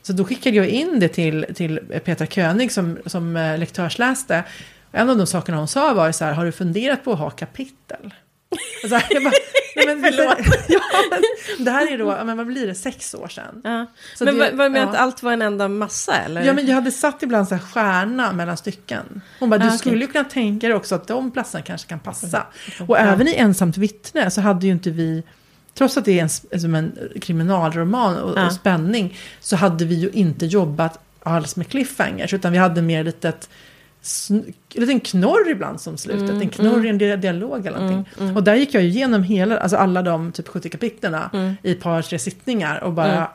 så 0.02 0.12
då 0.12 0.24
skickade 0.24 0.56
jag 0.56 0.68
in 0.68 1.00
det 1.00 1.08
till, 1.08 1.46
till 1.54 1.80
Petra 2.04 2.26
König 2.26 2.72
som, 2.72 2.98
som 3.06 3.36
eh, 3.36 3.58
lektörsläste. 3.58 4.44
En 4.92 5.10
av 5.10 5.16
de 5.16 5.26
sakerna 5.26 5.58
hon 5.58 5.68
sa 5.68 5.94
var 5.94 6.12
så 6.12 6.24
här, 6.24 6.32
har 6.32 6.44
du 6.44 6.52
funderat 6.52 7.04
på 7.04 7.12
att 7.12 7.18
ha 7.18 7.30
kapitel? 7.30 8.14
Så 8.88 8.94
här, 8.94 9.06
jag 9.10 9.24
bara, 9.24 9.32
nej 9.76 9.86
men, 9.86 10.02
Förlåt. 10.12 10.38
ja, 10.68 10.80
men, 11.10 11.64
det 11.64 11.70
här 11.70 11.92
är 11.92 11.98
då, 11.98 12.24
men 12.24 12.36
vad 12.36 12.46
blir 12.46 12.66
det, 12.66 12.74
sex 12.74 13.14
år 13.14 13.28
sedan. 13.28 13.60
Ja. 13.64 13.86
men 14.20 14.38
det, 14.38 14.50
vad, 14.52 14.72
menar 14.72 14.86
ja. 14.86 14.92
att 14.92 14.96
allt 14.96 15.22
var 15.22 15.32
en 15.32 15.42
enda 15.42 15.68
massa 15.68 16.16
eller? 16.16 16.42
Ja 16.42 16.52
men 16.52 16.66
jag 16.66 16.74
hade 16.74 16.90
satt 16.90 17.22
ibland 17.22 17.48
så 17.48 17.54
här 17.54 17.62
stjärna 17.62 18.32
mellan 18.32 18.56
stycken. 18.56 19.20
Hon 19.40 19.50
bara, 19.50 19.58
du 19.58 19.68
ah, 19.68 19.70
skulle 19.70 20.00
ju 20.00 20.06
kunna 20.06 20.24
tänka 20.24 20.66
dig 20.66 20.76
också 20.76 20.94
att 20.94 21.08
de 21.08 21.30
platserna 21.30 21.62
kanske 21.62 21.88
kan 21.88 21.98
passa. 21.98 22.26
Okay. 22.26 22.86
Och 22.86 22.96
ja. 22.96 23.00
även 23.00 23.28
i 23.28 23.34
ensamt 23.34 23.76
vittne 23.76 24.30
så 24.30 24.40
hade 24.40 24.66
ju 24.66 24.72
inte 24.72 24.90
vi, 24.90 25.22
trots 25.74 25.96
att 25.96 26.04
det 26.04 26.18
är 26.18 26.22
en, 26.22 26.60
som 26.60 26.74
en 26.74 26.98
kriminalroman 27.20 28.16
och, 28.16 28.46
och 28.46 28.52
spänning, 28.52 29.18
så 29.40 29.56
hade 29.56 29.84
vi 29.84 29.94
ju 29.94 30.10
inte 30.10 30.46
jobbat 30.46 30.98
alls 31.22 31.56
med 31.56 31.68
cliffhangers, 31.68 32.34
utan 32.34 32.52
vi 32.52 32.58
hade 32.58 32.82
mer 32.82 33.04
litet 33.04 33.48
en 34.30 34.52
liten 34.70 35.00
knorr 35.00 35.50
ibland 35.50 35.80
som 35.80 35.96
slutet. 35.96 36.30
Mm, 36.30 36.42
en 36.42 36.48
knorr 36.48 36.86
i 36.86 36.88
en 36.88 37.20
dialog 37.20 37.66
eller 37.66 37.78
någonting. 37.78 38.12
Mm, 38.16 38.24
mm. 38.24 38.36
Och 38.36 38.42
där 38.42 38.54
gick 38.54 38.74
jag 38.74 38.84
igenom 38.84 39.22
hela, 39.22 39.58
alltså 39.58 39.76
alla 39.76 40.02
de 40.02 40.32
typ 40.32 40.48
70 40.48 40.68
kapitlerna 40.68 41.30
mm. 41.32 41.54
i 41.62 41.72
ett 41.72 41.80
par, 41.80 42.02
tre 42.02 42.18
sittningar 42.18 42.84
och 42.84 42.92
bara 42.92 43.16
mm. 43.16 43.28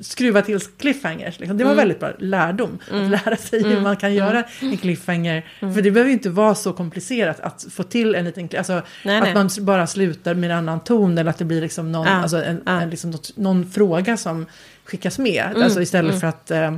skruva 0.00 0.42
till 0.42 0.60
cliffhangers. 0.60 1.38
Liksom. 1.38 1.58
Det 1.58 1.64
var 1.64 1.72
mm. 1.72 1.82
väldigt 1.82 2.00
bra 2.00 2.12
lärdom. 2.18 2.78
Att 2.90 3.10
lära 3.10 3.36
sig 3.36 3.62
hur 3.62 3.80
man 3.80 3.96
kan 3.96 4.14
göra 4.14 4.44
en 4.60 4.76
cliffhanger. 4.76 5.46
För 5.60 5.82
det 5.82 5.90
behöver 5.90 6.08
ju 6.08 6.12
inte 6.12 6.30
vara 6.30 6.54
så 6.54 6.72
komplicerat 6.72 7.40
att 7.40 7.66
få 7.70 7.82
till 7.82 8.14
en 8.14 8.24
liten, 8.24 8.48
alltså 8.58 8.82
nej, 9.04 9.18
att 9.18 9.24
nej. 9.24 9.34
man 9.34 9.50
bara 9.60 9.86
slutar 9.86 10.34
med 10.34 10.50
en 10.50 10.56
annan 10.56 10.80
ton 10.80 11.18
eller 11.18 11.30
att 11.30 11.38
det 11.38 11.44
blir 11.44 11.60
liksom 11.60 11.92
någon, 11.92 12.06
ja, 12.06 12.12
alltså 12.12 12.44
en, 12.44 12.62
ja. 12.66 12.80
en, 12.80 12.90
liksom 12.90 13.10
något, 13.10 13.36
någon 13.36 13.70
fråga 13.70 14.16
som 14.16 14.46
skickas 14.84 15.18
med. 15.18 15.54
Alltså 15.56 15.82
istället 15.82 16.20
för 16.20 16.26
att 16.26 16.50
eh, 16.50 16.76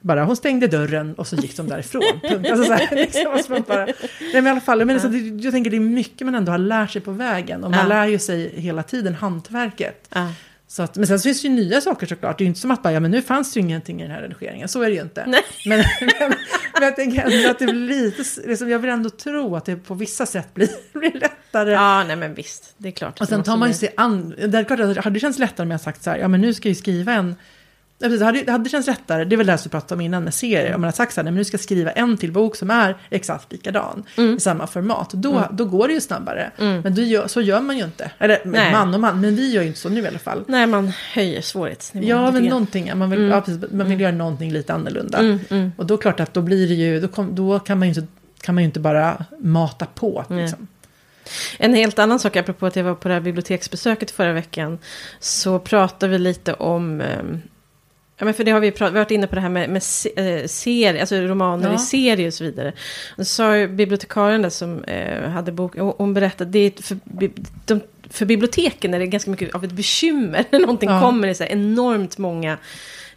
bara 0.00 0.24
hon 0.24 0.36
stängde 0.36 0.66
dörren 0.66 1.14
och 1.14 1.26
så 1.26 1.36
gick 1.36 1.56
de 1.56 1.68
därifrån. 1.68 2.02
Alltså 2.50 2.64
så 2.64 2.72
här, 2.72 2.96
liksom, 2.96 3.64
bara, 3.66 3.84
nej, 3.84 3.96
men 4.32 4.46
i 4.46 4.50
alla 4.50 4.60
fall, 4.60 4.84
men 4.84 4.90
alltså, 4.90 5.08
det, 5.08 5.18
jag 5.18 5.52
tänker 5.52 5.70
det 5.70 5.76
är 5.76 5.80
mycket 5.80 6.24
man 6.24 6.34
ändå 6.34 6.52
har 6.52 6.58
lärt 6.58 6.90
sig 6.90 7.02
på 7.02 7.12
vägen. 7.12 7.64
Och 7.64 7.70
man 7.70 7.80
ja. 7.80 7.86
lär 7.86 8.06
ju 8.06 8.18
sig 8.18 8.60
hela 8.60 8.82
tiden 8.82 9.14
hantverket. 9.14 10.08
Ja. 10.14 10.32
Så 10.70 10.82
att, 10.82 10.96
men 10.96 11.06
sen 11.06 11.20
så 11.20 11.22
finns 11.22 11.42
det 11.42 11.48
ju 11.48 11.54
nya 11.54 11.80
saker 11.80 12.06
såklart. 12.06 12.38
Det 12.38 12.42
är 12.42 12.44
ju 12.44 12.48
inte 12.48 12.60
som 12.60 12.70
att 12.70 12.82
bara, 12.82 12.92
ja 12.92 13.00
men 13.00 13.10
nu 13.10 13.22
fanns 13.22 13.52
det 13.52 13.60
ju 13.60 13.66
ingenting 13.66 14.00
i 14.00 14.02
den 14.02 14.12
här 14.12 14.22
redigeringen. 14.22 14.68
Så 14.68 14.82
är 14.82 14.88
det 14.88 14.94
ju 14.94 15.02
inte. 15.02 15.24
Nej. 15.26 15.40
Men, 15.66 15.84
men, 16.00 16.34
men 16.72 16.82
jag 16.82 16.96
tänker 16.96 17.22
ändå 17.22 17.50
att 17.50 17.58
det 17.58 17.66
blir 17.66 17.74
lite, 17.74 18.22
liksom, 18.48 18.70
jag 18.70 18.78
vill 18.78 18.90
ändå 18.90 19.10
tro 19.10 19.56
att 19.56 19.64
det 19.64 19.76
på 19.76 19.94
vissa 19.94 20.26
sätt 20.26 20.54
blir, 20.54 20.68
blir 20.98 21.12
lättare. 21.12 21.72
Ja, 21.72 22.04
nej 22.04 22.16
men 22.16 22.34
visst, 22.34 22.74
det 22.76 22.88
är 22.88 22.92
klart. 22.92 23.20
Och 23.20 23.28
sen 23.28 23.42
tar 23.42 23.56
man 23.56 23.68
ju 23.68 23.74
sig 23.74 23.94
an, 23.96 24.34
det 24.48 24.58
är 24.58 24.64
klart 24.64 24.80
att 24.80 24.94
det 24.94 25.00
hade 25.00 25.20
känts 25.20 25.38
lättare 25.38 25.64
om 25.64 25.70
jag 25.70 25.80
sagt 25.80 26.02
så 26.02 26.10
här, 26.10 26.18
ja 26.18 26.28
men 26.28 26.40
nu 26.40 26.54
ska 26.54 26.68
jag 26.68 26.74
ju 26.74 26.80
skriva 26.80 27.12
en 27.12 27.34
det 27.98 28.24
hade, 28.24 28.42
det 28.42 28.52
hade 28.52 28.70
känts 28.70 28.86
lättare, 28.86 29.24
det 29.24 29.34
är 29.34 29.36
väl 29.36 29.46
det 29.46 29.58
som 29.58 29.68
vi 29.68 29.70
pratade 29.70 29.94
om 29.94 30.00
innan 30.00 30.24
med 30.24 30.34
serier. 30.34 30.74
Om 30.74 30.80
man 30.80 30.88
har 30.88 30.92
sagt 30.92 31.14
så 31.14 31.20
här, 31.20 31.24
men 31.24 31.34
nu 31.34 31.44
ska 31.44 31.54
jag 31.54 31.60
skriva 31.60 31.90
en 31.90 32.16
till 32.16 32.32
bok 32.32 32.56
som 32.56 32.70
är 32.70 32.96
exakt 33.10 33.52
likadan. 33.52 34.04
Mm. 34.16 34.36
I 34.36 34.40
samma 34.40 34.66
format. 34.66 35.10
Då, 35.10 35.32
mm. 35.32 35.44
då 35.50 35.64
går 35.64 35.88
det 35.88 35.94
ju 35.94 36.00
snabbare. 36.00 36.50
Mm. 36.58 36.80
Men 36.80 36.94
gör, 36.94 37.26
så 37.26 37.40
gör 37.40 37.60
man 37.60 37.78
ju 37.78 37.84
inte. 37.84 38.10
Eller 38.18 38.40
Nej. 38.44 38.72
man 38.72 38.94
och 38.94 39.00
man, 39.00 39.20
men 39.20 39.36
vi 39.36 39.52
gör 39.52 39.62
ju 39.62 39.68
inte 39.68 39.80
så 39.80 39.88
nu 39.88 40.00
i 40.00 40.06
alla 40.06 40.18
fall. 40.18 40.44
Nej, 40.46 40.66
man 40.66 40.92
höjer 41.12 41.40
svårighetsnivån. 41.40 42.08
Ja, 42.08 42.30
men 42.30 42.44
någonting. 42.44 42.98
Man 42.98 43.10
vill, 43.10 43.18
mm. 43.18 43.30
ja, 43.30 43.40
precis, 43.40 43.60
man 43.60 43.70
vill 43.70 43.86
mm. 43.86 44.00
göra 44.00 44.12
någonting 44.12 44.52
lite 44.52 44.74
annorlunda. 44.74 45.18
Mm, 45.18 45.72
och 45.76 45.86
då 45.86 45.96
klart 45.96 46.20
att 46.20 46.34
då 46.34 46.42
blir 46.42 46.68
det 46.68 46.74
ju, 46.74 47.00
då, 47.00 47.08
kom, 47.08 47.34
då 47.34 47.58
kan, 47.58 47.78
man 47.78 47.88
ju 47.88 47.94
inte, 47.94 48.12
kan 48.40 48.54
man 48.54 48.62
ju 48.62 48.66
inte 48.66 48.80
bara 48.80 49.24
mata 49.38 49.86
på. 49.86 50.24
Liksom. 50.30 50.66
En 51.58 51.74
helt 51.74 51.98
annan 51.98 52.18
sak, 52.18 52.36
apropå 52.36 52.66
att 52.66 52.76
jag 52.76 52.84
var 52.84 52.94
på 52.94 53.08
det 53.08 53.14
här 53.14 53.20
biblioteksbesöket 53.20 54.10
förra 54.10 54.32
veckan, 54.32 54.78
så 55.20 55.58
pratade 55.58 56.12
vi 56.12 56.18
lite 56.18 56.54
om 56.54 57.00
um, 57.00 57.42
Ja, 58.18 58.24
men 58.24 58.34
för 58.34 58.44
det 58.44 58.50
har 58.50 58.60
vi, 58.60 58.70
pratat, 58.70 58.94
vi 58.94 58.98
har 58.98 59.04
varit 59.04 59.10
inne 59.10 59.26
på 59.26 59.34
det 59.34 59.40
här 59.40 59.48
med, 59.48 59.70
med 59.70 59.82
eh, 60.16 60.46
serier, 60.46 61.00
alltså 61.00 61.16
romaner 61.16 61.68
ja. 61.68 61.74
i 61.74 61.78
serier 61.78 62.26
och 62.26 62.34
så 62.34 62.44
vidare. 62.44 62.72
Och 63.16 63.26
så 63.26 63.34
sa 63.34 63.66
bibliotekarien 63.66 64.42
där 64.42 64.50
som 64.50 64.84
eh, 64.84 65.28
hade 65.28 65.52
bok, 65.52 65.76
hon 65.76 66.14
berättade, 66.14 66.50
det 66.50 66.58
är 66.58 66.82
för, 66.82 66.98
de, 67.66 67.80
för 68.10 68.26
biblioteken 68.26 68.94
är 68.94 68.98
det 68.98 69.06
ganska 69.06 69.30
mycket 69.30 69.54
av 69.54 69.64
ett 69.64 69.72
bekymmer 69.72 70.44
när 70.50 70.60
någonting 70.60 70.90
ja. 70.90 71.00
kommer 71.00 71.28
i 71.28 71.34
så 71.34 71.44
enormt 71.44 72.18
många 72.18 72.58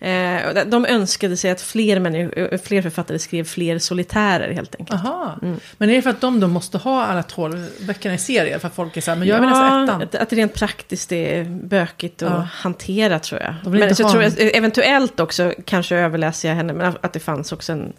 Eh, 0.01 0.65
de 0.65 0.86
önskade 0.86 1.38
sig 1.38 1.51
att 1.51 1.62
fler, 1.62 1.99
människor, 1.99 2.58
fler 2.58 2.82
författare 2.82 3.19
skrev 3.19 3.43
fler 3.43 3.80
solitärer 3.80 4.54
helt 4.54 4.75
enkelt. 4.80 4.99
Aha. 5.06 5.39
Mm. 5.41 5.60
Men 5.77 5.89
är 5.89 5.93
det 5.93 6.01
för 6.01 6.10
att 6.10 6.21
de 6.21 6.39
då 6.39 6.47
måste 6.47 6.77
ha 6.77 7.06
alla 7.06 7.23
tolv 7.23 7.69
böckerna 7.88 8.15
i 8.15 8.17
serier? 8.17 8.60
För 8.60 8.67
att 8.67 8.75
folk 8.75 8.97
är 8.97 9.01
så 9.01 9.12
här, 9.12 9.17
men 9.17 9.27
jag 9.27 9.39
vill 9.39 9.49
ja, 9.49 9.56
läsa 9.56 9.84
ettan. 9.84 10.01
Att, 10.01 10.15
att 10.15 10.34
rent 10.34 10.54
praktiskt 10.54 11.12
är 11.12 11.43
bökigt 11.43 12.21
att 12.21 12.32
ja. 12.32 12.47
hantera 12.51 13.19
tror 13.19 13.41
jag. 13.41 13.71
Men 13.71 13.95
så 13.95 14.04
jag 14.04 14.12
tror, 14.12 14.23
eventuellt 14.38 15.19
också, 15.19 15.54
kanske 15.65 15.95
överläser 15.95 16.49
jag 16.49 16.56
henne, 16.56 16.73
men 16.73 16.93
att 17.01 17.13
det 17.13 17.19
fanns 17.19 17.51
också 17.51 17.71
en 17.71 17.93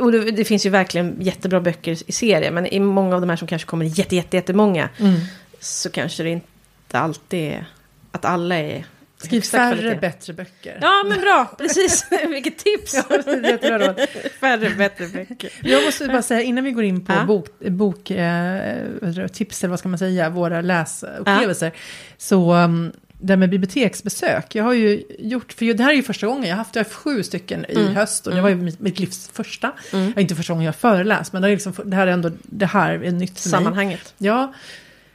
och 0.00 0.12
det, 0.12 0.30
det, 0.30 0.44
finns 0.44 0.66
ju 0.66 0.70
verkligen 0.70 1.16
jättebra 1.20 1.60
böcker 1.60 1.92
i 2.06 2.12
serier, 2.12 2.50
men 2.50 2.66
i 2.66 2.80
många 2.80 3.14
av 3.14 3.20
de 3.20 3.30
här 3.30 3.36
som 3.36 3.48
kanske 3.48 3.68
kommer 3.68 3.84
jätte, 3.84 4.16
jätte, 4.16 4.36
jättemånga, 4.36 4.88
mm. 4.98 5.20
Så 5.64 5.90
kanske 5.90 6.22
det 6.22 6.30
inte 6.30 6.98
alltid 6.98 7.40
är 7.40 7.66
att 8.12 8.24
alla 8.24 8.56
är 8.56 8.86
Skriv 9.16 9.40
färre 9.40 9.76
kvalitet. 9.76 10.00
bättre 10.00 10.32
böcker. 10.32 10.78
Ja, 10.80 11.04
men 11.08 11.20
bra. 11.20 11.54
Precis. 11.58 12.06
Vilket 12.28 12.58
tips. 12.58 12.94
ja, 12.94 13.02
färre 14.40 14.70
bättre 14.70 15.06
böcker. 15.06 15.50
Jag 15.62 15.84
måste 15.84 16.08
bara 16.08 16.22
säga, 16.22 16.42
innan 16.42 16.64
vi 16.64 16.70
går 16.70 16.84
in 16.84 17.04
på 17.04 17.12
ja. 17.12 17.24
bok, 17.24 17.48
bok 17.60 18.10
eh, 18.10 19.26
tips, 19.32 19.64
eller 19.64 19.70
vad 19.70 19.78
ska 19.78 19.88
man 19.88 19.98
säga, 19.98 20.30
våra 20.30 20.60
läsupplevelser. 20.60 21.66
Ja. 21.66 21.80
Så 22.18 22.54
um, 22.54 22.92
det 23.18 23.36
med 23.36 23.50
biblioteksbesök. 23.50 24.54
Jag 24.54 24.64
har 24.64 24.72
ju 24.72 25.02
gjort, 25.18 25.52
för 25.52 25.74
det 25.74 25.82
här 25.82 25.90
är 25.90 25.96
ju 25.96 26.02
första 26.02 26.26
gången, 26.26 26.44
jag 26.44 26.50
har 26.50 26.58
haft, 26.58 26.76
jag 26.76 26.80
har 26.80 26.84
haft 26.84 26.96
sju 26.96 27.22
stycken 27.22 27.64
i 27.68 27.80
mm. 27.80 27.94
höst. 27.94 28.26
Och 28.26 28.34
det 28.34 28.40
var 28.40 28.48
ju 28.48 28.54
mitt, 28.54 28.80
mitt 28.80 28.98
livs 28.98 29.30
första. 29.32 29.72
Mm. 29.92 30.18
Inte 30.18 30.34
första 30.34 30.52
gången 30.52 30.66
jag 30.66 30.76
föreläst, 30.76 31.32
men 31.32 31.42
det, 31.42 31.48
är 31.48 31.52
liksom, 31.52 31.72
det 31.84 31.96
här 31.96 32.06
är 32.06 32.12
ändå, 32.12 32.30
det 32.42 32.66
här 32.66 33.04
är 33.04 33.10
nytt 33.10 33.40
för 33.40 33.48
Sammanhanget. 33.48 34.14
mig. 34.18 34.28
Sammanhanget. 34.28 34.54
Ja. 34.54 34.54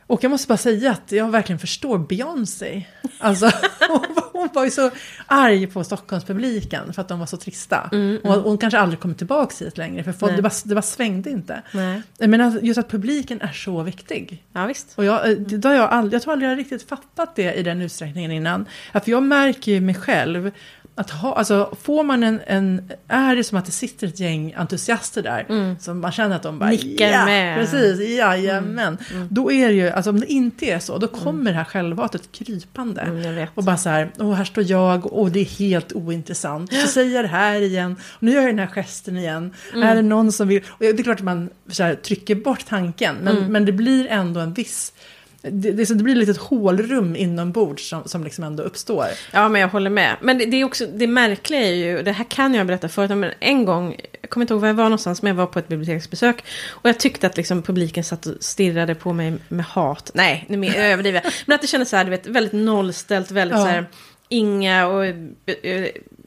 Och 0.10 0.24
jag 0.24 0.30
måste 0.30 0.48
bara 0.48 0.58
säga 0.58 0.92
att 0.92 1.12
jag 1.12 1.32
verkligen 1.32 1.60
förstår 1.60 1.98
Beyoncé. 1.98 2.86
Alltså, 3.20 3.46
hon, 4.34 4.50
var 4.54 4.66
ju 4.66 4.72
så 4.72 4.92
arg 5.26 5.68
på 5.68 5.84
Stockholmspubliken 5.84 6.94
för 6.94 7.02
att 7.02 7.08
de 7.08 7.20
var 7.20 7.26
så 7.26 7.38
trista. 7.38 7.90
Mm, 7.92 8.10
mm. 8.10 8.22
Och 8.24 8.44
hon 8.44 8.58
kanske 8.58 8.80
aldrig 8.80 9.00
kommer 9.00 9.16
tillbaka 9.16 9.66
hit 9.66 9.78
längre, 9.78 10.04
för 10.04 10.12
folk, 10.12 10.36
det, 10.36 10.42
bara, 10.42 10.54
det 10.66 10.76
bara 10.76 10.82
svängde 10.82 11.30
inte. 11.30 11.62
Nej. 11.72 12.02
Men 12.18 12.60
just 12.66 12.78
att 12.78 12.90
publiken 12.90 13.42
är 13.42 13.52
så 13.52 13.84
viktig. 13.84 14.44
Ja, 14.54 14.66
visst. 14.66 14.88
Och 14.96 15.06
jag, 15.06 15.30
eh, 15.30 15.38
det 15.38 15.68
har 15.68 15.76
jag, 15.76 15.90
aldrig, 15.90 16.14
jag 16.14 16.22
tror 16.22 16.34
aldrig 16.34 16.52
jag 16.52 16.58
riktigt 16.58 16.90
fattat 16.90 17.36
det 17.36 17.54
i 17.54 17.64
den 17.64 17.82
utsträckningen 17.82 18.32
innan. 18.32 18.66
För 18.92 19.10
jag 19.10 19.24
märker 19.24 19.72
ju 19.72 19.82
mig 19.82 19.96
själv 19.96 20.52
att 21.00 21.10
ha, 21.10 21.34
alltså 21.34 21.76
får 21.82 22.04
man 22.04 22.24
en, 22.24 22.40
en, 22.48 22.92
är 23.08 23.36
det 23.36 23.44
som 23.44 23.58
att 23.58 23.66
det 23.66 23.72
sitter 23.72 24.08
ett 24.08 24.20
gäng 24.20 24.54
entusiaster 24.58 25.24
där, 25.24 25.46
mm. 25.50 25.76
som 25.80 26.00
man 26.00 26.12
känner 26.12 26.36
att 26.36 26.44
de 26.44 26.60
bara, 26.60 26.70
Nickar 26.70 27.08
ja, 27.08 27.26
med. 27.26 27.60
precis, 27.60 28.10
jajamän. 28.18 28.98
Mm. 29.10 29.22
Mm. 29.22 29.28
Då 29.32 29.52
är 29.52 29.68
det 29.68 29.74
ju, 29.74 29.90
alltså 29.90 30.10
om 30.10 30.20
det 30.20 30.26
inte 30.26 30.66
är 30.66 30.80
så, 30.80 30.98
då 30.98 31.08
mm. 31.08 31.20
kommer 31.20 31.52
det 31.52 31.58
här 31.58 31.64
självhatet 31.64 32.32
krypande. 32.32 33.02
Mm, 33.02 33.48
och 33.56 33.64
bara 33.64 33.78
så 33.78 33.90
här, 33.90 34.12
åh 34.18 34.34
här 34.34 34.44
står 34.44 34.64
jag 34.64 35.14
och 35.14 35.32
det 35.32 35.40
är 35.40 35.46
helt 35.46 35.94
ointressant. 35.94 36.74
Så 36.74 36.88
säger 36.88 37.16
jag 37.16 37.24
det 37.24 37.30
här 37.30 37.62
igen, 37.62 37.96
och 38.02 38.24
nu 38.24 38.32
gör 38.32 38.42
jag 38.42 38.50
den 38.50 38.60
här 38.60 38.68
gesten 38.76 39.18
igen. 39.18 39.54
Mm. 39.74 39.88
Är 39.88 39.96
det 39.96 40.02
någon 40.02 40.32
som 40.32 40.48
vill, 40.48 40.62
och 40.68 40.80
det 40.80 40.90
är 40.90 41.04
klart 41.04 41.20
att 41.20 41.26
man 41.26 41.50
så 41.68 41.84
här, 41.84 41.96
trycker 41.96 42.36
bort 42.36 42.66
tanken, 42.66 43.16
men, 43.22 43.52
men 43.52 43.66
det 43.66 43.72
blir 43.72 44.08
ändå 44.08 44.40
en 44.40 44.54
viss 44.54 44.94
det, 45.42 45.72
det, 45.72 45.90
det 45.90 46.04
blir 46.04 46.14
ett 46.14 46.20
litet 46.20 46.38
hålrum 46.38 47.16
inombords 47.16 47.90
som, 47.90 48.04
som 48.06 48.24
liksom 48.24 48.44
ändå 48.44 48.64
uppstår. 48.64 49.06
Ja, 49.32 49.50
men 49.50 49.62
jag 49.62 49.68
håller 49.68 49.90
med. 49.90 50.16
Men 50.22 50.38
det, 50.38 50.46
det, 50.46 50.58
är 50.58 50.64
också, 50.64 50.86
det 50.86 51.08
märkliga 51.08 51.62
är 51.62 51.74
ju, 51.74 52.02
det 52.02 52.12
här 52.12 52.24
kan 52.24 52.54
jag 52.54 52.68
berätta 52.68 52.90
förut, 52.90 53.10
men 53.10 53.32
en 53.40 53.66
gång 53.66 53.96
jag 54.22 54.30
kommer 54.30 54.44
inte 54.44 54.54
ihåg 54.54 54.62
var 54.62 54.68
jag 54.68 54.76
var 54.76 54.84
någonstans, 54.84 55.22
men 55.22 55.30
jag 55.30 55.36
var 55.36 55.46
på 55.46 55.60
ett 55.60 55.68
biblioteksbesök. 55.68 56.44
Och 56.70 56.90
jag 56.90 57.00
tyckte 57.00 57.28
att 57.28 57.38
liksom 57.38 57.62
publiken 57.62 58.04
satt 58.04 58.26
och 58.26 58.36
stirrade 58.40 58.96
på 58.96 59.14
mig 59.14 59.34
med 59.48 59.66
hat. 59.66 60.12
Nej, 60.14 60.46
nu 60.50 60.76
överdriver 60.76 61.22
jag. 61.24 61.34
Men 61.46 61.56
att 61.56 61.62
det 61.62 61.68
kändes 61.68 61.90
så 61.90 61.96
här, 61.96 62.04
du 62.04 62.10
vet, 62.10 62.28
väldigt 62.28 62.54
nollställt, 62.54 63.32
väldigt 63.32 63.58
ja. 63.58 63.64
så 63.64 63.70
här, 63.70 63.86
inga 64.30 64.88
och... 64.88 65.06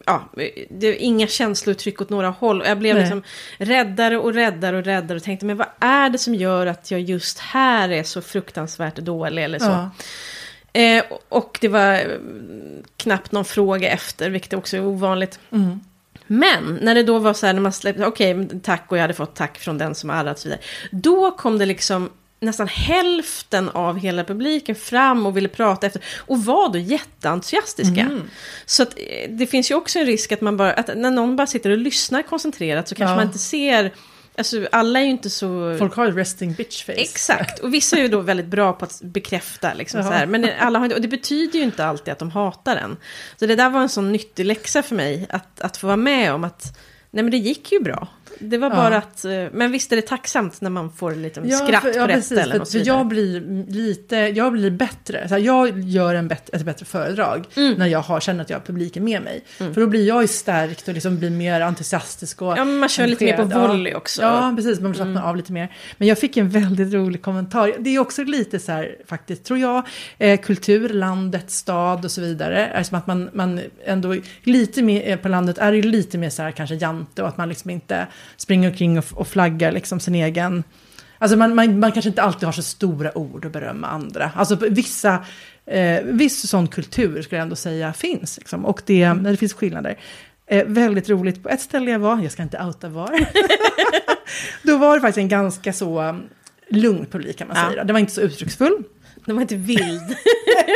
Ja, 0.07 0.31
det 0.71 0.97
inga 0.97 1.27
känslouttryck 1.27 2.01
åt 2.01 2.11
några 2.11 2.29
håll. 2.29 2.61
Och 2.61 2.67
jag 2.67 2.79
blev 2.79 2.95
Nej. 2.95 3.03
liksom 3.03 3.23
räddare 3.59 4.19
och 4.19 4.35
räddare 4.35 4.77
och 4.77 4.85
räddare 4.85 5.17
och 5.17 5.25
tänkte, 5.25 5.47
men 5.47 5.57
vad 5.57 5.69
är 5.81 6.11
det 6.11 6.19
som 6.19 6.35
gör 6.35 6.67
att 6.67 6.91
jag 6.91 7.01
just 7.01 7.39
här 7.39 7.89
är 7.89 8.03
så 8.03 8.23
fruktansvärt 8.23 8.97
dålig 8.97 9.45
eller 9.45 9.59
så? 9.59 9.65
Ja. 9.65 9.91
Eh, 10.81 11.05
och 11.29 11.59
det 11.61 11.69
var 11.69 12.19
knappt 12.97 13.33
någon 13.33 13.45
fråga 13.45 13.91
efter, 13.91 14.31
vilket 14.31 14.53
också 14.53 14.77
är 14.77 14.85
ovanligt. 14.85 15.39
Mm. 15.53 15.81
Men 16.27 16.79
när 16.83 16.95
det 16.95 17.03
då 17.03 17.19
var 17.19 17.35
så 17.35 17.47
här, 17.47 17.53
när 17.53 17.61
man 17.61 17.73
släppte, 17.73 18.07
okej, 18.07 18.41
okay, 18.41 18.61
tack 18.61 18.85
och 18.89 18.97
jag 18.97 19.03
hade 19.03 19.15
fått 19.15 19.35
tack 19.35 19.59
från 19.59 19.79
den 19.79 19.95
som 19.95 20.11
arrat 20.11 20.37
och 20.37 20.39
så 20.39 20.49
vidare. 20.49 20.63
Då 20.91 21.31
kom 21.31 21.59
det 21.59 21.67
liksom 21.67 22.11
nästan 22.43 22.69
hälften 22.69 23.69
av 23.69 23.99
hela 23.99 24.25
publiken 24.25 24.75
fram 24.75 25.27
och 25.27 25.37
ville 25.37 25.49
prata 25.49 25.87
efter. 25.87 26.03
Och 26.19 26.45
var 26.45 26.69
då 26.69 26.79
jätteentusiastiska. 26.79 28.01
Mm. 28.01 28.31
Så 28.67 28.83
att, 28.83 28.95
eh, 28.97 29.31
det 29.31 29.47
finns 29.47 29.71
ju 29.71 29.75
också 29.75 29.99
en 29.99 30.07
risk 30.07 30.33
att 30.33 30.41
man 30.41 30.57
bara, 30.57 30.73
att 30.73 30.97
när 30.97 31.11
någon 31.11 31.37
bara 31.37 31.47
sitter 31.47 31.71
och 31.71 31.79
lyssnar 31.79 32.23
koncentrerat 32.23 32.89
så 32.89 32.95
kanske 32.95 33.13
ja. 33.13 33.17
man 33.17 33.27
inte 33.27 33.39
ser 33.39 33.93
Alltså 34.39 34.69
alla 34.73 35.01
är 35.01 35.05
ju 35.05 35.11
inte 35.11 35.31
så... 35.31 35.77
Folk 35.79 35.95
har 35.95 36.07
ett 36.07 36.17
resting 36.17 36.53
bitch 36.53 36.85
face. 36.85 36.93
Exakt, 36.93 37.59
och 37.59 37.75
vissa 37.75 37.97
är 37.97 38.03
ju 38.03 38.09
då 38.09 38.21
väldigt 38.21 38.47
bra 38.47 38.73
på 38.73 38.85
att 38.85 39.01
bekräfta. 39.03 39.75
Liksom, 39.75 40.03
så 40.03 40.09
här. 40.09 40.27
Men 40.27 40.51
alla 40.59 40.79
har 40.79 40.87
inte, 40.87 40.97
och 40.97 41.03
det 41.03 41.09
betyder 41.09 41.59
ju 41.59 41.65
inte 41.65 41.85
alltid 41.85 42.13
att 42.13 42.19
de 42.19 42.31
hatar 42.31 42.75
den. 42.75 42.97
Så 43.37 43.47
det 43.47 43.57
där 43.57 43.71
var 43.71 43.81
en 43.81 43.89
sån 43.89 44.13
nyttig 44.13 44.47
läxa 44.47 44.83
för 44.83 44.95
mig, 44.95 45.27
att, 45.31 45.61
att 45.61 45.77
få 45.77 45.87
vara 45.87 45.97
med 45.97 46.35
om 46.35 46.45
att 46.45 46.79
nej 47.11 47.23
men 47.25 47.31
det 47.31 47.37
gick 47.37 47.73
ju 47.73 47.81
bra. 47.81 48.09
Det 48.39 48.59
var 48.59 48.71
bara 48.71 48.97
att, 48.97 49.25
eh, 49.25 49.45
men 49.53 49.73
visst 49.73 49.93
är 49.93 49.97
det 49.97 50.03
tacksamt 50.03 50.61
när 50.61 50.71
man 50.71 50.93
får 50.93 51.15
lite 51.15 51.43
ja, 51.45 51.59
skratt 51.59 51.83
för, 51.83 51.89
ja, 51.89 51.95
på 51.95 52.07
rätt 52.07 52.17
precis, 52.17 52.39
ställen 52.39 52.61
och 52.61 52.69
så 52.69 52.79
vidare. 52.79 52.97
jag 52.97 53.07
blir 53.07 53.67
lite, 53.73 54.17
jag 54.17 54.53
blir 54.53 54.71
bättre, 54.71 55.29
så 55.29 55.35
här, 55.35 55.41
jag 55.41 55.81
gör 55.81 56.15
en 56.15 56.29
bet, 56.29 56.51
ett 56.53 56.65
bättre 56.65 56.87
föredrag 56.87 57.45
mm. 57.57 57.75
när 57.75 57.87
jag 57.87 58.01
har, 58.01 58.21
känner 58.21 58.43
att 58.43 58.51
jag 58.51 58.57
har 58.57 58.65
publiken 58.65 59.05
med 59.05 59.23
mig. 59.23 59.45
Mm. 59.61 59.75
För 59.75 59.81
då 59.81 59.87
blir 59.87 60.09
jag 60.09 60.23
ju 60.23 60.29
stärkt 60.29 60.89
och 60.89 60.95
liksom 60.95 61.19
blir 61.19 61.31
mer 61.31 61.61
entusiastisk 61.61 62.43
och 62.43 62.59
Ja, 62.59 62.65
man 62.65 62.89
kör 62.89 63.07
lite 63.07 63.25
mer 63.25 63.37
på 63.37 63.45
volley 63.45 63.95
också. 63.95 64.23
Ja, 64.23 64.53
precis, 64.57 64.81
man 64.81 64.95
slappnar 64.95 65.21
mm. 65.21 65.29
av 65.29 65.37
lite 65.37 65.53
mer. 65.53 65.73
Men 65.99 66.09
jag 66.09 66.19
fick 66.19 66.37
en 66.37 66.49
väldigt 66.49 66.95
rolig 66.95 67.23
kommentar, 67.23 67.75
det 67.79 67.91
är 67.91 67.99
också 67.99 68.25
lite 68.25 68.59
så 68.59 68.73
här, 68.73 68.97
faktiskt, 69.07 69.45
tror 69.45 69.59
jag, 69.59 69.87
eh, 70.19 70.41
kultur, 70.41 70.89
landet, 70.89 71.51
stad 71.51 72.05
och 72.05 72.11
så 72.11 72.21
vidare. 72.21 72.67
Är 72.67 72.83
som 72.83 72.99
att 72.99 73.07
man, 73.07 73.31
man 73.33 73.61
ändå, 73.85 74.17
lite 74.43 74.83
mer 74.83 75.09
eh, 75.09 75.17
på 75.17 75.29
landet 75.29 75.59
är 75.59 75.73
det 75.73 75.83
lite 75.83 76.19
mer 76.19 76.31
så 76.31 76.43
här 76.43 76.51
kanske 76.51 76.75
jante 76.75 77.23
och 77.23 77.29
att 77.29 77.37
man 77.37 77.49
liksom 77.49 77.71
inte 77.71 78.07
springer 78.37 78.69
omkring 78.71 78.99
och, 78.99 79.05
och 79.15 79.29
flaggar 79.29 79.73
liksom 79.73 80.01
sin 80.01 80.15
egen... 80.15 80.65
Alltså 81.19 81.37
man, 81.37 81.55
man, 81.55 81.79
man 81.79 81.93
kanske 81.93 82.09
inte 82.09 82.23
alltid 82.23 82.43
har 82.43 82.53
så 82.53 82.63
stora 82.63 83.19
ord 83.19 83.45
att 83.45 83.53
berömma 83.53 83.89
andra. 83.89 84.31
Alltså 84.35 84.57
vissa, 84.57 85.25
eh, 85.67 86.03
viss 86.05 86.49
sån 86.49 86.69
kultur 86.69 87.23
skulle 87.23 87.39
jag 87.39 87.43
ändå 87.43 87.57
säga 87.57 87.93
finns. 87.93 88.39
Liksom. 88.39 88.67
Och 88.67 88.83
det, 88.87 89.03
mm. 89.03 89.23
det 89.23 89.37
finns 89.37 89.55
skillnader. 89.55 89.99
Eh, 90.47 90.65
väldigt 90.67 91.09
roligt, 91.09 91.43
på 91.43 91.49
ett 91.49 91.61
ställe 91.61 91.91
jag 91.91 91.99
var, 91.99 92.23
jag 92.23 92.33
ska 92.33 92.43
inte 92.43 92.65
outa 92.65 92.89
var, 92.89 93.27
då 94.63 94.77
var 94.77 94.95
det 94.95 95.01
faktiskt 95.01 95.19
en 95.19 95.29
ganska 95.29 95.73
så 95.73 96.03
um, 96.03 96.23
lugn 96.69 97.07
publik 97.07 97.39
kan 97.39 97.49
man 97.49 97.57
ja. 97.57 97.71
säga. 97.71 97.85
Det 97.85 97.93
var 97.93 98.01
inte 98.01 98.13
så 98.13 98.21
uttrycksfull. 98.21 98.85
Den 99.25 99.35
var 99.35 99.43
inte 99.43 99.57
vild. 99.57 100.17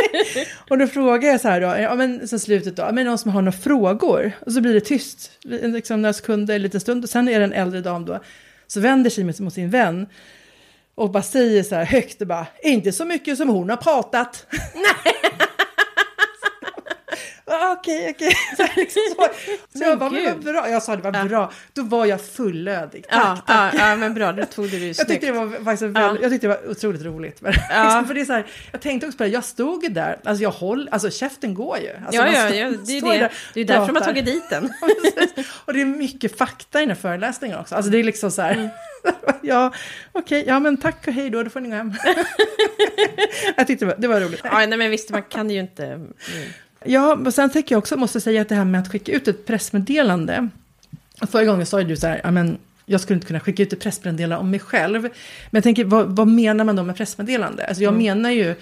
och 0.70 0.78
då 0.78 0.86
frågar 0.86 1.28
jag 1.28 1.40
så 1.40 1.48
här 1.48 1.60
då, 1.60 1.66
ja 1.66 1.94
men 1.94 2.28
sen 2.28 2.40
slutet 2.40 2.76
då, 2.76 2.88
men 2.92 3.06
någon 3.06 3.18
som 3.18 3.30
har 3.30 3.42
några 3.42 3.58
frågor? 3.58 4.32
Och 4.46 4.52
så 4.52 4.60
blir 4.60 4.74
det 4.74 4.80
tyst, 4.80 5.30
liksom 5.42 6.02
några 6.02 6.12
sekunder, 6.12 6.54
en 6.54 6.62
liten 6.62 6.80
stund. 6.80 7.04
Och 7.04 7.10
sen 7.10 7.28
är 7.28 7.38
det 7.38 7.44
en 7.44 7.52
äldre 7.52 7.80
dam 7.80 8.04
då, 8.04 8.20
så 8.66 8.80
vänder 8.80 9.10
sig 9.10 9.24
mot 9.24 9.54
sin 9.54 9.70
vän. 9.70 10.06
Och 10.94 11.10
bara 11.10 11.22
säger 11.22 11.62
så 11.62 11.74
här 11.74 11.84
högt, 11.84 12.20
och 12.20 12.26
bara, 12.26 12.46
inte 12.62 12.92
så 12.92 13.04
mycket 13.04 13.38
som 13.38 13.48
hon 13.48 13.70
har 13.70 13.76
pratat. 13.76 14.46
Nej. 14.74 15.45
Okej, 17.46 18.14
okej. 18.14 18.32
Så, 18.56 18.66
liksom 18.76 19.02
så. 19.16 19.28
så 19.78 19.84
jag 19.84 19.98
bara, 19.98 20.10
men 20.10 20.24
vad 20.24 20.44
bra. 20.44 20.70
Jag 20.70 20.82
sa 20.82 20.96
det 20.96 21.02
var 21.02 21.14
ja. 21.14 21.24
bra. 21.24 21.52
Då 21.72 21.82
var 21.82 22.06
jag 22.06 22.20
fullödig. 22.20 23.06
Tack, 23.08 23.22
ja, 23.22 23.42
tack. 23.46 23.74
Ja, 23.74 23.88
ja, 23.88 23.96
men 23.96 24.14
bra, 24.14 24.32
du 24.32 24.44
tog 24.44 24.70
det 24.70 24.76
ju 24.76 24.86
jag 24.86 25.08
tyckte 25.08 25.26
det 25.26 25.32
var 25.32 25.64
faktiskt 25.64 25.82
väldigt, 25.82 26.22
jag 26.22 26.30
tyckte 26.30 26.46
det 26.46 26.56
var 26.62 26.70
otroligt 26.70 27.02
roligt. 27.02 27.40
Men, 27.40 27.52
ja. 27.70 27.84
liksom, 27.84 28.06
för 28.06 28.14
det 28.14 28.20
är 28.20 28.24
så 28.24 28.32
här, 28.32 28.46
jag 28.72 28.80
tänkte 28.80 29.06
också 29.06 29.18
på 29.18 29.24
det, 29.24 29.30
jag 29.30 29.44
stod 29.44 29.82
ju 29.82 29.88
där, 29.88 30.18
alltså 30.24 30.42
jag 30.42 30.50
håll, 30.50 30.88
alltså 30.92 31.10
käften 31.10 31.54
går 31.54 31.78
ju. 31.78 31.90
Alltså, 32.06 32.22
ja, 32.22 32.28
ja, 32.28 32.54
ja, 32.54 32.72
det 32.86 32.98
är 32.98 33.02
det. 33.02 33.18
Där, 33.18 33.32
det 33.54 33.60
är 33.60 33.64
därför 33.64 33.86
de 33.86 33.96
har 33.96 34.04
tagit 34.04 34.26
dit 34.26 34.50
den. 34.50 34.64
och 35.64 35.72
det 35.72 35.80
är 35.80 35.84
mycket 35.84 36.38
fakta 36.38 36.78
i 36.78 36.82
den 36.82 36.90
här 36.90 36.96
föreläsningen 36.96 37.58
också. 37.58 37.74
Alltså 37.74 37.90
det 37.90 37.98
är 37.98 38.04
liksom 38.04 38.30
så 38.30 38.42
här, 38.42 38.52
mm. 38.52 38.68
ja, 39.42 39.72
okej, 40.12 40.40
okay, 40.40 40.52
ja 40.52 40.60
men 40.60 40.76
tack 40.76 41.06
och 41.06 41.12
hej 41.12 41.30
då, 41.30 41.42
då 41.42 41.50
får 41.50 41.60
ni 41.60 41.68
gå 41.68 41.74
hem. 41.74 41.94
jag 43.56 43.66
tyckte 43.66 43.84
det 43.84 43.88
var, 43.88 43.96
det 43.98 44.08
var 44.08 44.20
roligt. 44.20 44.40
Ja, 44.44 44.66
nej 44.66 44.78
men 44.78 44.90
visst, 44.90 45.10
man 45.10 45.22
kan 45.22 45.50
ju 45.50 45.60
inte... 45.60 45.84
Mm. 45.84 46.12
Ja, 46.86 47.18
och 47.26 47.34
sen 47.34 47.50
tänker 47.50 47.74
jag 47.74 47.78
också, 47.78 47.96
måste 47.96 48.20
säga 48.20 48.42
att 48.42 48.48
det 48.48 48.54
här 48.54 48.64
med 48.64 48.80
att 48.80 48.92
skicka 48.92 49.12
ut 49.12 49.28
ett 49.28 49.46
pressmeddelande. 49.46 50.48
Förra 51.30 51.44
gången 51.44 51.66
sa 51.66 51.82
du 51.82 51.96
så 51.96 52.06
här, 52.06 52.30
men 52.30 52.58
jag 52.86 53.00
skulle 53.00 53.14
inte 53.14 53.26
kunna 53.26 53.40
skicka 53.40 53.62
ut 53.62 53.72
ett 53.72 53.80
pressmeddelande 53.80 54.36
om 54.36 54.50
mig 54.50 54.60
själv. 54.60 55.02
Men 55.02 55.10
jag 55.50 55.62
tänker, 55.62 55.84
vad, 55.84 56.16
vad 56.16 56.28
menar 56.28 56.64
man 56.64 56.76
då 56.76 56.82
med 56.82 56.96
pressmeddelande? 56.96 57.66
Alltså 57.66 57.82
jag 57.82 57.94
mm. 57.94 58.02
menar 58.02 58.30
ju 58.30 58.54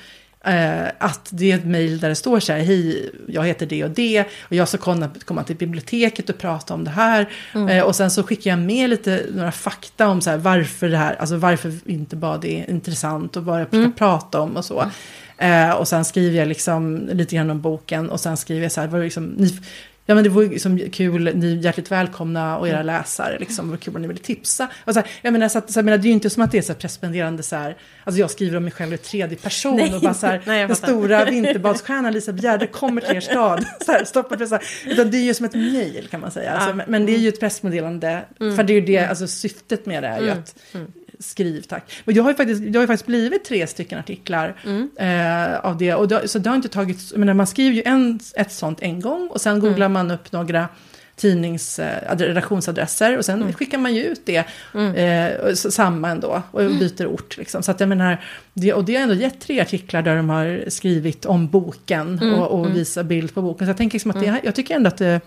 eh, 0.45 0.89
att 0.99 1.29
det 1.31 1.53
är 1.53 1.57
ett 1.57 1.65
mejl 1.65 2.01
där 2.01 2.09
det 2.09 2.15
står 2.15 2.41
så 2.41 2.53
här, 2.53 2.61
hej, 2.61 3.11
jag 3.29 3.45
heter 3.45 3.67
det 3.67 3.85
och 3.85 3.91
det, 3.91 4.25
och 4.43 4.55
jag 4.55 4.69
ska 4.69 4.79
komma, 4.79 5.11
komma 5.25 5.45
till 5.45 5.57
biblioteket 5.57 6.31
och 6.31 6.39
prata 6.39 6.75
om 6.75 6.85
det 6.85 6.91
här. 6.91 7.29
Mm. 7.55 7.69
Eh, 7.69 7.85
och 7.85 7.97
sen 7.97 8.11
så 8.11 8.23
skickar 8.23 8.51
jag 8.51 8.59
med 8.59 8.91
lite, 8.91 9.27
några 9.35 9.53
fakta 9.53 10.09
om 10.09 10.21
så 10.21 10.31
här, 10.31 10.37
varför 10.37 10.89
det 10.89 10.97
här, 10.97 11.15
alltså 11.15 11.37
varför 11.37 11.73
inte 11.87 12.17
bara 12.17 12.39
det 12.39 12.61
är 12.61 12.71
intressant 12.71 13.37
och 13.37 13.45
vad 13.45 13.61
jag 13.61 13.69
ska 13.69 13.77
mm. 13.77 13.93
prata 13.93 14.41
om 14.41 14.57
och 14.57 14.65
så. 14.65 14.91
Mm. 15.39 15.71
Eh, 15.71 15.77
och 15.77 15.89
sen 15.89 16.05
skriver 16.05 16.39
jag 16.39 16.49
liksom 16.49 17.09
lite 17.13 17.37
grann 17.37 17.51
om 17.51 17.61
boken 17.61 18.11
och 18.11 18.21
sen 18.21 18.37
skriver 18.37 18.63
jag 18.63 18.73
så 18.73 18.81
här, 18.81 18.89
var 18.89 18.99
liksom, 18.99 19.27
ni, 19.27 19.59
ja 20.07 20.15
men 20.15 20.25
det 20.25 20.31
vore 20.31 20.49
liksom 20.49 20.79
kul, 20.93 21.31
ni 21.35 21.53
är 21.53 21.57
hjärtligt 21.57 21.91
välkomna 21.91 22.59
och 22.59 22.69
era 22.69 22.75
mm. 22.75 22.87
läsare, 22.87 23.39
liksom, 23.39 23.71
vad 23.71 23.81
kul 23.81 23.97
om 23.97 24.03
ni 24.03 24.09
vill 24.09 24.19
tipsa. 24.19 24.69
Och 24.85 24.95
så 24.95 25.01
här, 25.01 25.09
jag 25.23 25.33
menar, 25.33 25.49
så 25.49 25.59
att, 25.59 25.71
så 25.71 25.79
jag 25.79 25.85
menar, 25.85 25.99
det 25.99 26.05
är 26.07 26.09
ju 26.09 26.15
inte 26.15 26.31
som 26.31 26.43
att 26.43 26.53
det 26.53 26.59
är 26.59 26.63
så 26.63 26.73
här 26.73 26.81
pressmeddelande 26.81 27.43
så 27.43 27.57
här, 27.57 27.77
alltså 28.05 28.21
jag 28.21 28.31
skriver 28.31 28.57
om 28.57 28.63
mig 28.63 28.73
själv 28.73 28.95
i 28.95 28.99
tredje 28.99 29.37
person 29.37 29.77
nej, 29.77 29.95
och 29.95 30.01
bara 30.01 30.15
så 30.15 30.27
här, 30.27 30.43
nej, 30.47 30.67
den 30.67 30.77
stora 30.77 31.25
vinterbadsstjärnan 31.25 32.13
Lisa 32.13 32.33
Bjärde 32.33 32.67
kommer 32.67 33.01
till 33.01 33.17
er 33.17 33.21
stad, 33.21 33.67
så 33.87 33.93
här, 33.93 34.05
stoppa 34.05 34.37
pressa. 34.37 34.61
Utan 34.87 35.11
det 35.11 35.17
är 35.17 35.23
ju 35.23 35.35
som 35.35 35.47
ett 35.47 35.55
mejl 35.55 36.09
kan 36.11 36.21
man 36.21 36.31
säga, 36.31 36.53
alltså, 36.53 36.75
men, 36.75 36.87
men 36.89 37.07
det 37.07 37.15
är 37.15 37.19
ju 37.19 37.29
ett 37.29 37.41
pressmeddelande, 37.41 38.25
mm. 38.41 38.57
för 38.57 38.63
det 38.63 38.73
är 38.73 38.81
ju 38.81 38.87
det, 38.87 38.97
mm. 38.97 39.11
alltså 39.11 39.27
syftet 39.27 39.87
med 39.87 40.03
det 40.03 40.09
är 40.09 40.21
ju 40.21 40.31
mm. 40.31 40.39
att 40.39 40.55
mm 40.75 40.93
skriv 41.19 41.63
tack. 41.63 41.93
Men 42.05 42.15
jag 42.15 42.23
har 42.23 42.31
ju 42.31 42.37
faktiskt, 42.37 42.63
jag 42.63 42.81
har 42.81 42.87
faktiskt 42.87 43.07
blivit 43.07 43.45
tre 43.45 43.67
stycken 43.67 43.99
artiklar 43.99 44.55
mm. 44.65 44.91
eh, 44.97 45.59
av 45.59 45.79
det. 45.79 45.95
Och 45.95 46.09
det, 46.09 46.29
så 46.29 46.39
det 46.39 46.49
har 46.49 46.57
inte 46.57 46.69
tagit, 46.69 47.13
men 47.17 47.37
man 47.37 47.47
skriver 47.47 47.77
ju 47.77 47.83
en, 47.85 48.21
ett 48.37 48.53
sånt 48.53 48.79
en 48.83 49.01
gång 49.01 49.29
och 49.29 49.41
sen 49.41 49.61
googlar 49.61 49.87
mm. 49.87 49.93
man 49.93 50.11
upp 50.11 50.33
några 50.33 50.69
tidnings 51.17 51.79
eh, 51.79 52.17
redaktionsadresser 52.17 53.19
och 53.19 53.25
sen 53.25 53.43
mm. 53.43 53.53
skickar 53.53 53.79
man 53.79 53.95
ju 53.95 54.05
ut 54.05 54.21
det 54.27 54.45
mm. 54.75 54.95
eh, 54.95 55.55
samma 55.55 56.11
ändå 56.11 56.43
och 56.51 56.63
mm. 56.63 56.79
byter 56.79 57.07
ort. 57.07 57.37
Liksom. 57.37 57.63
Så 57.63 57.71
att 57.71 57.81
jag 57.81 57.89
menar, 57.89 58.25
det, 58.53 58.73
och 58.73 58.85
det 58.85 58.95
har 58.95 59.03
ändå 59.03 59.15
gett 59.15 59.41
tre 59.41 59.61
artiklar 59.61 60.03
där 60.03 60.17
de 60.17 60.29
har 60.29 60.65
skrivit 60.69 61.25
om 61.25 61.49
boken 61.49 62.19
mm. 62.19 62.35
och, 62.35 62.61
och 62.61 62.77
visar 62.77 63.03
bild 63.03 63.35
på 63.35 63.43
boken. 63.43 63.67
Så 63.67 63.71
jag, 63.71 63.77
tänker 63.77 63.95
liksom 63.95 64.11
att 64.11 64.21
det, 64.21 64.41
jag 64.45 64.55
tycker 64.55 64.75
ändå 64.75 64.89
att 64.89 64.99
det 64.99 65.21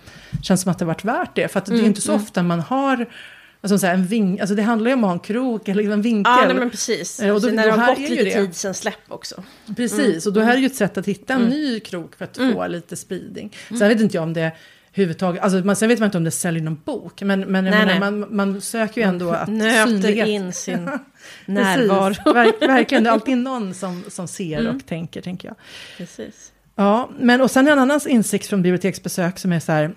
känns 0.43 0.61
som 0.61 0.71
att 0.71 0.79
det 0.79 0.85
har 0.85 0.93
varit 0.93 1.05
värt 1.05 1.35
det. 1.35 1.47
För 1.47 1.59
att 1.59 1.65
det 1.65 1.79
är 1.79 1.83
inte 1.83 2.01
så 2.01 2.13
ofta 2.13 2.43
man 2.43 2.59
har 2.59 3.05
Alltså, 3.61 3.77
så 3.77 3.87
här, 3.87 3.93
en 3.93 4.05
ving, 4.05 4.39
alltså 4.39 4.55
det 4.55 4.61
handlar 4.61 4.89
ju 4.89 4.93
om 4.93 5.03
att 5.03 5.07
ha 5.07 5.13
en 5.13 5.19
krok 5.19 5.67
eller 5.67 5.91
en 5.91 6.01
vinkel. 6.01 6.33
Ja, 6.37 6.45
nej, 6.45 6.55
men 6.55 6.69
precis. 6.69 7.19
Eh, 7.19 7.35
och 7.35 7.41
då, 7.41 7.47
när 7.47 7.65
det 7.65 7.71
har 7.71 7.87
gått 7.87 8.09
lite 8.09 8.23
det. 8.23 8.33
tid 8.33 8.55
sen 8.55 8.73
släpp 8.73 8.95
också. 9.07 9.43
Precis, 9.75 9.99
mm. 9.99 10.21
och 10.25 10.33
då 10.33 10.39
är 10.39 10.53
det 10.53 10.59
ju 10.59 10.65
ett 10.65 10.75
sätt 10.75 10.97
att 10.97 11.05
hitta 11.05 11.33
en 11.33 11.41
mm. 11.41 11.53
ny 11.53 11.79
krok 11.79 12.15
för 12.15 12.25
att 12.25 12.37
mm. 12.37 12.53
få 12.53 12.67
lite 12.67 12.95
spridning. 12.95 13.55
Sen 13.69 13.79
vet 13.79 14.01
inte 14.01 14.17
jag 14.17 14.23
om 14.23 14.33
det 14.33 14.51
huvudtaget, 14.97 15.43
alltså 15.43 15.57
man, 15.57 15.75
sen 15.75 15.89
vet 15.89 15.99
man 15.99 16.05
inte 16.05 16.17
om 16.17 16.23
det 16.23 16.31
säljer 16.31 16.63
någon 16.63 16.81
bok, 16.85 17.21
men, 17.21 17.39
men 17.39 17.63
nej, 17.63 17.85
menar, 17.85 17.99
man, 17.99 18.35
man 18.35 18.61
söker 18.61 19.01
ju 19.01 19.07
ändå 19.07 19.31
att 19.31 19.47
Nöter 19.47 20.25
in 20.25 20.53
sin 20.53 20.89
närvaro. 21.45 22.33
Verk, 22.33 22.61
verkligen, 22.61 23.03
det 23.03 23.09
är 23.09 23.13
alltid 23.13 23.37
någon 23.37 23.73
som, 23.73 24.03
som 24.07 24.27
ser 24.27 24.59
mm. 24.59 24.75
och 24.75 24.85
tänker, 24.85 25.21
tänker 25.21 25.47
jag. 25.47 25.57
Precis. 25.97 26.51
Ja, 26.75 27.09
men 27.19 27.41
och 27.41 27.51
sen 27.51 27.67
en 27.67 27.79
annan 27.79 27.99
insikt 28.07 28.47
från 28.47 28.61
biblioteksbesök 28.61 29.39
som 29.39 29.51
är 29.51 29.59
så 29.59 29.71
här, 29.71 29.91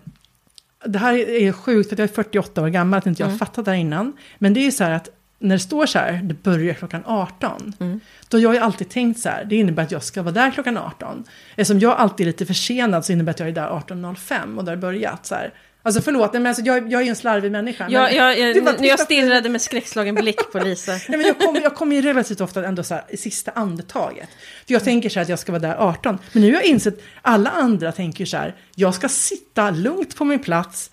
det 0.85 0.99
här 0.99 1.15
är 1.15 1.53
sjukt, 1.53 1.89
för 1.89 1.97
jag 1.97 2.05
är 2.05 2.15
48 2.15 2.63
år 2.63 2.69
gammal, 2.69 2.99
att 2.99 3.07
inte 3.07 3.23
jag 3.23 3.29
mm. 3.29 3.39
fattat 3.39 3.65
det 3.65 3.71
här 3.71 3.79
innan. 3.79 4.13
Men 4.39 4.55
det 4.55 4.61
är 4.61 4.65
ju 4.65 4.73
så 4.73 4.85
här 4.85 4.91
att 4.91 5.09
när 5.39 5.55
det 5.55 5.61
står 5.61 5.87
så 5.87 5.99
här, 5.99 6.21
det 6.23 6.43
börjar 6.43 6.75
klockan 6.75 7.03
18. 7.07 7.73
Mm. 7.81 8.01
Då 8.29 8.37
har 8.37 8.43
jag 8.43 8.55
ju 8.55 8.61
alltid 8.61 8.89
tänkt 8.89 9.21
så 9.21 9.29
här, 9.29 9.45
det 9.45 9.57
innebär 9.57 9.83
att 9.83 9.93
jag 9.93 10.03
ska 10.03 10.23
vara 10.23 10.35
där 10.35 10.51
klockan 10.51 10.77
18. 10.77 11.25
Eftersom 11.57 11.79
jag 11.79 11.97
alltid 11.97 12.27
är 12.27 12.29
lite 12.29 12.47
försenad 12.47 13.05
så 13.05 13.13
innebär 13.13 13.33
det 13.33 13.35
att 13.35 13.41
jag 13.41 13.49
är 13.49 13.53
där 13.53 13.69
18.05 13.69 14.59
och 14.59 14.65
där 14.65 14.77
börjat 14.77 15.27
så 15.27 15.35
här. 15.35 15.53
Alltså 15.83 16.03
förlåt, 16.03 16.33
men 16.33 16.47
alltså, 16.47 16.63
jag, 16.63 16.93
jag 16.93 17.01
är 17.01 17.05
ju 17.05 17.09
en 17.09 17.17
slarvig 17.17 17.53
människa. 17.53 17.87
Ja, 17.91 18.11
jag, 18.11 18.39
jag, 18.39 18.87
jag 18.87 19.01
stirrade 19.01 19.49
med 19.49 19.63
skräckslagen 19.63 20.15
blick 20.15 20.53
på 20.53 20.59
Lisa. 20.59 20.93
Nej, 21.09 21.19
men 21.19 21.21
jag 21.21 21.39
kommer 21.39 21.61
jag 21.61 21.75
kom 21.75 21.93
ju 21.93 22.03
relativt 22.03 22.41
ofta 22.41 22.67
ändå 22.67 22.83
så 22.83 22.95
här, 22.95 23.05
i 23.09 23.17
sista 23.17 23.51
andetaget. 23.51 24.29
För 24.67 24.73
jag 24.73 24.85
tänker 24.85 25.09
så 25.09 25.19
här 25.19 25.23
att 25.23 25.29
jag 25.29 25.39
ska 25.39 25.53
vara 25.53 25.63
där 25.63 25.77
18. 25.79 26.19
Men 26.33 26.43
nu 26.43 26.49
har 26.49 26.55
jag 26.55 26.65
insett, 26.65 27.03
alla 27.23 27.51
andra 27.51 27.93
tänker 27.93 28.25
så 28.25 28.37
här, 28.37 28.57
jag 28.75 28.95
ska 28.95 29.09
sitta 29.09 29.71
lugnt 29.71 30.17
på 30.17 30.25
min 30.25 30.39
plats, 30.39 30.91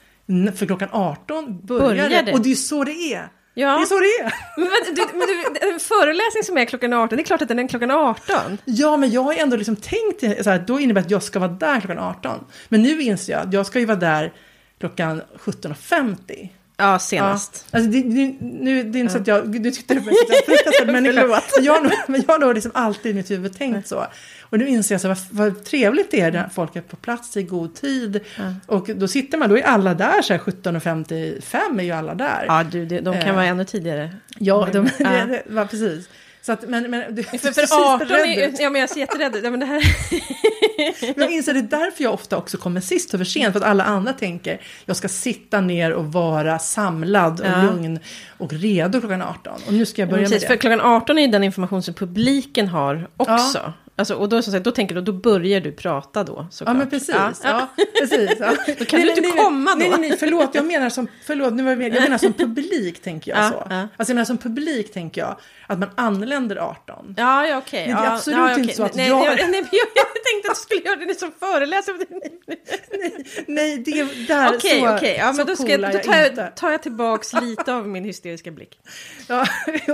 För 0.56 0.66
klockan 0.66 0.90
18 0.92 1.66
börjar, 1.66 1.88
börjar 1.88 2.24
det. 2.24 2.34
Och 2.34 2.42
det 2.42 2.52
är 2.52 2.56
så 2.56 2.84
det 2.84 3.14
är. 3.14 3.30
Ja. 3.54 3.68
Det 3.68 3.82
är 3.82 3.86
så 3.86 4.00
det 4.00 4.06
är. 4.06 4.34
Men, 4.58 4.96
du, 4.96 5.02
men 5.14 5.28
du, 5.28 5.74
en 5.74 5.80
föreläsning 5.80 6.44
som 6.44 6.58
är 6.58 6.66
klockan 6.66 6.94
18, 6.94 7.18
det 7.18 7.22
är 7.22 7.26
klart 7.26 7.42
att 7.42 7.48
den 7.48 7.60
är 7.60 7.68
klockan 7.68 7.92
18. 7.92 8.58
Ja, 8.66 8.98
men 8.98 9.12
jag 9.12 9.22
har 9.22 9.34
ändå 9.34 9.58
liksom 9.58 9.76
tänkt 9.76 10.44
så 10.44 10.50
här, 10.50 10.64
då 10.68 10.80
innebär 10.80 11.02
det 11.02 11.06
att 11.06 11.12
jag 11.12 11.24
ska 11.24 11.40
vara 11.40 11.52
där 11.52 11.80
klockan 11.80 12.00
18. 12.00 12.46
Men 12.70 12.82
nu 12.82 13.02
inser 13.02 13.34
jag 13.34 13.42
att 13.42 13.54
jag 13.54 13.66
ska 13.66 13.80
ju 13.80 13.86
vara 13.86 13.98
där 13.98 14.34
klockan 14.80 15.22
17.50. 15.40 16.50
Ja, 16.78 17.00
senast. 17.00 17.66
Ja. 17.72 17.78
Alltså, 17.78 17.92
det, 17.92 18.02
det, 18.02 18.36
nu, 18.42 18.84
det 18.84 18.98
är 18.98 19.02
inte 19.02 19.14
så 19.14 19.20
att 19.20 19.28
jag, 19.28 19.62
du 19.62 19.72
tyckte 19.72 19.94
det 19.94 20.00
var 20.00 20.12
en 20.12 20.18
fruktansvärd 20.46 20.88
människa. 21.04 21.42
Jag, 21.62 21.92
men 22.08 22.24
jag 22.28 22.34
har 22.34 22.40
nog 22.40 22.54
liksom 22.54 22.72
alltid 22.76 23.12
i 23.12 23.14
mitt 23.14 23.32
huvud 23.32 23.58
tänkt 23.58 23.88
så. 23.88 24.06
Och 24.50 24.60
nu 24.60 24.68
inser 24.68 24.96
jag 24.96 25.02
så 25.02 25.08
vad, 25.08 25.18
vad 25.32 25.66
trevligt 25.66 26.12
det 26.12 26.22
är 26.22 26.32
när 26.32 26.50
folk 26.50 26.76
är 26.76 26.82
på 26.82 26.96
plats 26.96 27.38
i 27.38 27.44
god 27.44 27.76
tid. 27.76 28.20
Mm. 28.38 28.56
Och 28.66 28.90
då 28.96 29.08
sitter 29.08 29.38
man, 29.38 29.50
då 29.50 29.58
är 29.58 29.62
alla 29.62 29.94
där 29.94 30.22
så 30.22 30.34
här 30.34 30.40
17.55 30.40 31.80
är 31.80 31.84
ju 31.84 31.92
alla 31.92 32.16
där. 32.16 32.46
Ja, 32.48 32.64
du, 32.64 32.86
de 32.86 33.04
kan 33.04 33.30
eh. 33.30 33.36
vara 33.36 33.46
ännu 33.46 33.66
tidigare. 33.66 34.16
Ja, 34.40 34.68
de, 34.74 34.90
ja. 35.00 35.10
Det, 35.28 35.44
det, 35.48 35.68
precis. 35.68 36.10
Så 36.48 36.54
att, 36.54 36.70
men, 36.70 36.92
men, 36.92 37.16
du, 37.16 37.24
för, 37.24 37.38
för 37.38 37.62
18 37.96 38.12
är, 38.12 38.62
ja, 38.62 38.70
men 38.70 38.82
jag 38.82 38.90
ser 38.90 39.00
jätterädd 39.00 39.36
ut. 39.36 39.44
Ja, 39.44 39.50
men 39.50 39.60
det 39.60 39.66
här... 39.66 39.84
jag 41.22 41.32
inser 41.32 41.54
det 41.54 41.60
är 41.60 41.64
därför 41.64 42.04
jag 42.04 42.14
ofta 42.14 42.38
också 42.38 42.58
kommer 42.58 42.82
sist 42.82 43.14
och 43.14 43.20
för 43.20 43.26
sent. 43.26 43.54
För 43.54 43.60
att 43.60 43.66
alla 43.66 43.84
andra 43.84 44.14
tänker 44.14 44.62
jag 44.86 44.96
ska 44.96 45.08
sitta 45.08 45.62
ner 45.62 45.92
och 45.92 46.14
vara 46.14 46.60
samlad 46.60 47.40
och 47.40 47.48
ja. 47.48 47.64
lugn 47.64 48.00
och 48.38 48.54
redo 48.54 49.00
klockan 49.00 49.22
18. 49.22 49.62
Och 49.68 49.74
nu 49.74 49.86
ska 49.86 50.02
jag 50.02 50.10
börja 50.10 50.24
ja, 50.24 50.30
precis, 50.30 50.42
med 50.42 50.52
det. 50.52 50.54
För 50.54 50.62
klockan 50.62 50.82
18 50.82 51.18
är 51.18 51.22
ju 51.22 51.28
den 51.28 51.44
information 51.44 51.84
som 51.84 51.94
publiken 51.94 52.68
har 52.68 53.10
också. 53.18 53.60
Ja. 53.64 53.74
Alltså, 54.00 54.16
och 54.16 54.30
då, 54.30 54.42
så 54.42 54.52
sagt, 54.52 54.64
då 54.64 54.72
tänker 54.72 54.96
du, 54.96 55.02
då 55.02 55.12
börjar 55.12 55.62
du 55.62 55.72
prata 55.72 56.24
då. 56.24 56.48
Såklart. 56.52 56.76
Ja, 56.76 56.80
men 56.80 56.90
precis. 56.90 57.16
Ja. 57.16 57.34
ja 57.44 57.68
precis 58.00 58.32
ja. 58.40 58.56
då 58.80 58.86
kan 58.86 59.00
nej, 59.00 59.10
du 59.10 59.10
inte 59.10 59.22
nej, 59.22 59.32
komma 59.32 59.72
då. 59.72 59.78
Nej, 59.78 59.90
nej, 59.90 60.00
nej, 60.00 60.18
förlåt, 60.20 60.56
jag 60.56 60.66
menar 60.66 60.90
som, 60.90 61.08
förlåt, 61.26 61.54
nu 61.54 61.64
var 61.64 61.72
jag, 61.72 61.84
jag 61.84 62.04
menar 62.04 62.18
som 62.18 62.34
publik 62.34 63.02
tänker 63.02 63.32
jag 63.32 63.52
så. 63.52 63.58
Alltså 63.60 63.88
jag 63.98 64.10
menar 64.10 64.26
som 64.26 64.38
publik 64.38 64.94
tänker 64.94 65.22
jag 65.22 65.38
att 65.68 65.80
man 65.80 65.90
anländer 65.96 66.56
18. 66.56 67.14
Ja, 67.18 67.48
ja 67.48 67.58
okej. 67.58 67.84
Okay. 67.84 67.94
Det 67.94 68.08
är 68.08 68.16
absolut 68.16 68.40
ja, 68.40 68.60
inte 68.60 68.76
så 68.76 68.84
att 68.84 68.96
nej, 68.96 69.08
jag... 69.08 69.26
jag, 69.26 69.36
nej, 69.50 69.64
jag, 69.72 69.88
jag 69.96 70.08
tänkte 70.26 70.52
att 70.52 70.56
du 70.56 70.62
skulle 70.62 70.82
göra 70.82 71.06
det 71.06 71.20
som 71.20 71.32
föreläsare. 71.40 71.96
nej, 72.92 73.26
nej, 73.48 73.78
det 73.78 73.92
är 73.92 74.28
där 74.28 74.56
okay, 74.56 74.80
så, 74.80 74.96
okay. 74.96 75.16
ja, 75.16 75.32
men 75.32 75.46
då, 75.46 75.56
ska, 75.56 75.78
då 75.78 76.00
tar, 76.00 76.16
jag, 76.16 76.56
tar 76.56 76.72
jag 76.72 76.84
tillbaks 76.84 77.34
lite 77.34 77.74
av 77.74 77.88
min 77.88 78.04
hysteriska 78.04 78.52
blick. 78.52 78.80
Ja, 79.28 79.48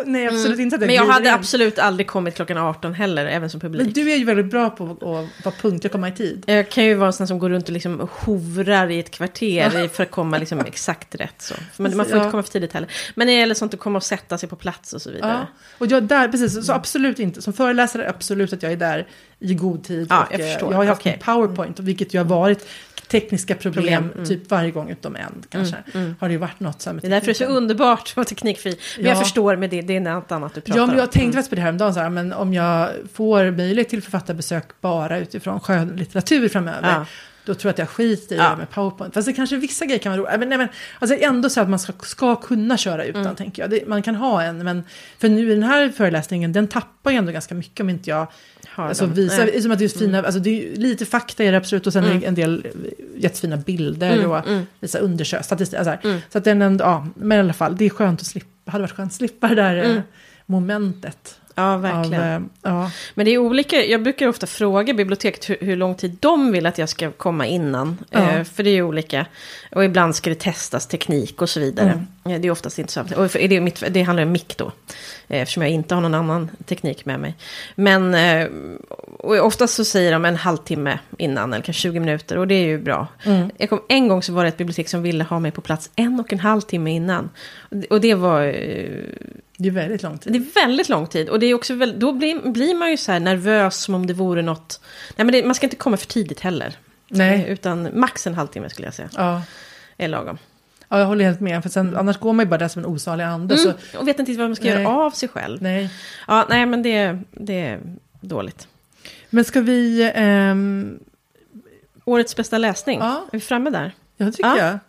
nej, 0.05 0.27
absolut 0.27 0.47
mm. 0.47 0.61
inte. 0.61 0.77
Men 0.77 0.95
jag 0.95 1.05
hade 1.05 1.33
absolut 1.33 1.79
aldrig 1.79 2.07
kommit 2.07 2.35
klockan 2.35 2.57
18 2.57 2.93
heller, 2.93 3.25
även 3.25 3.49
som 3.49 3.59
publik. 3.59 3.92
Du 3.93 4.11
är 4.11 4.15
ju 4.17 4.25
väldigt 4.25 4.45
bra 4.45 4.69
på 4.69 4.83
att 4.83 5.01
vara 5.45 5.55
punktlig 5.61 5.85
och 5.85 5.91
komma 5.91 6.07
i 6.07 6.11
tid. 6.11 6.43
Jag 6.47 6.69
kan 6.69 6.83
ju 6.83 6.95
vara 6.95 7.07
en 7.07 7.13
sån 7.13 7.27
som 7.27 7.39
går 7.39 7.49
runt 7.49 7.65
och 7.65 7.73
liksom 7.73 8.09
hovrar 8.11 8.89
i 8.89 8.99
ett 8.99 9.11
kvarter 9.11 9.87
för 9.87 10.03
att 10.03 10.11
komma 10.11 10.37
liksom 10.37 10.59
exakt 10.65 11.15
rätt. 11.15 11.41
Så. 11.41 11.55
Men 11.77 11.97
man 11.97 12.05
får 12.05 12.15
ja. 12.15 12.21
inte 12.21 12.31
komma 12.31 12.43
för 12.43 12.51
tidigt 12.51 12.73
heller. 12.73 12.89
Men 13.15 13.27
när 13.27 13.33
det 13.33 13.39
gäller 13.39 13.55
sånt 13.55 13.73
att 13.73 13.79
komma 13.79 13.97
och 13.97 14.03
sätta 14.03 14.37
sig 14.37 14.49
på 14.49 14.55
plats 14.55 14.93
och 14.93 15.01
så 15.01 15.11
vidare. 15.11 15.31
Ja. 15.31 15.47
Och 15.77 15.87
jag 15.87 16.03
där, 16.03 16.27
precis, 16.27 16.65
så 16.65 16.73
absolut 16.73 17.19
inte. 17.19 17.41
Som 17.41 17.53
föreläsare, 17.53 18.09
absolut 18.09 18.53
att 18.53 18.63
jag 18.63 18.71
är 18.71 18.77
där 18.77 19.07
i 19.39 19.53
god 19.53 19.83
tid. 19.83 20.07
Ja, 20.09 20.27
jag, 20.31 20.39
förstår. 20.39 20.71
jag 20.71 20.77
har 20.77 20.85
haft 20.85 21.01
okay. 21.01 21.13
en 21.13 21.19
powerpoint, 21.19 21.79
vilket 21.79 22.13
ju 22.13 22.17
har 22.17 22.25
varit 22.25 22.67
tekniska 23.13 23.55
problem, 23.55 23.83
problem 23.83 24.11
mm. 24.15 24.25
typ 24.25 24.51
varje 24.51 24.71
gång 24.71 24.89
utom 24.89 25.15
en 25.15 25.43
kanske. 25.49 25.75
Mm, 25.75 26.05
mm. 26.05 26.15
Har 26.19 26.27
det 26.27 26.31
ju 26.31 26.37
varit 26.37 26.59
något 26.59 26.81
så 26.81 26.89
här 26.89 26.93
med 26.93 27.03
Det 27.03 27.07
är 27.07 27.09
därför 27.09 27.25
det 27.25 27.31
är 27.31 27.33
så 27.33 27.45
underbart 27.45 28.01
att 28.01 28.15
vara 28.15 28.25
teknikfri. 28.25 28.77
Men 28.97 29.05
ja. 29.05 29.11
jag 29.11 29.19
förstår 29.19 29.55
med 29.55 29.69
det, 29.69 29.81
det 29.81 29.95
är 29.95 29.99
något 29.99 30.31
annat 30.31 30.53
du 30.53 30.61
pratar 30.61 30.81
om. 30.81 30.81
Ja, 30.81 30.87
men 30.87 30.97
jag 30.97 31.11
tänkte 31.11 31.23
mm. 31.23 31.33
faktiskt 31.33 31.49
på 31.49 31.55
det 31.55 31.61
här 31.61 31.65
häromdagen, 31.65 31.93
så 31.93 31.99
här, 31.99 32.09
men 32.09 32.33
om 32.33 32.53
jag 32.53 32.89
får 33.13 33.51
möjlighet 33.51 33.89
till 33.89 34.01
författarbesök 34.03 34.81
bara 34.81 35.19
utifrån 35.19 35.59
skönlitteratur 35.59 36.49
framöver. 36.49 36.89
Ja. 36.89 37.05
Då 37.45 37.53
tror 37.53 37.69
jag 37.69 37.73
att 37.73 37.79
jag 37.79 37.89
skiter 37.89 38.35
i 38.35 38.39
ja. 38.39 38.49
det 38.49 38.57
med 38.57 38.69
powerpoint. 38.69 39.13
Fast 39.13 39.27
det 39.27 39.33
kanske 39.33 39.57
vissa 39.57 39.85
grejer 39.85 39.99
kan 39.99 40.11
vara 40.11 40.21
roligt. 40.21 40.39
Men, 40.39 40.49
nej, 40.49 40.57
men, 40.57 40.67
alltså 40.99 41.17
ändå 41.19 41.49
så 41.49 41.61
att 41.61 41.69
man 41.69 41.79
ska, 41.79 41.93
ska 42.01 42.35
kunna 42.35 42.77
köra 42.77 43.05
utan, 43.05 43.21
mm. 43.21 43.35
tänker 43.35 43.61
jag. 43.61 43.69
Det, 43.71 43.87
man 43.87 44.03
kan 44.03 44.15
ha 44.15 44.43
en, 44.43 44.57
men 44.57 44.83
för 45.19 45.29
nu 45.29 45.51
i 45.51 45.53
den 45.53 45.63
här 45.63 45.89
föreläsningen, 45.89 46.53
den 46.53 46.67
tappar 46.67 47.11
ju 47.11 47.17
ändå 47.17 47.31
ganska 47.31 47.55
mycket 47.55 47.79
om 47.79 47.89
inte 47.89 48.09
jag 48.09 48.27
har 48.67 48.87
alltså, 48.87 49.05
visar. 49.05 49.61
Som 49.61 49.71
att 49.71 49.79
det 49.79 49.85
är 49.85 49.89
fina, 49.89 50.17
mm. 50.17 50.25
alltså 50.25 50.39
det 50.39 50.49
är 50.49 50.75
lite 50.75 51.05
fakta 51.05 51.43
är 51.43 51.51
det 51.51 51.57
absolut 51.57 51.87
och 51.87 51.93
sen 51.93 52.03
mm. 52.03 52.23
en 52.25 52.35
del 52.35 52.67
jättefina 53.15 53.57
bilder 53.57 54.13
mm. 54.13 54.31
och 54.31 54.47
mm. 54.47 54.65
visa 54.79 54.99
undersökningar, 54.99 55.43
statistik. 55.43 55.79
Alltså, 55.79 56.07
mm. 56.07 56.21
Så 56.29 56.37
att 56.37 56.43
den 56.43 56.61
ändå, 56.61 56.85
ja, 56.85 57.07
men 57.15 57.37
i 57.37 57.39
alla 57.39 57.53
fall, 57.53 57.77
det 57.77 57.85
är 57.85 57.89
skönt 57.89 58.21
att 58.21 58.27
slippa, 58.27 58.71
hade 58.71 58.81
varit 58.81 58.91
skönt 58.91 59.11
att 59.11 59.15
slippa 59.15 59.47
det 59.47 59.55
där 59.55 59.75
mm. 59.75 60.01
momentet. 60.45 61.39
Ja, 61.55 61.77
verkligen. 61.77 62.33
Av, 62.33 62.49
ja. 62.61 62.91
Men 63.13 63.25
det 63.25 63.31
är 63.31 63.37
olika, 63.37 63.85
jag 63.85 64.03
brukar 64.03 64.27
ofta 64.27 64.47
fråga 64.47 64.93
biblioteket 64.93 65.49
hur, 65.49 65.57
hur 65.61 65.75
lång 65.75 65.95
tid 65.95 66.17
de 66.19 66.51
vill 66.51 66.65
att 66.65 66.77
jag 66.77 66.89
ska 66.89 67.11
komma 67.11 67.45
innan. 67.45 67.97
Ja. 68.09 68.19
Eh, 68.19 68.43
för 68.43 68.63
det 68.63 68.69
är 68.69 68.81
olika. 68.81 69.25
Och 69.71 69.85
ibland 69.85 70.15
ska 70.15 70.29
det 70.29 70.39
testas 70.39 70.87
teknik 70.87 71.41
och 71.41 71.49
så 71.49 71.59
vidare. 71.59 72.05
Mm. 72.25 72.41
Det 72.41 72.47
är 72.47 72.51
oftast 72.51 72.79
inte 72.79 72.93
så. 72.93 73.01
Och 73.01 73.29
det, 73.33 73.61
mitt, 73.61 73.83
det 73.89 74.01
handlar 74.01 74.23
om 74.23 74.31
mick 74.31 74.57
då. 74.57 74.71
Eh, 75.27 75.41
eftersom 75.41 75.63
jag 75.63 75.71
inte 75.71 75.95
har 75.95 76.01
någon 76.01 76.13
annan 76.13 76.49
teknik 76.65 77.05
med 77.05 77.19
mig. 77.19 77.35
Men 77.75 78.13
eh, 78.13 78.47
och 79.19 79.45
oftast 79.45 79.73
så 79.73 79.85
säger 79.85 80.11
de 80.11 80.25
en 80.25 80.35
halvtimme 80.35 80.99
innan, 81.17 81.53
eller 81.53 81.63
kanske 81.63 81.81
20 81.81 81.99
minuter. 81.99 82.37
Och 82.37 82.47
det 82.47 82.55
är 82.55 82.65
ju 82.65 82.77
bra. 82.77 83.07
Mm. 83.23 83.49
Kom, 83.69 83.81
en 83.87 84.07
gång 84.07 84.23
så 84.23 84.33
var 84.33 84.43
det 84.43 84.47
ett 84.47 84.57
bibliotek 84.57 84.89
som 84.89 85.01
ville 85.01 85.23
ha 85.23 85.39
mig 85.39 85.51
på 85.51 85.61
plats 85.61 85.89
en 85.95 86.19
och 86.19 86.33
en 86.33 86.39
halv 86.39 86.61
timme 86.61 86.91
innan. 86.91 87.29
Och 87.89 88.01
det 88.01 88.15
var 88.15 88.43
eh, 88.43 88.87
det 89.63 89.69
är 89.69 89.71
väldigt 89.71 90.03
lång 90.03 90.17
tid. 90.17 90.33
Det 90.33 90.39
är 90.39 90.65
väldigt 90.65 90.89
lång 90.89 91.07
tid. 91.07 91.29
Och 91.29 91.39
det 91.39 91.45
är 91.45 91.53
också 91.53 91.73
väl, 91.73 91.99
då 91.99 92.11
blir, 92.11 92.51
blir 92.51 92.75
man 92.75 92.91
ju 92.91 92.97
så 92.97 93.11
här 93.11 93.19
nervös 93.19 93.75
som 93.75 93.95
om 93.95 94.07
det 94.07 94.13
vore 94.13 94.41
något... 94.41 94.81
Nej, 95.15 95.25
men 95.25 95.31
det, 95.31 95.45
man 95.45 95.55
ska 95.55 95.65
inte 95.65 95.75
komma 95.75 95.97
för 95.97 96.07
tidigt 96.07 96.39
heller. 96.39 96.77
Nej. 97.07 97.45
Utan 97.49 97.99
max 97.99 98.27
en 98.27 98.33
halvtimme 98.33 98.69
skulle 98.69 98.87
jag 98.87 98.93
säga. 98.93 99.09
Ja. 99.17 99.41
Är 99.97 100.07
lagom. 100.07 100.37
Ja, 100.89 100.99
jag 100.99 101.05
håller 101.05 101.25
helt 101.25 101.39
med. 101.39 101.63
För 101.63 101.69
sen, 101.69 101.97
annars 101.97 102.17
går 102.17 102.33
man 102.33 102.45
ju 102.45 102.49
bara 102.49 102.57
där 102.57 102.67
som 102.67 102.79
en 102.79 102.85
osalig 102.85 103.23
ande. 103.23 103.55
Mm, 103.55 103.73
så... 103.91 103.97
Och 103.99 104.07
vet 104.07 104.19
inte 104.19 104.33
vad 104.33 104.49
man 104.49 104.55
ska 104.55 104.65
nej. 104.65 104.83
göra 104.83 104.89
av 104.89 105.11
sig 105.11 105.29
själv. 105.29 105.61
Nej. 105.61 105.89
Ja, 106.27 106.45
nej, 106.49 106.65
men 106.65 106.83
det, 106.83 107.19
det 107.31 107.59
är 107.59 107.79
dåligt. 108.21 108.67
Men 109.29 109.43
ska 109.43 109.61
vi... 109.61 110.11
Ähm... 110.15 110.99
Årets 112.05 112.35
bästa 112.35 112.57
läsning. 112.57 112.99
Ja. 112.99 113.25
Är 113.27 113.37
vi 113.37 113.39
framme 113.39 113.69
där? 113.69 113.91
Ja, 114.17 114.31
tycker 114.31 114.49
ja. 114.49 114.57
jag. 114.57 114.79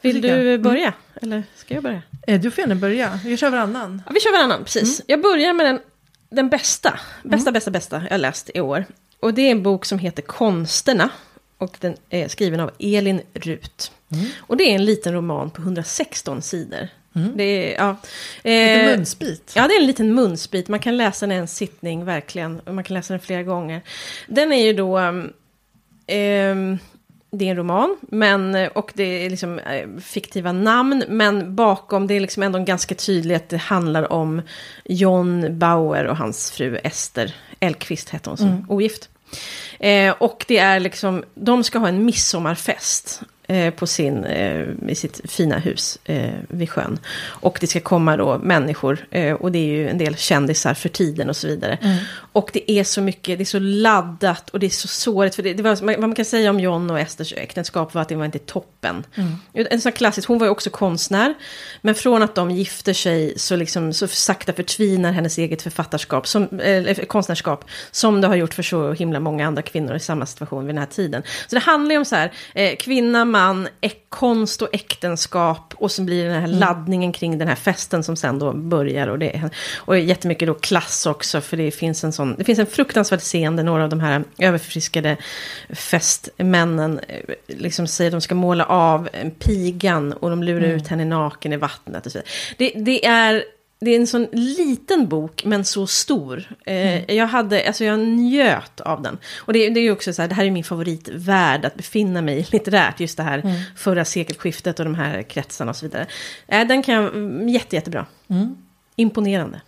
Vill 0.00 0.20
du 0.20 0.28
mm. 0.28 0.62
börja? 0.62 0.86
Mm. 0.86 0.94
Eller 1.14 1.42
ska 1.56 1.74
jag 1.74 1.82
börja? 1.82 2.02
Eh, 2.26 2.40
du 2.40 2.50
får 2.50 2.62
gärna 2.62 2.74
börja. 2.74 3.20
Vi 3.24 3.36
kör 3.36 3.50
varannan. 3.50 4.02
Ja, 4.06 4.12
vi 4.14 4.20
kör 4.20 4.32
varannan, 4.32 4.64
precis. 4.64 5.00
Mm. 5.00 5.04
Jag 5.06 5.22
börjar 5.22 5.52
med 5.52 5.66
den, 5.66 5.80
den 6.30 6.48
bästa, 6.48 6.98
bästa, 7.22 7.48
mm. 7.48 7.52
bästa, 7.52 7.70
bästa 7.70 8.02
jag 8.10 8.20
läst 8.20 8.50
i 8.54 8.60
år. 8.60 8.84
Och 9.20 9.34
det 9.34 9.42
är 9.42 9.50
en 9.50 9.62
bok 9.62 9.84
som 9.84 9.98
heter 9.98 10.22
Konsterna. 10.22 11.10
Och 11.58 11.76
den 11.80 11.96
är 12.10 12.28
skriven 12.28 12.60
av 12.60 12.70
Elin 12.78 13.20
Rut. 13.34 13.92
Mm. 14.12 14.26
Och 14.38 14.56
det 14.56 14.64
är 14.64 14.74
en 14.74 14.84
liten 14.84 15.12
roman 15.14 15.50
på 15.50 15.62
116 15.62 16.42
sidor. 16.42 16.88
Mm. 17.14 17.32
Det 17.36 17.42
är, 17.42 17.74
ja. 17.74 17.96
En 18.42 18.66
liten 18.66 18.90
eh, 18.90 18.96
munsbit. 18.96 19.52
Ja, 19.56 19.68
det 19.68 19.74
är 19.74 19.80
en 19.80 19.86
liten 19.86 20.14
munsbit. 20.14 20.68
Man 20.68 20.80
kan 20.80 20.96
läsa 20.96 21.26
den 21.26 21.36
i 21.36 21.38
en 21.38 21.48
sittning, 21.48 22.04
verkligen. 22.04 22.60
Och 22.60 22.74
man 22.74 22.84
kan 22.84 22.94
läsa 22.94 23.12
den 23.12 23.20
flera 23.20 23.42
gånger. 23.42 23.82
Den 24.26 24.52
är 24.52 24.66
ju 24.66 24.72
då... 24.72 24.98
Um, 24.98 26.78
det 27.30 27.44
är 27.44 27.50
en 27.50 27.56
roman, 27.56 27.96
men, 28.00 28.68
och 28.74 28.92
det 28.94 29.26
är 29.26 29.30
liksom 29.30 29.58
eh, 29.58 29.88
fiktiva 30.00 30.52
namn, 30.52 31.04
men 31.08 31.54
bakom 31.54 32.06
det 32.06 32.14
är 32.14 32.20
liksom 32.20 32.42
ändå 32.42 32.58
ganska 32.58 32.94
tydligt 32.94 33.36
att 33.36 33.48
det 33.48 33.56
handlar 33.56 34.12
om 34.12 34.42
John 34.84 35.58
Bauer 35.58 36.04
och 36.04 36.16
hans 36.16 36.50
fru 36.50 36.78
Ester 36.84 37.34
Elkvist, 37.60 38.08
hette 38.08 38.30
hon 38.30 38.36
som 38.36 38.48
mm. 38.48 38.64
ogift. 38.68 39.08
Eh, 39.78 40.14
och 40.18 40.44
det 40.48 40.58
är 40.58 40.80
liksom, 40.80 41.24
de 41.34 41.64
ska 41.64 41.78
ha 41.78 41.88
en 41.88 42.04
midsommarfest. 42.04 43.22
Eh, 43.48 43.70
på 43.70 43.86
sin, 43.86 44.24
eh, 44.24 44.66
i 44.88 44.94
sitt 44.94 45.30
fina 45.30 45.58
hus 45.58 45.98
eh, 46.04 46.34
vid 46.48 46.70
sjön. 46.70 46.98
Och 47.24 47.58
det 47.60 47.66
ska 47.66 47.80
komma 47.80 48.16
då 48.16 48.38
människor, 48.38 49.06
eh, 49.10 49.34
och 49.34 49.52
det 49.52 49.58
är 49.58 49.66
ju 49.66 49.88
en 49.88 49.98
del 49.98 50.16
kändisar 50.16 50.74
för 50.74 50.88
tiden 50.88 51.28
och 51.28 51.36
så 51.36 51.46
vidare. 51.46 51.78
Mm. 51.82 51.96
Och 52.36 52.50
det 52.52 52.70
är 52.70 52.84
så 52.84 53.00
mycket, 53.00 53.38
det 53.38 53.42
är 53.42 53.46
så 53.46 53.58
laddat 53.58 54.50
och 54.50 54.58
det 54.58 54.66
är 54.66 54.70
så 54.70 54.88
sårigt. 54.88 55.34
För 55.34 55.42
det, 55.42 55.54
det 55.54 55.62
var, 55.62 55.76
vad 55.82 56.00
man 56.00 56.14
kan 56.14 56.24
säga 56.24 56.50
om 56.50 56.60
John 56.60 56.90
och 56.90 57.00
Esters 57.00 57.32
äktenskap 57.32 57.94
var 57.94 58.02
att 58.02 58.08
det 58.08 58.16
var 58.16 58.24
inte 58.24 58.38
toppen. 58.38 59.04
Mm. 59.14 59.66
En 59.70 59.80
sån 59.80 59.92
klassisk, 59.92 60.28
hon 60.28 60.38
var 60.38 60.46
ju 60.46 60.50
också 60.50 60.70
konstnär. 60.70 61.34
Men 61.80 61.94
från 61.94 62.22
att 62.22 62.34
de 62.34 62.50
gifter 62.50 62.92
sig 62.92 63.38
så, 63.38 63.56
liksom, 63.56 63.92
så 63.92 64.08
sakta 64.08 64.52
förtvinar 64.52 65.12
hennes 65.12 65.38
eget 65.38 65.62
författarskap, 65.62 66.26
som, 66.26 66.60
eh, 66.60 66.94
konstnärskap, 66.94 67.64
som 67.90 68.20
det 68.20 68.28
har 68.28 68.34
gjort 68.34 68.54
för 68.54 68.62
så 68.62 68.92
himla 68.92 69.20
många 69.20 69.46
andra 69.46 69.62
kvinnor 69.62 69.94
i 69.94 70.00
samma 70.00 70.26
situation 70.26 70.66
vid 70.66 70.74
den 70.74 70.80
här 70.80 70.86
tiden. 70.86 71.22
Så 71.46 71.56
det 71.56 71.60
handlar 71.60 71.92
ju 71.92 71.98
om 71.98 72.04
så 72.04 72.16
här, 72.16 72.32
eh, 72.54 72.76
kvinna, 72.76 73.24
man, 73.24 73.68
konst 74.16 74.62
och 74.62 74.68
äktenskap 74.72 75.74
och 75.76 75.92
så 75.92 76.02
blir 76.02 76.24
det 76.24 76.30
den 76.30 76.40
här 76.40 76.48
mm. 76.48 76.58
laddningen 76.58 77.12
kring 77.12 77.38
den 77.38 77.48
här 77.48 77.54
festen 77.54 78.04
som 78.04 78.16
sen 78.16 78.38
då 78.38 78.52
börjar. 78.52 79.06
Och, 79.06 79.18
det, 79.18 79.50
och 79.76 79.98
jättemycket 79.98 80.48
då 80.48 80.54
klass 80.54 81.06
också, 81.06 81.40
för 81.40 81.56
det 81.56 81.70
finns 81.70 82.04
en 82.04 82.12
sån, 82.12 82.34
det 82.38 82.44
finns 82.44 82.58
en 82.58 82.66
fruktansvärd 82.66 83.20
scen 83.20 83.56
där 83.56 83.64
några 83.64 83.84
av 83.84 83.88
de 83.88 84.00
här 84.00 84.24
överförfriskade 84.38 85.16
festmännen 85.70 87.00
eh, 87.08 87.34
liksom 87.46 87.86
säger 87.86 88.10
att 88.10 88.12
de 88.12 88.20
ska 88.20 88.34
måla 88.34 88.64
av 88.64 89.08
pigan 89.38 90.12
och 90.12 90.30
de 90.30 90.42
lurar 90.42 90.64
mm. 90.64 90.76
ut 90.76 90.88
henne 90.88 91.04
naken 91.04 91.52
i 91.52 91.56
vattnet. 91.56 92.06
Och 92.06 92.12
så 92.12 92.18
det, 92.58 92.72
det 92.76 93.06
är 93.06 93.44
det 93.78 93.90
är 93.90 94.00
en 94.00 94.06
sån 94.06 94.26
liten 94.32 95.08
bok, 95.08 95.44
men 95.44 95.64
så 95.64 95.86
stor. 95.86 96.44
Eh, 96.64 96.74
mm. 96.74 97.16
Jag 97.16 97.26
hade, 97.26 97.66
alltså 97.66 97.84
jag 97.84 97.98
njöt 97.98 98.80
av 98.80 99.02
den. 99.02 99.18
Och 99.38 99.52
det, 99.52 99.70
det 99.70 99.80
är 99.80 99.82
ju 99.82 99.92
också 99.92 100.12
så 100.12 100.22
här, 100.22 100.28
det 100.28 100.34
här 100.34 100.44
är 100.44 100.50
min 100.50 100.64
favoritvärld 100.64 101.64
att 101.64 101.74
befinna 101.74 102.22
mig 102.22 102.38
i 102.38 102.46
litterärt. 102.52 103.00
Just 103.00 103.16
det 103.16 103.22
här 103.22 103.38
mm. 103.38 103.56
förra 103.76 104.04
sekelskiftet 104.04 104.78
och 104.78 104.84
de 104.84 104.94
här 104.94 105.22
kretsarna 105.22 105.70
och 105.70 105.76
så 105.76 105.86
vidare. 105.86 106.06
Eh, 106.46 106.66
den 106.66 106.82
kan 106.82 106.94
jag, 106.94 107.04
mm, 107.04 107.48
jätte, 107.48 107.76
jättebra. 107.76 108.06
Mm. 108.28 108.56
Imponerande. 108.96 109.60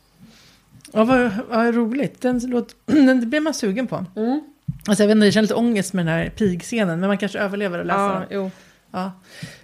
Ja, 0.93 1.05
vad, 1.05 1.33
vad 1.49 1.75
roligt. 1.75 2.21
Den, 2.21 2.41
låt, 2.45 2.75
den 2.87 3.31
blir 3.31 3.41
man 3.41 3.55
sugen 3.55 3.87
på. 3.87 4.05
Mm. 4.17 4.41
Alltså 4.87 5.03
jag 5.03 5.09
vet 5.09 5.15
inte, 5.15 5.27
jag 5.27 5.35
känner 5.35 5.43
lite 5.43 5.55
ångest 5.55 5.93
med 5.93 6.07
den 6.07 6.15
här 6.15 6.31
pigscenen, 6.31 7.01
men 7.01 7.09
man 7.09 7.19
kanske 7.19 7.39
överlever 7.39 7.79
att 7.79 7.87
läsa 7.87 7.99
ja, 7.99 8.25
den. 8.29 8.29
Jo. 8.31 8.51
Ja. 8.91 9.13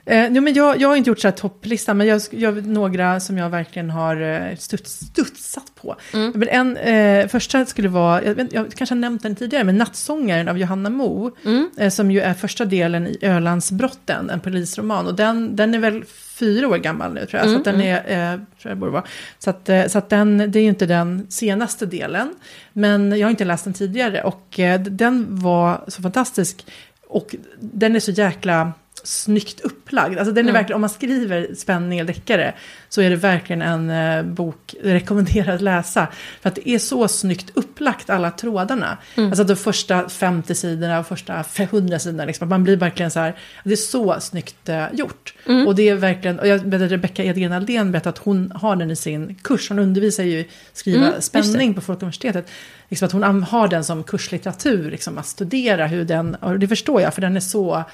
Eh, 0.07 0.31
men 0.31 0.55
jag, 0.55 0.81
jag 0.81 0.89
har 0.89 0.97
inte 0.97 1.11
gjort 1.11 1.21
så 1.21 1.29
här 1.29 1.33
topplista, 1.33 1.95
men 1.95 2.07
jag, 2.07 2.21
jag 2.31 2.67
några 2.67 3.21
som 3.21 3.39
jag 3.39 3.51
verkligen 3.51 3.91
har 3.91 4.21
eh, 4.21 4.57
studs, 4.57 4.91
studsat 4.93 5.73
på. 5.75 5.97
Mm. 6.15 6.33
Men 6.35 6.49
en, 6.49 6.77
eh, 6.77 7.29
första 7.29 7.67
skulle 7.67 7.89
vara, 7.89 8.25
jag, 8.25 8.49
jag, 8.53 8.73
kanske 8.73 8.95
har 8.95 9.01
nämnt 9.01 9.23
den 9.23 9.37
tidigare, 9.37 9.65
men 9.65 9.79
Nattsångaren 9.79 10.49
av 10.49 10.59
Johanna 10.59 10.91
Mo, 10.91 11.31
mm. 11.45 11.71
eh, 11.77 11.91
som 11.91 12.11
ju 12.11 12.21
är 12.21 12.35
första 12.35 12.65
delen 12.65 13.07
i 13.07 13.19
Ölandsbrotten, 13.23 14.31
en 14.31 14.41
polisroman. 14.41 15.07
Och 15.07 15.15
den, 15.15 15.57
den 15.57 15.75
är 15.75 15.79
väl 15.79 16.05
fyra 16.39 16.69
år 16.69 16.79
gammal 16.79 17.15
nu 17.15 17.27
tror 17.27 17.41
jag. 17.41 17.49
Mm. 17.49 17.65
Så 17.65 17.71
den 17.71 17.81
är, 17.81 17.97
eh, 17.97 18.41
tror 18.63 18.71
jag 18.71 18.79
borde 18.79 18.93
vara. 18.93 19.05
Så, 19.39 19.51
att, 19.51 19.69
eh, 19.69 19.87
så 19.87 19.99
att 19.99 20.11
den, 20.11 20.39
det 20.39 20.59
är 20.59 20.63
ju 20.63 20.69
inte 20.69 20.87
den 20.87 21.27
senaste 21.29 21.87
delen. 21.87 22.35
Men 22.73 23.19
jag 23.19 23.27
har 23.27 23.31
inte 23.31 23.45
läst 23.45 23.65
den 23.65 23.73
tidigare 23.73 24.23
och 24.23 24.61
eh, 24.61 24.81
den 24.81 25.27
var 25.39 25.85
så 25.89 26.03
fantastisk. 26.03 26.67
Och 27.07 27.35
den 27.61 27.97
är 27.97 28.01
så 28.01 28.11
jäkla 28.11 28.73
snyggt 29.05 29.61
upplagd. 29.61 30.19
Alltså 30.19 30.33
den 30.35 30.45
är 30.45 30.51
mm. 30.51 30.55
verkligen, 30.55 30.75
om 30.75 30.81
man 30.81 30.91
skriver 30.91 31.55
spänning 31.55 31.99
eller 31.99 32.15
deckare 32.15 32.55
så 32.89 33.01
är 33.01 33.11
det 33.11 33.17
verkligen 33.17 33.63
en 33.63 33.91
eh, 33.91 34.23
bok 34.23 34.75
rekommenderad 34.83 35.55
att 35.55 35.61
läsa. 35.61 36.07
För 36.41 36.49
att 36.49 36.55
det 36.55 36.69
är 36.69 36.79
så 36.79 37.09
snyggt 37.09 37.51
upplagt 37.55 38.11
alla 38.11 38.31
trådarna. 38.31 38.99
Mm. 39.15 39.31
Alltså 39.31 39.45
de 39.45 39.57
första 39.57 40.09
50 40.09 40.55
sidorna 40.55 40.99
och 40.99 41.07
första 41.07 41.45
100 41.57 41.99
sidorna. 41.99 42.25
Liksom, 42.25 42.49
man 42.49 42.65
blir 42.65 42.77
verkligen 42.77 43.11
så 43.11 43.21
här, 43.21 43.37
det 43.65 43.73
är 43.73 43.77
så 43.77 44.21
snyggt 44.21 44.69
eh, 44.69 44.87
gjort. 44.93 45.35
Mm. 45.47 45.67
Och 45.67 45.75
det 45.75 45.89
är 45.89 45.95
verkligen, 45.95 46.39
och 46.39 46.49
jag 46.49 46.59
vet 46.59 46.83
att 46.83 46.91
Rebecka 46.91 47.25
Edgren 47.25 47.53
Aldén 47.53 47.93
berättade 47.93 48.11
att 48.11 48.19
hon 48.19 48.53
har 48.55 48.77
den 48.77 48.91
i 48.91 48.97
sin 48.97 49.35
kurs. 49.35 49.69
Hon 49.69 49.79
undervisar 49.79 50.25
ju 50.25 50.45
skriva 50.73 51.07
mm, 51.07 51.21
spänning 51.21 51.75
på 51.75 51.81
Folkuniversitetet. 51.81 52.51
Liksom 52.89 53.07
att 53.07 53.13
hon 53.13 53.43
har 53.43 53.69
den 53.69 53.85
som 53.85 54.05
kurslitteratur, 54.05 54.91
liksom, 54.91 55.19
att 55.19 55.27
studera 55.27 55.87
hur 55.87 56.05
den, 56.05 56.35
och 56.35 56.59
det 56.59 56.69
förstår 56.69 57.01
jag, 57.01 57.15
för 57.15 57.21
den 57.21 57.37
är 57.37 57.41
så 57.41 57.85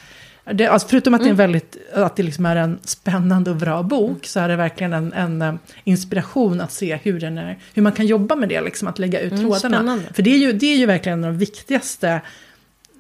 det, 0.45 0.66
alltså 0.66 0.88
förutom 0.88 1.14
att 1.14 1.20
det, 1.20 1.24
är 1.24 1.30
en 1.30 1.34
mm. 1.34 1.53
väldigt, 1.53 1.76
att 1.95 2.16
det 2.16 2.22
liksom 2.22 2.47
är 2.47 2.57
en 2.57 2.78
spännande 2.82 3.51
och 3.51 3.57
bra 3.57 3.82
bok 3.82 4.26
så 4.26 4.41
är 4.41 4.49
det 4.49 4.57
verkligen 4.57 4.93
en, 4.93 5.12
en 5.12 5.43
eh, 5.43 5.55
inspiration 5.84 6.61
att 6.61 6.72
se 6.72 6.97
hur, 7.03 7.20
den 7.20 7.38
är, 7.38 7.59
hur 7.74 7.82
man 7.82 7.93
kan 7.93 8.07
jobba 8.07 8.36
med 8.36 8.49
det, 8.49 8.61
liksom, 8.61 8.88
att 8.88 8.99
lägga 8.99 9.20
ut 9.20 9.32
mm, 9.32 9.45
trådarna. 9.45 9.59
Spännande. 9.59 10.05
För 10.14 10.22
det 10.22 10.30
är, 10.30 10.38
ju, 10.38 10.53
det 10.53 10.66
är 10.66 10.76
ju 10.76 10.86
verkligen 10.86 11.22
de 11.22 11.38
viktigaste 11.38 12.20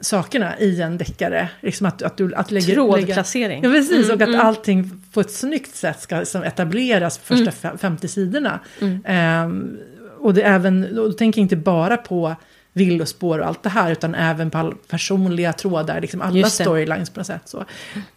sakerna 0.00 0.58
i 0.58 0.82
en 0.82 0.98
deckare. 0.98 1.48
Liksom 1.60 1.86
att, 1.86 2.02
att 2.02 2.16
du, 2.16 2.34
att 2.34 2.50
lägga, 2.50 2.74
Trådplacering. 2.74 3.64
ja, 3.64 3.70
precis. 3.70 4.04
Mm, 4.04 4.16
och 4.16 4.22
att 4.22 4.28
mm. 4.28 4.40
allting 4.40 5.02
på 5.12 5.20
ett 5.20 5.30
snyggt 5.30 5.76
sätt 5.76 6.00
ska 6.00 6.18
liksom, 6.18 6.42
etableras 6.42 7.18
på 7.18 7.24
första 7.24 7.68
mm. 7.68 7.78
50 7.78 8.08
sidorna. 8.08 8.60
Um, 8.80 9.78
och 10.18 10.34
det 10.34 10.42
även, 10.42 10.98
och 10.98 11.10
då 11.10 11.12
tänker 11.12 11.40
jag 11.40 11.44
inte 11.44 11.56
bara 11.56 11.96
på 11.96 12.36
villospår 12.72 13.38
och 13.38 13.46
allt 13.46 13.62
det 13.62 13.68
här, 13.68 13.92
utan 13.92 14.14
även 14.14 14.50
på 14.50 14.74
personliga 14.88 15.52
trådar, 15.52 16.00
liksom 16.00 16.20
alla 16.22 16.50
storylines 16.50 17.10
på 17.10 17.20
något 17.20 17.26
sätt. 17.26 17.42
Så. 17.44 17.64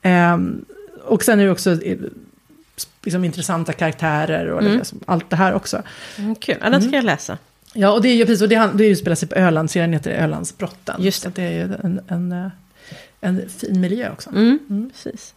Um, 0.04 0.66
och 1.04 1.24
sen 1.24 1.40
är 1.40 1.46
det 1.46 1.52
också 1.52 1.84
eh, 1.84 1.98
liksom, 3.04 3.24
intressanta 3.24 3.74
karaktärer 3.74 4.48
och 4.48 4.62
mm. 4.62 4.78
liksom, 4.78 5.00
allt 5.06 5.30
det 5.30 5.36
här 5.36 5.54
också. 5.54 5.82
Mm, 6.18 6.36
kul, 6.36 6.58
ja, 6.62 6.70
den 6.70 6.82
ska 6.82 6.88
mm. 6.88 6.96
jag 6.96 7.06
läsa. 7.06 7.38
Ja, 7.74 7.92
och 7.92 8.02
det 8.02 8.10
är 8.10 8.16
ju 8.16 8.26
precis, 8.26 8.42
och 8.42 8.50
det, 8.50 8.72
det 8.74 8.88
utspelar 8.88 9.16
sig 9.16 9.30
på 9.30 9.36
Öland, 9.36 9.72
serien 9.72 9.94
heter 9.94 10.12
Ölandsbrotten. 10.12 10.96
Just 11.04 11.24
det. 11.24 11.30
Så 11.30 11.36
det 11.36 11.44
är 11.44 11.52
ju 11.52 11.62
en, 11.62 12.02
en, 12.08 12.32
eh, 12.32 12.52
en 13.22 13.50
fin 13.50 13.82
miljö 13.82 14.12
också. 14.12 14.30
Mm, 14.30 14.60
mm. 14.70 14.90
Precis. 14.90 15.34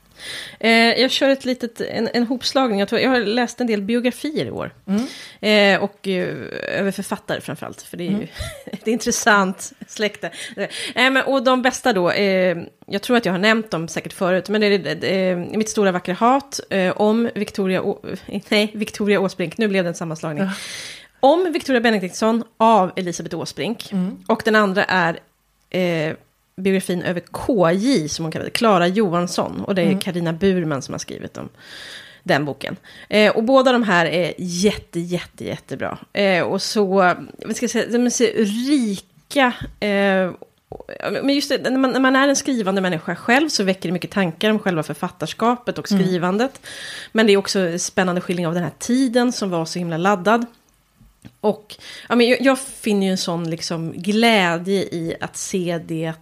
Eh, 0.60 0.70
jag 0.70 1.10
kör 1.10 1.28
ett 1.28 1.44
litet, 1.44 1.80
en, 1.80 2.08
en 2.12 2.26
hopslagning. 2.26 2.78
Jag, 2.80 2.88
tror, 2.88 3.00
jag 3.00 3.10
har 3.10 3.20
läst 3.20 3.60
en 3.60 3.66
del 3.66 3.82
biografier 3.82 4.46
i 4.46 4.50
år. 4.50 4.74
Mm. 4.86 5.06
Eh, 5.40 5.82
och 5.82 6.08
eh, 6.08 6.36
över 6.78 6.90
författare 6.90 7.40
framförallt. 7.40 7.82
För 7.82 7.96
det 7.96 8.04
är 8.04 8.08
ju 8.08 8.14
mm. 8.14 8.28
ett 8.66 8.86
intressant 8.86 9.72
släkte. 9.86 10.30
Eh, 10.56 10.68
men, 10.94 11.16
och 11.16 11.44
de 11.44 11.62
bästa 11.62 11.92
då, 11.92 12.10
eh, 12.10 12.56
jag 12.86 13.02
tror 13.02 13.16
att 13.16 13.24
jag 13.24 13.32
har 13.32 13.38
nämnt 13.38 13.70
dem 13.70 13.88
säkert 13.88 14.12
förut. 14.12 14.48
Men 14.48 14.60
det 14.60 14.66
är 14.66 15.04
eh, 15.04 15.36
Mitt 15.36 15.68
stora 15.68 15.92
vackra 15.92 16.14
hat 16.14 16.60
om 16.94 17.30
Victoria, 17.34 17.82
Å, 17.82 18.00
nej, 18.48 18.70
Victoria 18.74 19.20
Åsbrink. 19.20 19.58
Nu 19.58 19.68
blev 19.68 19.84
det 19.84 19.90
en 19.90 19.94
sammanslagning. 19.94 20.42
Mm. 20.42 20.54
Om 21.20 21.52
Victoria 21.52 21.80
Benediktsson 21.80 22.44
av 22.56 22.92
Elisabeth 22.96 23.36
Åsbrink. 23.36 23.92
Mm. 23.92 24.24
Och 24.26 24.42
den 24.44 24.56
andra 24.56 24.84
är 24.84 25.20
biografin 26.56 27.02
över 27.02 27.20
KJ, 27.20 28.08
som 28.08 28.24
hon 28.24 28.32
kallar 28.32 28.44
det, 28.44 28.50
Klara 28.50 28.86
Johansson. 28.86 29.64
Och 29.64 29.74
det 29.74 29.82
är 29.82 30.00
Karina 30.00 30.30
mm. 30.30 30.38
Burman 30.38 30.82
som 30.82 30.94
har 30.94 30.98
skrivit 30.98 31.36
om 31.36 31.48
den 32.22 32.44
boken. 32.44 32.76
Eh, 33.08 33.36
och 33.36 33.44
båda 33.44 33.72
de 33.72 33.82
här 33.82 34.06
är 34.06 34.34
jätte, 34.38 35.00
jätte, 35.00 35.44
jättebra. 35.44 35.98
Eh, 36.12 36.42
och 36.42 36.62
så, 36.62 36.86
vad 37.44 37.56
ska 37.56 37.64
jag 37.64 37.70
säga, 37.70 37.86
de 37.88 38.06
är 38.06 38.10
så 38.10 38.24
rika. 38.70 39.52
Eh, 39.80 40.30
men 41.22 41.34
just 41.34 41.48
det, 41.48 41.70
när 41.70 41.78
man, 41.78 41.90
när 41.90 42.00
man, 42.00 42.16
är 42.16 42.28
en 42.28 42.36
skrivande 42.36 42.80
människa 42.80 43.16
själv 43.16 43.48
så 43.48 43.64
väcker 43.64 43.88
det 43.88 43.92
mycket 43.92 44.10
tankar 44.10 44.50
om 44.50 44.58
själva 44.58 44.82
författarskapet 44.82 45.78
och 45.78 45.92
mm. 45.92 46.02
skrivandet. 46.02 46.60
Mm. 46.62 47.10
Men 47.12 47.26
det 47.26 47.32
är 47.32 47.36
också 47.36 47.78
spännande 47.78 48.20
skildring 48.20 48.46
av 48.46 48.54
den 48.54 48.62
här 48.62 48.72
tiden 48.78 49.32
som 49.32 49.50
var 49.50 49.64
så 49.64 49.78
himla 49.78 49.96
laddad. 49.96 50.46
Och 51.40 51.76
ja, 52.08 52.16
men 52.16 52.28
jag, 52.28 52.40
jag 52.40 52.58
finner 52.58 53.06
ju 53.06 53.10
en 53.10 53.18
sån 53.18 53.50
liksom 53.50 53.92
glädje 53.92 54.82
i 54.82 55.16
att 55.20 55.36
se 55.36 55.80
det 55.86 56.12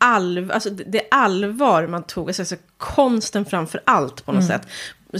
alv, 0.00 0.50
alltså 0.52 0.70
det 0.70 1.02
allvar 1.10 1.86
man 1.86 2.02
tog, 2.02 2.28
alltså, 2.28 2.42
alltså 2.42 2.56
konsten 2.76 3.44
framför 3.44 3.80
allt 3.84 4.26
på 4.26 4.32
något 4.32 4.44
mm. 4.44 4.58
sätt. 4.58 4.68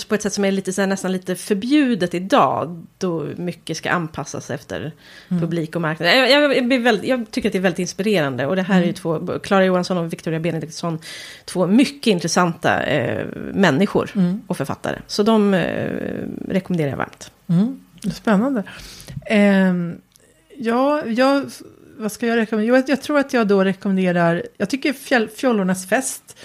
På 0.09 0.15
ett 0.15 0.23
sätt 0.23 0.33
som 0.33 0.45
är 0.45 0.53
lite, 0.53 0.73
så 0.73 0.81
här, 0.81 0.89
nästan 0.89 1.13
lite 1.13 1.37
förbjudet 1.37 2.15
idag, 2.15 2.87
då 2.99 3.27
mycket 3.37 3.77
ska 3.77 3.91
anpassas 3.91 4.51
efter 4.51 4.93
mm. 5.29 5.41
publik 5.43 5.77
och 5.77 5.83
marknad. 5.83 6.09
Jag, 6.09 6.31
jag, 6.31 6.79
väldigt, 6.79 7.09
jag, 7.09 7.31
tycker 7.31 7.49
att 7.49 7.53
det 7.53 7.59
är 7.59 7.63
väldigt 7.63 7.79
inspirerande 7.79 8.47
och 8.47 8.57
det 8.57 8.63
här 8.63 8.75
mm. 8.75 8.83
är 8.83 8.87
ju 8.87 8.93
två, 8.93 9.39
Klara 9.39 9.65
Johansson 9.65 9.97
och 9.97 10.13
Victoria 10.13 10.41
Benediktsson, 10.41 10.99
två 11.45 11.67
mycket 11.67 12.07
intressanta 12.07 12.83
eh, 12.83 13.27
människor 13.55 14.11
mm. 14.15 14.43
och 14.47 14.57
författare. 14.57 14.99
Så 15.07 15.23
de 15.23 15.55
eh, 15.55 15.91
rekommenderar 16.49 16.91
jag 16.91 16.97
varmt. 16.97 17.31
Mm. 17.47 17.81
Spännande. 18.15 18.63
Eh, 19.27 19.75
ja, 20.57 21.07
jag 21.07 21.51
vad 22.01 22.13
ska 22.13 22.27
jag 22.27 22.37
rekommendera? 22.37 22.77
Jag, 22.77 22.89
jag 22.89 23.03
tror 23.03 23.19
att 23.19 23.33
jag 23.33 23.47
då 23.47 23.65
rekommenderar, 23.65 24.43
jag 24.57 24.71
tycker 24.71 24.93
fjäll, 24.93 25.29
Fjollornas 25.29 25.89
fest 25.89 26.37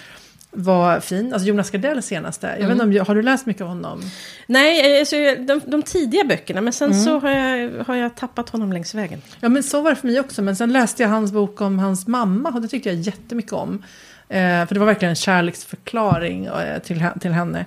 var 0.56 1.00
fin. 1.00 1.32
Alltså 1.32 1.48
Jonas 1.48 1.70
Gardells 1.70 2.06
senaste. 2.06 2.46
Jag 2.46 2.56
mm. 2.56 2.68
vet 2.68 2.86
inte 2.86 3.00
om, 3.00 3.06
har 3.06 3.14
du 3.14 3.22
läst 3.22 3.46
mycket 3.46 3.62
av 3.62 3.68
honom? 3.68 4.00
Nej, 4.46 4.98
alltså, 5.00 5.16
de, 5.38 5.60
de 5.66 5.82
tidiga 5.82 6.24
böckerna. 6.24 6.60
Men 6.60 6.72
sen 6.72 6.90
mm. 6.90 7.04
så 7.04 7.18
har 7.18 7.30
jag, 7.30 7.84
har 7.84 7.94
jag 7.94 8.16
tappat 8.16 8.48
honom 8.48 8.72
längs 8.72 8.94
vägen. 8.94 9.22
Ja, 9.40 9.48
men 9.48 9.62
så 9.62 9.80
var 9.80 9.90
det 9.90 9.96
för 9.96 10.06
mig 10.06 10.20
också. 10.20 10.42
Men 10.42 10.56
sen 10.56 10.72
läste 10.72 11.02
jag 11.02 11.10
hans 11.10 11.32
bok 11.32 11.60
om 11.60 11.78
hans 11.78 12.06
mamma. 12.06 12.50
Och 12.50 12.62
det 12.62 12.68
tyckte 12.68 12.88
jag 12.88 12.98
jättemycket 12.98 13.52
om. 13.52 13.82
Eh, 14.28 14.66
för 14.66 14.74
det 14.74 14.78
var 14.78 14.86
verkligen 14.86 15.10
en 15.10 15.16
kärleksförklaring 15.16 16.46
eh, 16.46 16.78
till, 16.78 17.04
till 17.20 17.32
henne. 17.32 17.66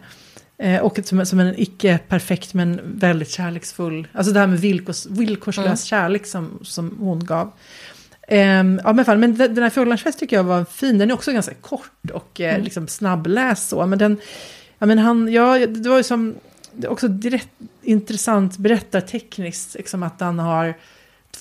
Eh, 0.61 0.81
och 0.81 0.99
som, 1.03 1.25
som 1.25 1.39
en 1.39 1.59
icke 1.59 1.99
perfekt 2.07 2.53
men 2.53 2.81
väldigt 2.83 3.29
kärleksfull. 3.29 4.07
Alltså 4.13 4.33
det 4.33 4.39
här 4.39 4.47
med 4.47 4.59
villkors, 4.59 5.05
villkorslös 5.05 5.65
mm. 5.65 5.77
kärlek 5.77 6.25
som, 6.25 6.59
som 6.61 6.97
hon 6.99 7.25
gav. 7.25 7.51
Eh, 8.27 8.39
ja, 8.83 8.93
men, 8.93 9.05
fall, 9.05 9.17
men 9.17 9.37
den 9.37 9.57
här 9.57 9.69
Fjollans 9.69 10.15
tycker 10.15 10.35
jag 10.35 10.43
var 10.43 10.65
fin. 10.65 10.97
Den 10.97 11.09
är 11.09 11.13
också 11.13 11.31
ganska 11.31 11.53
kort 11.53 12.11
och 12.13 12.41
eh, 12.41 12.53
mm. 12.53 12.63
liksom 12.63 12.87
snabbläst 12.87 13.69
så. 13.69 13.85
Men 13.85 13.99
den, 13.99 14.17
ja 14.79 14.85
men 14.85 14.97
han, 14.97 15.31
ja, 15.31 15.67
det 15.67 15.89
var 15.89 15.97
ju 15.97 16.03
som, 16.03 16.35
också 16.87 17.07
direkt 17.07 17.49
intressant 17.81 18.57
berättartekniskt, 18.57 19.73
liksom 19.73 20.03
att 20.03 20.21
han 20.21 20.39
har 20.39 20.73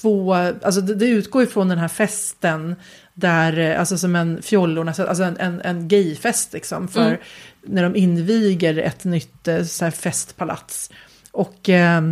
två, 0.00 0.34
alltså 0.34 0.80
det, 0.80 0.94
det 0.94 1.06
utgår 1.06 1.42
ifrån 1.42 1.68
den 1.68 1.78
här 1.78 1.88
festen 1.88 2.76
där, 3.14 3.58
eh, 3.58 3.80
alltså 3.80 3.98
som 3.98 4.16
en 4.16 4.42
fjollorna, 4.42 4.94
alltså 4.98 5.22
en, 5.22 5.36
en, 5.36 5.60
en 5.60 5.88
gayfest 5.88 6.52
liksom. 6.52 6.88
För 6.88 7.06
mm. 7.06 7.20
när 7.62 7.82
de 7.82 7.96
inviger 7.96 8.78
ett 8.78 9.04
nytt 9.04 9.48
eh, 9.48 9.62
så 9.62 9.84
här, 9.84 9.92
festpalats. 9.92 10.90
Och 11.32 11.68
eh, 11.68 12.02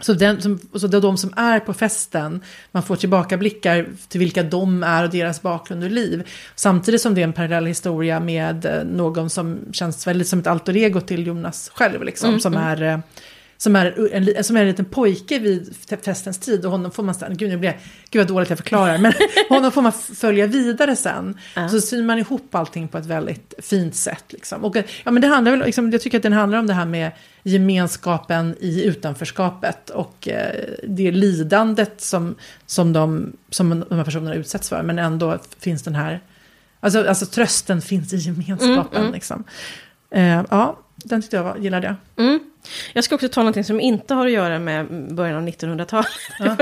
så, 0.00 0.12
den, 0.12 0.42
som, 0.42 0.58
så 0.74 0.86
det 0.86 0.96
är 0.96 1.00
de 1.00 1.16
som 1.16 1.32
är 1.36 1.60
på 1.60 1.74
festen, 1.74 2.40
man 2.72 2.82
får 2.82 2.96
tillbakablickar 2.96 3.86
till 4.08 4.20
vilka 4.20 4.42
de 4.42 4.82
är 4.82 5.04
och 5.04 5.10
deras 5.10 5.42
bakgrund 5.42 5.84
och 5.84 5.90
liv. 5.90 6.28
Samtidigt 6.54 7.00
som 7.00 7.14
det 7.14 7.20
är 7.20 7.24
en 7.24 7.32
parallell 7.32 7.66
historia 7.66 8.20
med 8.20 8.66
eh, 8.66 8.84
någon 8.84 9.30
som 9.30 9.58
känns 9.72 10.06
väldigt 10.06 10.28
som 10.28 10.38
ett 10.38 10.46
alter 10.46 10.76
ego 10.76 11.00
till 11.00 11.26
Jonas 11.26 11.70
själv, 11.74 12.02
liksom, 12.02 12.28
mm, 12.28 12.40
som 12.40 12.54
mm. 12.54 12.64
är 12.64 13.02
som 13.60 13.76
är 13.76 14.12
en, 14.12 14.44
som 14.44 14.56
är 14.56 14.60
en 14.60 14.66
liten 14.66 14.84
pojke 14.84 15.38
vid 15.38 15.74
festens 16.02 16.38
tid 16.38 16.64
och 16.64 16.70
honom 16.70 16.90
får 16.90 17.02
man 17.02 17.14
sen, 17.14 17.36
gud, 17.36 17.48
nu 17.48 17.56
blir 17.56 17.68
jag, 17.68 17.78
gud 18.10 18.20
vad 18.20 18.28
dåligt 18.28 18.48
jag 18.48 18.58
förklarar, 18.58 18.98
men 18.98 19.12
honom 19.48 19.72
får 19.72 19.82
man 19.82 19.92
följa 19.92 20.46
vidare 20.46 20.96
sen. 20.96 21.38
Uh. 21.56 21.68
Så 21.68 21.80
syr 21.80 22.02
man 22.02 22.18
ihop 22.18 22.54
allting 22.54 22.88
på 22.88 22.98
ett 22.98 23.06
väldigt 23.06 23.54
fint 23.58 23.94
sätt. 23.94 24.24
Liksom. 24.28 24.64
Och, 24.64 24.76
ja, 24.76 25.10
men 25.10 25.22
det 25.22 25.28
handlar 25.28 25.52
väl, 25.52 25.66
liksom, 25.66 25.90
jag 25.92 26.00
tycker 26.00 26.18
att 26.18 26.22
den 26.22 26.32
handlar 26.32 26.58
om 26.58 26.66
det 26.66 26.72
här 26.72 26.86
med 26.86 27.10
gemenskapen 27.42 28.56
i 28.60 28.84
utanförskapet 28.84 29.90
och 29.90 30.28
eh, 30.28 30.64
det 30.88 31.10
lidandet 31.10 32.00
som, 32.00 32.34
som, 32.66 32.92
de, 32.92 33.32
som 33.50 33.84
de 33.88 33.96
här 33.96 34.04
personerna 34.04 34.34
utsätts 34.34 34.68
för, 34.68 34.82
men 34.82 34.98
ändå 34.98 35.38
finns 35.60 35.82
den 35.82 35.94
här, 35.94 36.20
alltså, 36.80 37.08
alltså 37.08 37.26
trösten 37.26 37.82
finns 37.82 38.12
i 38.12 38.16
gemenskapen. 38.16 38.86
Mm, 38.90 39.02
mm. 39.02 39.12
Liksom. 39.12 39.44
Eh, 40.10 40.42
ja, 40.50 40.78
den 41.04 41.22
tyckte 41.22 41.36
jag 41.36 41.44
var, 41.44 41.56
gillade 41.56 41.86
jag. 41.86 42.24
Mm. 42.26 42.40
Jag 42.92 43.04
ska 43.04 43.14
också 43.14 43.28
ta 43.28 43.40
någonting 43.40 43.64
som 43.64 43.80
inte 43.80 44.14
har 44.14 44.26
att 44.26 44.32
göra 44.32 44.58
med 44.58 44.86
början 45.14 45.36
av 45.36 45.48
1900-talet. 45.48 46.08
Ja. 46.38 46.56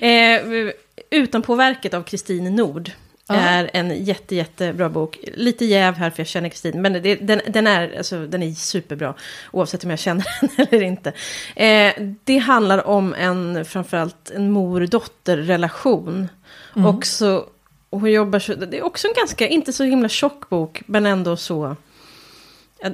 eh, 0.08 0.72
Utanpåverket 1.10 1.94
av 1.94 2.02
Kristin 2.02 2.56
Nord. 2.56 2.90
Ja. 3.26 3.34
är 3.34 3.70
en 3.72 4.04
jätte, 4.04 4.34
jättebra 4.34 4.88
bok. 4.88 5.18
Lite 5.34 5.64
jäv 5.64 5.94
här 5.94 6.10
för 6.10 6.20
jag 6.20 6.26
känner 6.26 6.48
Kristin, 6.48 6.82
men 6.82 6.92
det, 6.92 7.14
den, 7.14 7.40
den, 7.46 7.66
är, 7.66 7.96
alltså, 7.96 8.26
den 8.26 8.42
är 8.42 8.52
superbra. 8.52 9.14
Oavsett 9.50 9.84
om 9.84 9.90
jag 9.90 9.98
känner 9.98 10.24
henne 10.40 10.68
eller 10.70 10.82
inte. 10.82 11.12
Eh, 11.56 11.92
det 12.24 12.38
handlar 12.38 12.86
om 12.86 13.14
en, 13.14 13.64
framförallt 13.64 14.30
en 14.30 14.50
mor-dotter-relation. 14.50 16.28
Mm. 16.76 16.86
Och 16.86 17.06
så, 17.06 17.44
och 17.90 18.00
hon 18.00 18.12
jobbar 18.12 18.38
så, 18.38 18.54
det 18.54 18.78
är 18.78 18.82
också 18.82 19.08
en 19.08 19.14
ganska, 19.14 19.48
inte 19.48 19.72
så 19.72 19.84
himla 19.84 20.08
tjock 20.08 20.48
bok, 20.48 20.82
men 20.86 21.06
ändå 21.06 21.36
så 21.36 21.76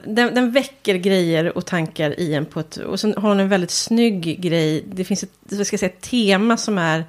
den, 0.05 0.34
den, 0.34 0.53
väcker 0.53 0.95
grejer 0.95 1.57
och 1.57 1.66
tankar 1.66 2.20
i 2.20 2.34
en 2.34 2.47
på 2.47 2.61
ett... 2.61 2.76
Och 2.76 3.01
sen 3.01 3.14
har 3.16 3.28
hon 3.28 3.41
en 3.41 3.49
väldigt 3.49 3.70
snygg 3.70 4.41
grej. 4.41 4.84
Det 4.86 5.05
finns 5.05 5.22
ett, 5.22 5.32
jag 5.49 5.66
ska 5.66 5.78
säga, 5.78 5.93
ett 5.93 6.01
tema 6.01 6.57
som 6.57 6.78
är... 6.78 7.05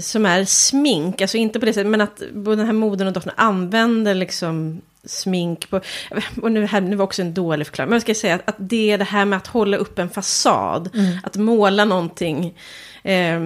Som 0.00 0.26
är 0.26 0.44
smink, 0.44 1.20
alltså 1.20 1.36
inte 1.36 1.60
på 1.60 1.66
det 1.66 1.72
sättet, 1.72 1.90
men 1.90 2.00
att 2.00 2.22
både 2.32 2.56
den 2.56 2.66
här 2.66 2.72
modern 2.72 3.06
och 3.06 3.12
dottern 3.12 3.34
använder 3.36 4.14
liksom 4.14 4.80
smink 5.04 5.70
på... 5.70 5.80
Och 6.42 6.52
nu, 6.52 6.66
här, 6.66 6.80
nu 6.80 6.96
var 6.96 7.04
också 7.04 7.22
en 7.22 7.34
dålig 7.34 7.66
förklaring, 7.66 7.88
men 7.88 7.94
jag 7.94 8.02
ska 8.02 8.14
säga 8.14 8.34
att, 8.34 8.48
att 8.48 8.56
det 8.58 8.90
är 8.90 8.98
det 8.98 9.04
här 9.04 9.24
med 9.24 9.36
att 9.36 9.46
hålla 9.46 9.76
upp 9.76 9.98
en 9.98 10.10
fasad. 10.10 10.90
Mm. 10.94 11.18
Att 11.22 11.36
måla 11.36 11.84
någonting. 11.84 12.58
Eh, 13.02 13.40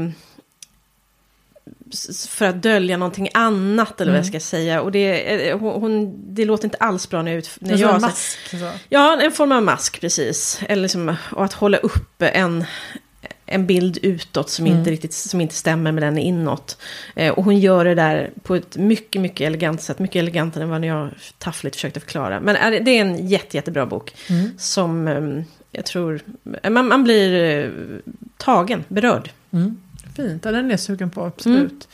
för 2.28 2.46
att 2.46 2.62
dölja 2.62 2.96
någonting 2.96 3.28
annat 3.34 4.00
eller 4.00 4.12
mm. 4.12 4.20
vad 4.20 4.26
jag 4.26 4.30
mm. 4.30 4.40
ska 4.40 4.50
säga. 4.50 4.80
Och 4.80 4.92
det, 4.92 5.48
eh, 5.48 5.58
hon, 5.58 6.14
det 6.34 6.44
låter 6.44 6.64
inte 6.64 6.76
alls 6.76 7.08
bra 7.08 7.22
nu. 7.22 7.42
När 7.60 7.76
jag, 7.76 7.94
en 7.94 8.00
mask? 8.00 8.38
Så. 8.50 8.70
Ja, 8.88 9.20
en 9.20 9.32
form 9.32 9.52
av 9.52 9.62
mask 9.62 10.00
precis. 10.00 10.60
Eller 10.68 10.82
liksom, 10.82 11.16
och 11.32 11.44
att 11.44 11.52
hålla 11.52 11.76
uppe 11.76 12.28
en, 12.28 12.64
en 13.46 13.66
bild 13.66 13.98
utåt 14.02 14.50
som, 14.50 14.66
mm. 14.66 14.78
inte 14.78 14.90
riktigt, 14.90 15.14
som 15.14 15.40
inte 15.40 15.54
stämmer 15.54 15.92
med 15.92 16.02
den 16.02 16.18
inåt. 16.18 16.78
Eh, 17.16 17.32
och 17.32 17.44
hon 17.44 17.58
gör 17.58 17.84
det 17.84 17.94
där 17.94 18.30
på 18.42 18.54
ett 18.54 18.76
mycket, 18.76 19.22
mycket 19.22 19.46
elegant 19.46 19.82
sätt. 19.82 19.98
Mycket 19.98 20.16
elegantare 20.16 20.64
än 20.64 20.70
vad 20.70 20.84
jag 20.84 21.10
taffligt 21.38 21.76
försökte 21.76 22.00
förklara. 22.00 22.40
Men 22.40 22.56
är, 22.56 22.80
det 22.80 22.90
är 22.90 23.00
en 23.00 23.28
jätte, 23.28 23.56
jättebra 23.56 23.86
bok. 23.86 24.14
Mm. 24.28 24.50
Som 24.58 25.08
eh, 25.08 25.44
jag 25.76 25.84
tror, 25.84 26.20
man, 26.70 26.88
man 26.88 27.04
blir 27.04 27.44
eh, 27.44 27.70
tagen, 28.36 28.84
berörd. 28.88 29.30
Mm. 29.52 29.76
Fint, 30.16 30.44
ja, 30.44 30.52
den 30.52 30.66
är 30.66 30.70
jag 30.70 30.80
sugen 30.80 31.10
på, 31.10 31.24
absolut. 31.24 31.88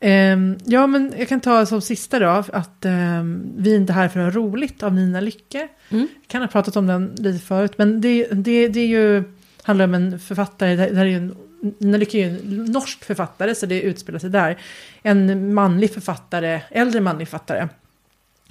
Mm. 0.00 0.50
Um, 0.52 0.58
ja, 0.64 0.86
men 0.86 1.14
jag 1.18 1.28
kan 1.28 1.40
ta 1.40 1.66
som 1.66 1.80
sista 1.80 2.18
då, 2.18 2.44
att 2.52 2.84
um, 2.84 3.52
Vi 3.56 3.72
är 3.72 3.76
inte 3.76 3.92
här 3.92 4.08
för 4.08 4.20
att 4.20 4.34
ha 4.34 4.40
roligt 4.40 4.82
av 4.82 4.94
Nina 4.94 5.20
Lycke. 5.20 5.68
Mm. 5.88 6.08
Jag 6.20 6.28
kan 6.28 6.40
ha 6.40 6.48
pratat 6.48 6.76
om 6.76 6.86
den 6.86 7.14
lite 7.18 7.46
förut, 7.46 7.72
men 7.76 8.00
det, 8.00 8.26
det, 8.32 8.68
det 8.68 8.80
är 8.80 8.86
ju, 8.86 9.24
handlar 9.62 9.84
om 9.84 9.94
en 9.94 10.18
författare, 10.18 10.76
det 10.76 10.96
här 10.96 11.04
är 11.04 11.10
ju 11.10 11.16
en, 11.16 11.36
Nina 11.78 11.98
Lycke 11.98 12.18
är 12.18 12.28
ju 12.28 12.36
en 12.36 12.64
norsk 12.64 13.04
författare, 13.04 13.54
så 13.54 13.66
det 13.66 13.80
utspelar 13.80 14.18
sig 14.18 14.30
där. 14.30 14.58
En 15.02 15.54
manlig 15.54 15.94
författare, 15.94 16.60
äldre 16.70 17.00
manlig 17.00 17.28
författare, 17.28 17.68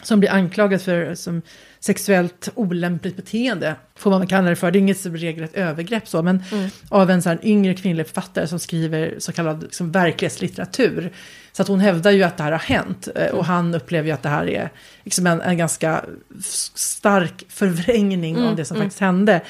som 0.03 0.19
blir 0.19 0.29
anklagad 0.29 0.81
för 0.81 1.15
som 1.15 1.41
sexuellt 1.79 2.49
olämpligt 2.55 3.15
beteende, 3.15 3.75
får 3.95 4.11
man 4.11 4.27
kalla 4.27 4.49
det 4.49 4.55
för. 4.55 4.71
Det 4.71 4.77
är 4.77 4.79
inget 4.79 5.05
regelrätt 5.05 5.55
övergrepp 5.55 6.07
så, 6.07 6.21
men 6.21 6.43
mm. 6.51 6.69
av 6.89 7.09
en 7.09 7.21
så 7.21 7.29
här 7.29 7.39
yngre 7.43 7.73
kvinnlig 7.73 8.07
författare 8.07 8.47
som 8.47 8.59
skriver 8.59 9.15
så 9.17 9.31
kallad 9.31 9.63
liksom, 9.63 9.91
verklighetslitteratur. 9.91 11.11
Så 11.59 11.63
att 11.63 11.67
hon 11.67 11.79
hävdar 11.79 12.11
ju 12.11 12.23
att 12.23 12.37
det 12.37 12.43
här 12.43 12.51
har 12.51 12.59
hänt 12.59 13.07
eh, 13.15 13.27
och 13.27 13.45
han 13.45 13.75
upplever 13.75 14.07
ju 14.07 14.13
att 14.13 14.23
det 14.23 14.29
här 14.29 14.49
är 14.49 14.69
liksom 15.03 15.27
en, 15.27 15.41
en 15.41 15.57
ganska 15.57 16.05
stark 16.75 17.43
förvrängning 17.49 18.35
mm, 18.35 18.47
av 18.47 18.55
det 18.55 18.65
som 18.65 18.77
mm. 18.77 18.85
faktiskt 18.85 19.01
hände. 19.01 19.41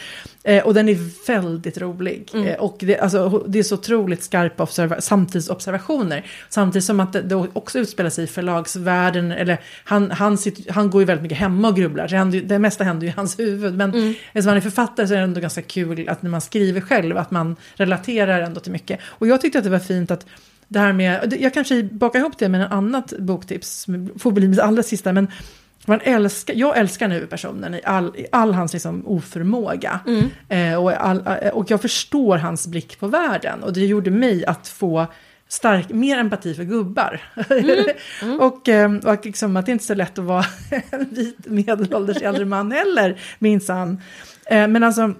Eh, 0.43 0.63
och 0.63 0.73
den 0.73 0.89
är 0.89 1.27
väldigt 1.27 1.77
rolig. 1.77 2.29
Mm. 2.33 2.47
Eh, 2.47 2.55
och 2.55 2.77
det, 2.79 2.99
alltså, 2.99 3.43
det 3.47 3.59
är 3.59 3.63
så 3.63 3.75
otroligt 3.75 4.23
skarpa 4.23 4.63
observa 4.63 5.01
samtidsobservationer. 5.01 6.25
Samtidigt 6.49 6.85
som 6.85 6.99
att 6.99 7.13
det, 7.13 7.21
det 7.21 7.35
också 7.35 7.79
utspelar 7.79 8.09
sig 8.09 8.23
i 8.23 8.27
förlagsvärlden. 8.27 9.31
Eller 9.31 9.57
han, 9.83 10.11
han, 10.11 10.37
sitter, 10.37 10.73
han 10.73 10.89
går 10.89 11.01
ju 11.01 11.05
väldigt 11.05 11.23
mycket 11.23 11.37
hemma 11.37 11.67
och 11.67 11.75
grubblar. 11.75 12.07
Så 12.07 12.15
händer, 12.15 12.41
det 12.41 12.59
mesta 12.59 12.83
händer 12.83 13.07
ju 13.07 13.11
i 13.11 13.15
hans 13.15 13.39
huvud. 13.39 13.77
Men 13.77 13.93
mm. 13.93 14.13
eftersom 14.27 14.47
han 14.47 14.57
är 14.57 14.61
författare 14.61 15.07
så 15.07 15.13
är 15.13 15.17
det 15.17 15.23
ändå 15.23 15.41
ganska 15.41 15.61
kul 15.61 16.09
att 16.09 16.21
när 16.21 16.29
man 16.29 16.41
skriver 16.41 16.81
själv 16.81 17.17
att 17.17 17.31
man 17.31 17.55
relaterar 17.75 18.41
ändå 18.41 18.59
till 18.59 18.71
mycket. 18.71 18.99
Och 19.03 19.27
jag 19.27 19.41
tyckte 19.41 19.57
att 19.57 19.63
det 19.63 19.69
var 19.69 19.79
fint 19.79 20.11
att 20.11 20.25
det 20.69 20.79
här 20.79 20.93
med, 20.93 21.37
jag 21.39 21.53
kanske 21.53 21.83
bakar 21.83 22.19
ihop 22.19 22.37
det 22.37 22.49
med 22.49 22.61
en 22.61 22.71
annat 22.71 23.13
boktips, 23.19 23.85
får 24.17 24.31
bli 24.31 24.47
mitt 24.47 24.59
allra 24.59 24.83
sista, 24.83 25.13
men 25.13 25.27
man 25.85 25.99
älskar, 26.03 26.53
jag 26.53 26.77
älskar 26.77 27.07
den 27.07 27.15
huvudpersonen 27.15 27.73
i 27.73 27.81
all, 27.83 28.15
i 28.15 28.25
all 28.31 28.53
hans 28.53 28.73
liksom 28.73 29.07
oförmåga. 29.07 29.99
Mm. 30.07 30.29
Eh, 30.49 30.83
och, 30.83 30.91
all, 30.91 31.27
eh, 31.41 31.49
och 31.49 31.71
jag 31.71 31.81
förstår 31.81 32.37
hans 32.37 32.67
blick 32.67 32.99
på 32.99 33.07
världen. 33.07 33.63
Och 33.63 33.73
det 33.73 33.85
gjorde 33.85 34.11
mig 34.11 34.45
att 34.45 34.67
få 34.67 35.07
stark, 35.47 35.89
mer 35.89 36.17
empati 36.17 36.53
för 36.53 36.63
gubbar. 36.63 37.21
Mm. 37.49 37.85
Mm. 38.21 38.39
och 38.39 38.69
eh, 38.69 38.93
och 38.93 39.25
liksom, 39.25 39.57
att 39.57 39.65
det 39.65 39.71
inte 39.71 39.83
är 39.83 39.85
så 39.85 39.93
lätt 39.93 40.19
att 40.19 40.25
vara 40.25 40.45
en 40.89 41.09
vit 41.09 41.47
medelålders 41.47 42.21
äldre 42.21 42.45
man 42.45 42.71
heller, 42.71 43.19
minsann. 43.39 44.01
Eh, 44.45 44.67
men 44.67 44.83
alltså, 44.83 45.13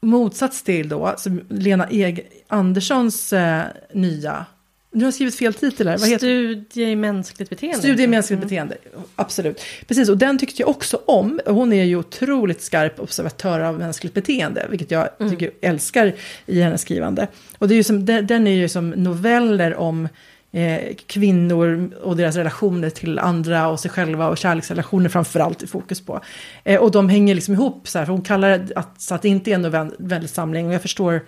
motsats 0.00 0.62
till 0.62 0.88
då, 0.88 1.16
Lena 1.48 1.86
Eg 1.90 2.28
Anderssons 2.48 3.32
eh, 3.32 3.62
nya 3.92 4.46
nu 4.92 5.04
har 5.04 5.06
jag 5.06 5.14
skrivit 5.14 5.34
fel 5.34 5.54
titel 5.54 5.88
här. 5.88 5.98
Vad 5.98 6.08
heter? 6.08 6.18
Studie 6.18 6.90
i 6.90 6.96
mänskligt 6.96 7.50
beteende. 7.50 7.78
Studie 7.78 8.02
i 8.02 8.06
mänskligt 8.06 8.38
mm. 8.38 8.48
beteende, 8.48 8.76
absolut. 9.16 9.60
Precis, 9.86 10.08
och 10.08 10.18
den 10.18 10.38
tyckte 10.38 10.62
jag 10.62 10.68
också 10.68 11.00
om. 11.06 11.40
Hon 11.46 11.72
är 11.72 11.84
ju 11.84 11.96
otroligt 11.96 12.62
skarp 12.62 13.00
observatör 13.00 13.60
av 13.60 13.78
mänskligt 13.78 14.14
beteende, 14.14 14.66
vilket 14.70 14.90
jag 14.90 15.08
mm. 15.18 15.32
tycker 15.32 15.50
älskar 15.60 16.12
i 16.46 16.60
hennes 16.60 16.80
skrivande. 16.80 17.26
Och 17.58 17.68
det 17.68 17.74
är 17.74 17.76
ju 17.76 17.82
som, 17.82 18.04
den 18.04 18.46
är 18.46 18.50
ju 18.50 18.68
som 18.68 18.90
noveller 18.90 19.74
om 19.74 20.08
eh, 20.52 20.94
kvinnor 21.06 21.90
och 22.02 22.16
deras 22.16 22.36
relationer 22.36 22.90
till 22.90 23.18
andra 23.18 23.68
och 23.68 23.80
sig 23.80 23.90
själva 23.90 24.28
och 24.28 24.38
kärleksrelationer 24.38 25.08
framförallt 25.08 25.62
i 25.62 25.66
fokus 25.66 26.00
på. 26.00 26.20
Eh, 26.64 26.80
och 26.80 26.90
de 26.90 27.08
hänger 27.08 27.34
liksom 27.34 27.54
ihop 27.54 27.88
så 27.88 27.98
här, 27.98 28.06
för 28.06 28.12
hon 28.12 28.22
kallar 28.22 28.58
det 28.58 28.74
att, 28.76 29.00
så 29.00 29.14
att 29.14 29.22
det 29.22 29.28
inte 29.28 29.50
är 29.50 29.54
en 29.54 29.62
novellsamling 29.62 30.28
samling 30.28 30.66
och 30.66 30.74
jag 30.74 30.82
förstår 30.82 31.20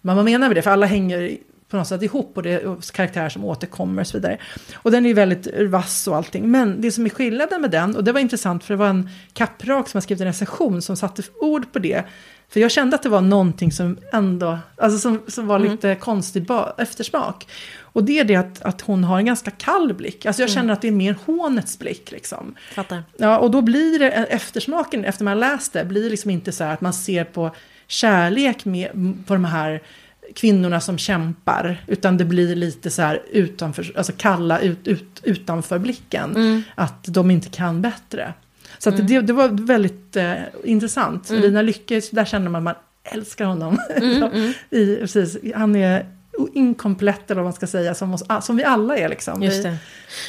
vad 0.00 0.16
man 0.16 0.24
menar 0.24 0.48
med 0.48 0.56
det, 0.56 0.62
för 0.62 0.70
alla 0.70 0.86
hänger 0.86 1.38
på 1.68 1.76
något 1.76 1.88
sätt 1.88 2.02
ihop 2.02 2.32
och 2.36 2.42
det 2.42 2.50
är 2.50 2.92
karaktärer 2.92 3.28
som 3.28 3.44
återkommer 3.44 4.02
och 4.02 4.06
så 4.06 4.18
vidare. 4.18 4.38
Och 4.74 4.90
den 4.90 5.04
är 5.04 5.08
ju 5.08 5.14
väldigt 5.14 5.70
vass 5.70 6.08
och 6.08 6.16
allting. 6.16 6.50
Men 6.50 6.80
det 6.80 6.92
som 6.92 7.06
är 7.06 7.10
skillnaden 7.10 7.60
med 7.60 7.70
den, 7.70 7.96
och 7.96 8.04
det 8.04 8.12
var 8.12 8.20
intressant 8.20 8.64
för 8.64 8.74
det 8.74 8.78
var 8.78 8.88
en 8.88 9.10
kapprak 9.32 9.88
som 9.88 9.98
har 9.98 10.02
skrivit 10.02 10.20
en 10.20 10.26
recension 10.26 10.82
som 10.82 10.96
satte 10.96 11.22
ord 11.40 11.72
på 11.72 11.78
det. 11.78 12.04
För 12.48 12.60
jag 12.60 12.70
kände 12.70 12.96
att 12.96 13.02
det 13.02 13.08
var 13.08 13.20
någonting 13.20 13.72
som 13.72 13.98
ändå, 14.12 14.58
alltså 14.76 14.98
som, 14.98 15.22
som 15.28 15.46
var 15.46 15.56
mm. 15.56 15.70
lite 15.70 15.94
konstig 15.94 16.46
eftersmak. 16.78 17.46
Och 17.80 18.04
det 18.04 18.18
är 18.18 18.24
det 18.24 18.36
att, 18.36 18.62
att 18.62 18.80
hon 18.80 19.04
har 19.04 19.18
en 19.18 19.26
ganska 19.26 19.50
kall 19.50 19.94
blick. 19.94 20.26
Alltså 20.26 20.42
jag 20.42 20.48
mm. 20.48 20.54
känner 20.54 20.72
att 20.72 20.82
det 20.82 20.88
är 20.88 20.92
mer 20.92 21.16
hånets 21.26 21.78
blick 21.78 22.10
liksom. 22.10 22.54
Fattar. 22.74 23.02
Ja, 23.16 23.38
och 23.38 23.50
då 23.50 23.62
blir 23.62 23.98
det, 23.98 24.10
eftersmaken 24.10 25.04
efter 25.04 25.24
man 25.24 25.40
läst 25.40 25.72
det, 25.72 25.84
blir 25.84 26.10
liksom 26.10 26.30
inte 26.30 26.52
så 26.52 26.64
här 26.64 26.74
att 26.74 26.80
man 26.80 26.94
ser 26.94 27.24
på 27.24 27.50
kärlek 27.86 28.64
med, 28.64 28.90
på 29.26 29.34
de 29.34 29.44
här 29.44 29.82
kvinnorna 30.34 30.80
som 30.80 30.98
kämpar, 30.98 31.84
utan 31.86 32.16
det 32.16 32.24
blir 32.24 32.56
lite 32.56 32.90
så 32.90 33.02
här 33.02 33.22
utanför, 33.30 33.92
alltså 33.96 34.12
kalla 34.16 34.60
ut, 34.60 34.88
ut, 34.88 35.20
utanför 35.22 35.78
blicken, 35.78 36.36
mm. 36.36 36.62
att 36.74 37.04
de 37.04 37.30
inte 37.30 37.48
kan 37.48 37.82
bättre. 37.82 38.34
Så 38.78 38.90
mm. 38.90 39.06
det, 39.06 39.20
det 39.20 39.32
var 39.32 39.48
väldigt 39.48 40.16
eh, 40.16 40.34
intressant. 40.64 41.30
Mm. 41.30 41.42
Lina 41.42 41.62
Lycke, 41.62 42.00
där 42.12 42.24
känner 42.24 42.50
man 42.50 42.68
att 42.68 42.76
man 42.76 42.84
älskar 43.18 43.44
honom. 43.44 43.78
Mm, 43.96 44.22
mm. 44.32 44.52
I, 44.70 44.96
precis, 44.96 45.36
han 45.54 45.76
är 45.76 46.06
inkomplett 46.54 47.30
eller 47.30 47.40
vad 47.40 47.46
man 47.46 47.52
ska 47.52 47.66
säga, 47.66 47.94
som, 47.94 48.14
oss, 48.14 48.24
som 48.42 48.56
vi 48.56 48.64
alla 48.64 48.96
är. 48.96 49.08
Liksom. 49.08 49.42
Just 49.42 49.62
det. 49.62 49.76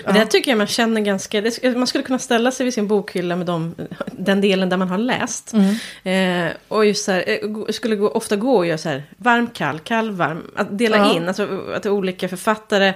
Ja. 0.05 0.11
det 0.11 0.25
tycker 0.25 0.51
jag 0.51 0.57
man 0.57 0.67
känner 0.67 1.01
ganska, 1.01 1.43
man 1.75 1.87
skulle 1.87 2.03
kunna 2.03 2.19
ställa 2.19 2.51
sig 2.51 2.63
vid 2.63 2.73
sin 2.73 2.87
bokhylla 2.87 3.35
med 3.35 3.47
dem, 3.47 3.75
den 4.11 4.41
delen 4.41 4.69
där 4.69 4.77
man 4.77 4.87
har 4.87 4.97
läst. 4.97 5.53
Mm. 5.53 6.47
Eh, 6.47 6.53
och 6.67 6.85
just 6.85 7.05
så 7.05 7.11
här, 7.11 7.23
eh, 7.27 7.65
skulle 7.69 7.95
gå, 7.95 8.09
ofta 8.09 8.35
gå 8.35 8.57
och 8.57 8.65
göra 8.65 8.77
så 8.77 8.89
här, 8.89 9.03
varm, 9.17 9.47
kall, 9.47 9.79
kall, 9.79 10.11
varm, 10.11 10.43
att 10.55 10.77
dela 10.77 10.97
ja. 10.97 11.13
in, 11.13 11.27
alltså 11.27 11.47
att 11.75 11.85
olika 11.85 12.29
författare 12.29 12.93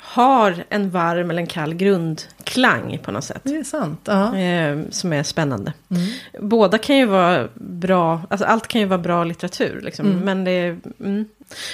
har 0.00 0.64
en 0.68 0.90
varm 0.90 1.30
eller 1.30 1.42
en 1.42 1.46
kall 1.46 1.74
grundklang 1.74 2.98
på 3.02 3.10
något 3.10 3.24
sätt. 3.24 3.40
Det 3.42 3.56
är 3.56 3.64
sant. 3.64 4.08
Eh, 4.08 4.90
som 4.90 5.12
är 5.12 5.22
spännande. 5.22 5.72
Mm. 5.90 6.06
Båda 6.48 6.78
kan 6.78 6.96
ju 6.96 7.06
vara 7.06 7.48
bra, 7.54 8.22
alltså 8.30 8.46
allt 8.46 8.68
kan 8.68 8.80
ju 8.80 8.86
vara 8.86 8.98
bra 8.98 9.24
litteratur. 9.24 9.80
Liksom, 9.80 10.06
mm. 10.06 10.18
Men 10.20 10.44
det 10.44 10.50
är... 10.50 10.78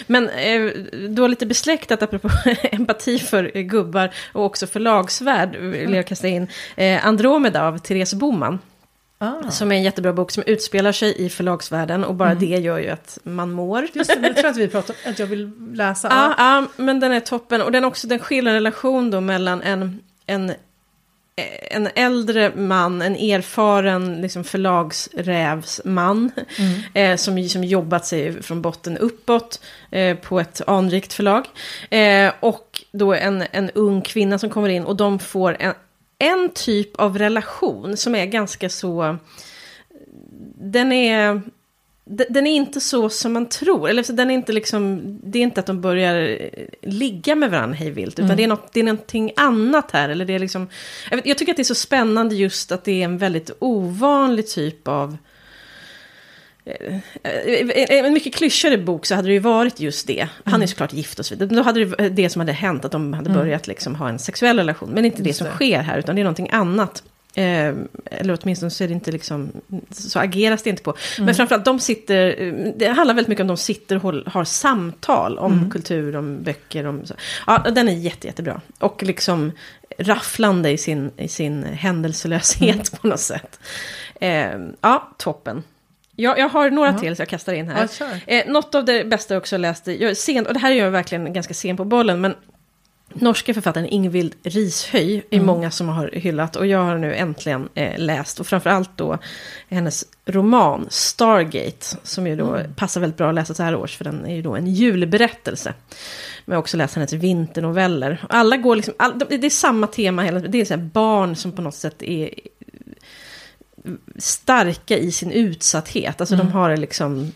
Men 0.06 0.28
eh, 0.28 0.70
då 1.08 1.26
lite 1.26 1.46
besläktat, 1.46 2.02
apropå 2.02 2.28
empati 2.62 3.18
för 3.18 3.62
gubbar 3.62 4.14
och 4.32 4.44
också 4.44 4.66
förlagsvärld, 4.66 5.56
vill 5.56 5.94
jag 5.94 6.06
kasta 6.06 6.28
in 6.28 6.48
eh, 6.76 7.06
Andromeda 7.06 7.62
av 7.62 7.78
Therese 7.78 8.14
Boman. 8.14 8.58
Ah. 9.18 9.50
Som 9.50 9.72
är 9.72 9.76
en 9.76 9.82
jättebra 9.82 10.12
bok 10.12 10.30
som 10.30 10.42
utspelar 10.46 10.92
sig 10.92 11.24
i 11.26 11.30
förlagsvärlden 11.30 12.04
och 12.04 12.14
bara 12.14 12.30
mm. 12.30 12.40
det 12.40 12.58
gör 12.58 12.78
ju 12.78 12.88
att 12.88 13.18
man 13.22 13.50
mår. 13.50 13.86
Just 13.92 14.10
det, 14.10 14.26
jag 14.26 14.36
tror 14.36 14.50
att 14.50 14.56
vi 14.56 14.68
pratade 14.68 14.98
att 15.06 15.18
jag 15.18 15.26
vill 15.26 15.50
läsa. 15.72 16.08
Ja, 16.10 16.34
ah, 16.38 16.58
ah, 16.58 16.66
men 16.76 17.00
den 17.00 17.12
är 17.12 17.20
toppen. 17.20 17.62
Och 17.62 17.72
den 17.72 17.84
också, 17.84 18.06
den 18.06 18.18
skildrar 18.18 18.50
en 18.50 18.54
relation 18.54 19.10
då 19.10 19.20
mellan 19.20 19.62
en, 19.62 20.00
en, 20.26 20.52
en 21.70 21.88
äldre 21.94 22.56
man, 22.56 23.02
en 23.02 23.16
erfaren 23.16 24.20
liksom 24.20 24.44
förlagsrävsman. 24.44 26.30
Mm. 26.58 26.80
Eh, 26.94 27.16
som, 27.16 27.48
som 27.48 27.64
jobbat 27.64 28.06
sig 28.06 28.42
från 28.42 28.62
botten 28.62 28.98
uppåt 28.98 29.60
eh, 29.90 30.16
på 30.16 30.40
ett 30.40 30.60
anrikt 30.66 31.12
förlag. 31.12 31.44
Eh, 31.90 32.32
och 32.40 32.84
då 32.92 33.14
en, 33.14 33.44
en 33.52 33.70
ung 33.70 34.02
kvinna 34.02 34.38
som 34.38 34.50
kommer 34.50 34.68
in 34.68 34.84
och 34.84 34.96
de 34.96 35.18
får 35.18 35.56
en, 35.60 35.74
en 36.18 36.50
typ 36.54 36.96
av 36.96 37.18
relation 37.18 37.96
som 37.96 38.14
är 38.14 38.26
ganska 38.26 38.68
så... 38.68 39.16
Den 40.56 40.92
är... 40.92 41.42
Den 42.06 42.46
är 42.46 42.54
inte 42.54 42.80
så 42.80 43.08
som 43.08 43.32
man 43.32 43.48
tror. 43.48 43.88
Eller 43.88 44.12
den 44.12 44.30
är 44.30 44.34
inte 44.34 44.52
liksom, 44.52 45.02
det 45.22 45.38
är 45.38 45.42
inte 45.42 45.60
att 45.60 45.66
de 45.66 45.80
börjar 45.80 46.38
ligga 46.82 47.34
med 47.34 47.50
varandra 47.50 47.76
hejvilt. 47.76 48.14
Utan 48.14 48.24
mm. 48.24 48.36
det, 48.36 48.44
är 48.44 48.48
något, 48.48 48.72
det 48.72 48.80
är 48.80 48.84
någonting 48.84 49.32
annat 49.36 49.90
här. 49.90 50.08
Eller 50.08 50.24
det 50.24 50.34
är 50.34 50.38
liksom, 50.38 50.68
jag, 51.10 51.16
vet, 51.16 51.26
jag 51.26 51.38
tycker 51.38 51.52
att 51.52 51.56
det 51.56 51.62
är 51.62 51.64
så 51.64 51.74
spännande 51.74 52.34
just 52.34 52.72
att 52.72 52.84
det 52.84 53.00
är 53.00 53.04
en 53.04 53.18
väldigt 53.18 53.50
ovanlig 53.58 54.48
typ 54.48 54.88
av 54.88 55.16
Eh, 56.66 57.00
eh, 57.22 58.04
en 58.04 58.12
mycket 58.12 58.34
klyschigare 58.34 58.78
bok 58.78 59.06
så 59.06 59.14
hade 59.14 59.28
det 59.28 59.32
ju 59.32 59.38
varit 59.38 59.80
just 59.80 60.06
det. 60.06 60.28
Han 60.44 60.54
är 60.54 60.58
mm. 60.58 60.68
såklart 60.68 60.92
gift 60.92 61.18
och 61.18 61.26
så 61.26 61.34
vidare. 61.34 61.56
Då 61.56 61.62
hade 61.62 61.84
det 61.84 62.08
det 62.08 62.30
som 62.30 62.40
hade 62.40 62.52
hänt, 62.52 62.84
att 62.84 62.92
de 62.92 63.12
hade 63.12 63.30
mm. 63.30 63.42
börjat 63.42 63.66
liksom 63.66 63.94
ha 63.94 64.08
en 64.08 64.18
sexuell 64.18 64.56
relation. 64.58 64.90
Men 64.90 65.04
inte 65.04 65.22
det 65.22 65.32
som 65.32 65.46
sker 65.46 65.78
här, 65.78 65.98
utan 65.98 66.14
det 66.14 66.20
är 66.20 66.24
någonting 66.24 66.50
annat. 66.52 67.02
Eh, 67.36 67.74
eller 68.10 68.38
åtminstone 68.42 68.70
så 68.70 68.84
är 68.84 68.88
det 68.88 68.94
inte 68.94 69.12
liksom, 69.12 69.52
så 69.90 70.18
ageras 70.18 70.62
det 70.62 70.70
inte 70.70 70.82
på. 70.82 70.90
Mm. 70.90 71.26
Men 71.26 71.34
framförallt 71.34 71.64
de 71.64 71.80
sitter, 71.80 72.52
det 72.76 72.88
handlar 72.88 73.14
väldigt 73.14 73.28
mycket 73.28 73.42
om 73.42 73.48
de 73.48 73.56
sitter 73.56 74.06
och 74.06 74.32
har 74.32 74.44
samtal 74.44 75.38
om 75.38 75.52
mm. 75.52 75.70
kultur, 75.70 76.16
om 76.16 76.42
böcker. 76.42 76.86
Om 76.86 77.06
så. 77.06 77.14
Ja, 77.46 77.58
den 77.58 77.88
är 77.88 77.92
jätte, 77.92 78.26
jättebra. 78.26 78.60
Och 78.78 79.02
liksom 79.02 79.52
rafflande 79.98 80.70
i 80.70 80.78
sin, 80.78 81.10
i 81.16 81.28
sin 81.28 81.64
händelselöshet 81.64 82.74
mm. 82.74 83.00
på 83.00 83.06
något 83.06 83.20
sätt. 83.20 83.60
Eh, 84.20 84.58
ja, 84.80 85.14
toppen. 85.18 85.62
Ja, 86.16 86.38
jag 86.38 86.48
har 86.48 86.70
några 86.70 86.90
-huh. 86.90 87.00
till 87.00 87.16
så 87.16 87.22
jag 87.22 87.28
kastar 87.28 87.52
in 87.52 87.68
här. 87.68 87.88
Ja, 88.00 88.06
eh, 88.26 88.46
något 88.46 88.74
av 88.74 88.84
det 88.84 89.04
bästa 89.04 89.34
jag 89.34 89.40
också 89.40 89.56
läste, 89.56 90.02
jag 90.02 90.16
sen, 90.16 90.46
och 90.46 90.54
det 90.54 90.60
här 90.60 90.72
är 90.72 90.76
jag 90.76 90.90
verkligen 90.90 91.32
ganska 91.32 91.54
sen 91.54 91.76
på 91.76 91.84
bollen, 91.84 92.20
men 92.20 92.34
norska 93.12 93.54
författaren 93.54 93.86
Ingvild 93.86 94.34
Rishöj 94.42 95.16
är 95.30 95.36
mm. 95.36 95.46
många 95.46 95.70
som 95.70 95.88
har 95.88 96.10
hyllat 96.12 96.56
och 96.56 96.66
jag 96.66 96.84
har 96.84 96.98
nu 96.98 97.14
äntligen 97.14 97.68
eh, 97.74 97.98
läst 97.98 98.40
och 98.40 98.46
framförallt 98.46 98.90
då 98.96 99.18
hennes 99.68 100.04
roman 100.26 100.86
Stargate 100.90 101.86
som 102.02 102.26
ju 102.26 102.36
då 102.36 102.54
mm. 102.54 102.74
passar 102.74 103.00
väldigt 103.00 103.16
bra 103.18 103.28
att 103.28 103.34
läsa 103.34 103.54
så 103.54 103.62
här 103.62 103.74
års 103.74 103.96
för 103.96 104.04
den 104.04 104.26
är 104.26 104.34
ju 104.34 104.42
då 104.42 104.54
en 104.56 104.66
julberättelse. 104.66 105.74
Men 106.44 106.52
jag 106.52 106.56
har 106.56 106.62
också 106.62 106.76
läst 106.76 106.94
hennes 106.94 107.12
vinternoveller. 107.12 108.24
Alla 108.28 108.56
går 108.56 108.76
liksom, 108.76 108.94
all, 108.98 109.18
det 109.18 109.46
är 109.46 109.50
samma 109.50 109.86
tema, 109.86 110.30
det 110.32 110.60
är 110.60 110.64
så 110.64 110.76
barn 110.76 111.36
som 111.36 111.52
på 111.52 111.62
något 111.62 111.74
sätt 111.74 112.02
är 112.02 112.30
starka 114.16 114.98
i 114.98 115.12
sin 115.12 115.30
utsatthet. 115.30 116.20
Alltså 116.20 116.34
mm. 116.34 116.46
de 116.46 116.52
har 116.52 116.70
det 116.70 116.76
liksom 116.76 117.32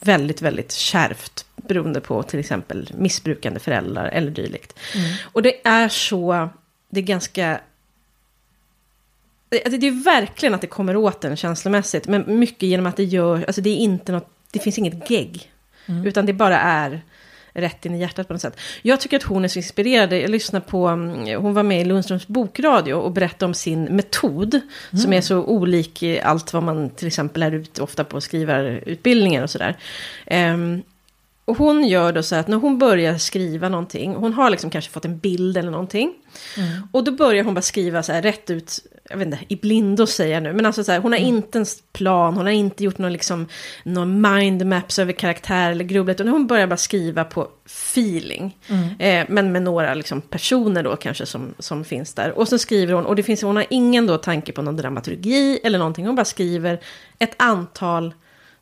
väldigt, 0.00 0.42
väldigt 0.42 0.72
kärvt. 0.72 1.46
Beroende 1.56 2.00
på 2.00 2.22
till 2.22 2.40
exempel 2.40 2.90
missbrukande 2.94 3.60
föräldrar 3.60 4.08
eller 4.08 4.30
dylikt. 4.30 4.78
Mm. 4.94 5.12
Och 5.32 5.42
det 5.42 5.66
är 5.66 5.88
så, 5.88 6.48
det 6.88 7.00
är 7.00 7.04
ganska... 7.04 7.60
Det, 9.48 9.76
det 9.76 9.86
är 9.86 10.04
verkligen 10.04 10.54
att 10.54 10.60
det 10.60 10.66
kommer 10.66 10.96
åt 10.96 11.24
en 11.24 11.36
känslomässigt. 11.36 12.08
Men 12.08 12.38
mycket 12.38 12.62
genom 12.62 12.86
att 12.86 12.96
det 12.96 13.04
gör, 13.04 13.44
alltså 13.46 13.60
det 13.60 13.70
är 13.70 13.76
inte 13.76 14.12
något, 14.12 14.30
det 14.50 14.58
finns 14.58 14.78
inget 14.78 15.10
gegg. 15.10 15.52
Mm. 15.86 16.06
Utan 16.06 16.26
det 16.26 16.32
bara 16.32 16.58
är 16.60 17.02
rätt 17.56 17.86
in 17.86 17.94
i 17.94 17.98
hjärtat 17.98 18.28
på 18.28 18.34
något 18.34 18.42
sätt. 18.42 18.60
Jag 18.82 19.00
tycker 19.00 19.16
att 19.16 19.22
hon 19.22 19.44
är 19.44 19.48
så 19.48 19.58
inspirerad. 19.58 20.12
Jag 20.12 20.30
lyssnar 20.30 20.60
på, 20.60 20.86
mm, 20.86 21.42
hon 21.42 21.54
var 21.54 21.62
med 21.62 21.80
i 21.80 21.84
Lundströms 21.84 22.26
bokradio 22.26 22.94
och 22.94 23.12
berättade 23.12 23.44
om 23.44 23.54
sin 23.54 23.84
metod. 23.84 24.54
Mm. 24.54 25.02
Som 25.02 25.12
är 25.12 25.20
så 25.20 25.44
olik 25.44 26.02
allt 26.22 26.52
vad 26.52 26.62
man 26.62 26.90
till 26.90 27.06
exempel 27.06 27.42
är 27.42 27.52
ute 27.52 27.82
ofta 27.82 28.04
på 28.04 28.20
skrivarutbildningar 28.20 29.42
och 29.42 29.50
sådär. 29.50 29.76
Um, 30.30 30.82
och 31.44 31.58
hon 31.58 31.88
gör 31.88 32.12
då 32.12 32.22
så 32.22 32.36
att 32.36 32.48
när 32.48 32.56
hon 32.56 32.78
börjar 32.78 33.18
skriva 33.18 33.68
någonting, 33.68 34.14
hon 34.14 34.32
har 34.32 34.50
liksom 34.50 34.70
kanske 34.70 34.90
fått 34.90 35.04
en 35.04 35.18
bild 35.18 35.56
eller 35.56 35.70
någonting. 35.70 36.14
Mm. 36.56 36.88
Och 36.92 37.04
då 37.04 37.12
börjar 37.12 37.44
hon 37.44 37.54
bara 37.54 37.62
skriva 37.62 38.02
så 38.02 38.12
här 38.12 38.22
rätt 38.22 38.50
ut, 38.50 38.78
jag 39.10 39.16
vet 39.16 39.26
inte, 39.26 39.38
i 39.48 39.56
blindo 39.56 40.06
säger 40.06 40.34
jag 40.34 40.42
nu. 40.42 40.52
Men 40.52 40.66
alltså 40.66 40.84
så 40.84 40.92
här, 40.92 40.98
hon 40.98 41.12
har 41.12 41.18
mm. 41.18 41.34
inte 41.34 41.58
en 41.58 41.66
plan, 41.92 42.34
hon 42.34 42.46
har 42.46 42.52
inte 42.52 42.84
gjort 42.84 42.98
någon 42.98 43.12
liksom, 43.12 43.46
någon 43.84 44.20
mindmaps 44.20 44.98
över 44.98 45.12
karaktär 45.12 45.70
eller 45.70 45.84
grubblet. 45.84 46.20
Och 46.20 46.26
hon 46.26 46.46
börjar 46.46 46.66
bara 46.66 46.76
skriva 46.76 47.24
på 47.24 47.48
feeling. 47.66 48.56
Mm. 48.68 48.88
Eh, 48.98 49.26
men 49.34 49.52
med 49.52 49.62
några 49.62 49.94
liksom, 49.94 50.20
personer 50.20 50.82
då 50.82 50.96
kanske 50.96 51.26
som, 51.26 51.54
som 51.58 51.84
finns 51.84 52.14
där. 52.14 52.38
Och 52.38 52.48
så 52.48 52.58
skriver 52.58 52.94
hon, 52.94 53.06
och 53.06 53.16
det 53.16 53.22
finns, 53.22 53.42
hon 53.42 53.56
har 53.56 53.66
ingen 53.70 54.06
då 54.06 54.18
tanke 54.18 54.52
på 54.52 54.62
någon 54.62 54.76
dramaturgi 54.76 55.60
eller 55.64 55.78
någonting. 55.78 56.06
Hon 56.06 56.16
bara 56.16 56.24
skriver 56.24 56.80
ett 57.18 57.34
antal 57.36 58.14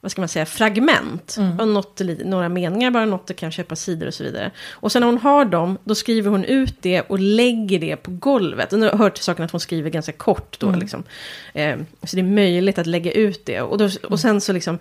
vad 0.05 0.11
ska 0.11 0.20
man 0.20 0.28
säga, 0.28 0.46
fragment. 0.46 1.36
Mm. 1.38 1.61
Och 1.61 1.68
något, 1.68 2.00
några 2.24 2.48
meningar 2.48 2.90
bara, 2.90 3.05
något 3.05 3.36
kanske 3.36 3.62
ett 3.62 3.68
par 3.68 3.76
sidor 3.76 4.07
och 4.07 4.14
så 4.14 4.24
vidare. 4.24 4.50
Och 4.70 4.92
sen 4.92 5.00
när 5.00 5.07
hon 5.07 5.18
har 5.18 5.44
dem, 5.44 5.78
då 5.84 5.94
skriver 5.94 6.30
hon 6.30 6.44
ut 6.44 6.76
det 6.80 7.00
och 7.00 7.18
lägger 7.18 7.78
det 7.78 7.96
på 7.96 8.11
golvet. 8.11 8.72
Och 8.72 8.78
nu 8.78 8.88
hör 8.88 9.11
till 9.11 9.24
saken 9.24 9.44
att 9.44 9.50
hon 9.50 9.61
skriver 9.61 9.90
ganska 9.90 10.12
kort 10.12 10.61
då. 10.61 10.68
Mm. 10.68 10.80
Liksom. 10.80 11.02
Eh, 11.55 11.76
så 12.02 12.16
det 12.16 12.22
är 12.22 12.34
möjligt 12.34 12.78
att 12.78 12.86
lägga 12.86 13.12
ut 13.12 13.46
det. 13.46 13.61
Och, 13.61 13.78
då, 13.78 13.88
och 14.09 14.20
sen 14.20 14.40
så 14.40 14.52
liksom 14.52 14.78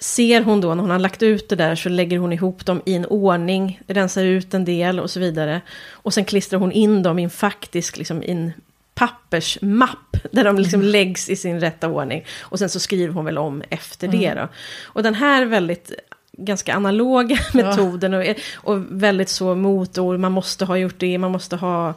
ser 0.00 0.40
hon 0.40 0.60
då 0.60 0.74
när 0.74 0.82
hon 0.82 0.90
har 0.90 0.98
lagt 0.98 1.22
ut 1.22 1.48
det 1.48 1.56
där 1.56 1.74
så 1.74 1.88
lägger 1.88 2.18
hon 2.18 2.32
ihop 2.32 2.66
dem 2.66 2.82
i 2.84 2.94
en 2.94 3.06
ordning, 3.06 3.80
rensar 3.86 4.24
ut 4.24 4.54
en 4.54 4.64
del 4.64 5.00
och 5.00 5.10
så 5.10 5.20
vidare. 5.20 5.60
Och 5.90 6.14
sen 6.14 6.24
klistrar 6.24 6.60
hon 6.60 6.72
in 6.72 7.02
dem 7.02 7.18
i 7.18 7.22
en 7.22 7.30
faktisk, 7.30 7.96
liksom, 7.96 8.22
in 8.22 8.52
pappersmapp 8.96 10.16
där 10.32 10.44
de 10.44 10.58
liksom 10.58 10.80
mm. 10.80 10.92
läggs 10.92 11.28
i 11.28 11.36
sin 11.36 11.60
rätta 11.60 11.88
ordning. 11.88 12.24
Och 12.40 12.58
sen 12.58 12.68
så 12.68 12.80
skriver 12.80 13.14
hon 13.14 13.24
väl 13.24 13.38
om 13.38 13.62
efter 13.70 14.08
mm. 14.08 14.20
det 14.20 14.34
då. 14.34 14.48
Och 14.84 15.02
den 15.02 15.14
här 15.14 15.44
väldigt 15.44 15.92
ganska 16.32 16.74
analoga 16.74 17.38
metoden 17.54 18.14
och, 18.14 18.24
och 18.54 18.82
väldigt 18.90 19.28
så 19.28 19.54
motord, 19.54 20.20
man 20.20 20.32
måste 20.32 20.64
ha 20.64 20.76
gjort 20.76 20.98
det, 20.98 21.18
man 21.18 21.32
måste 21.32 21.56
ha... 21.56 21.94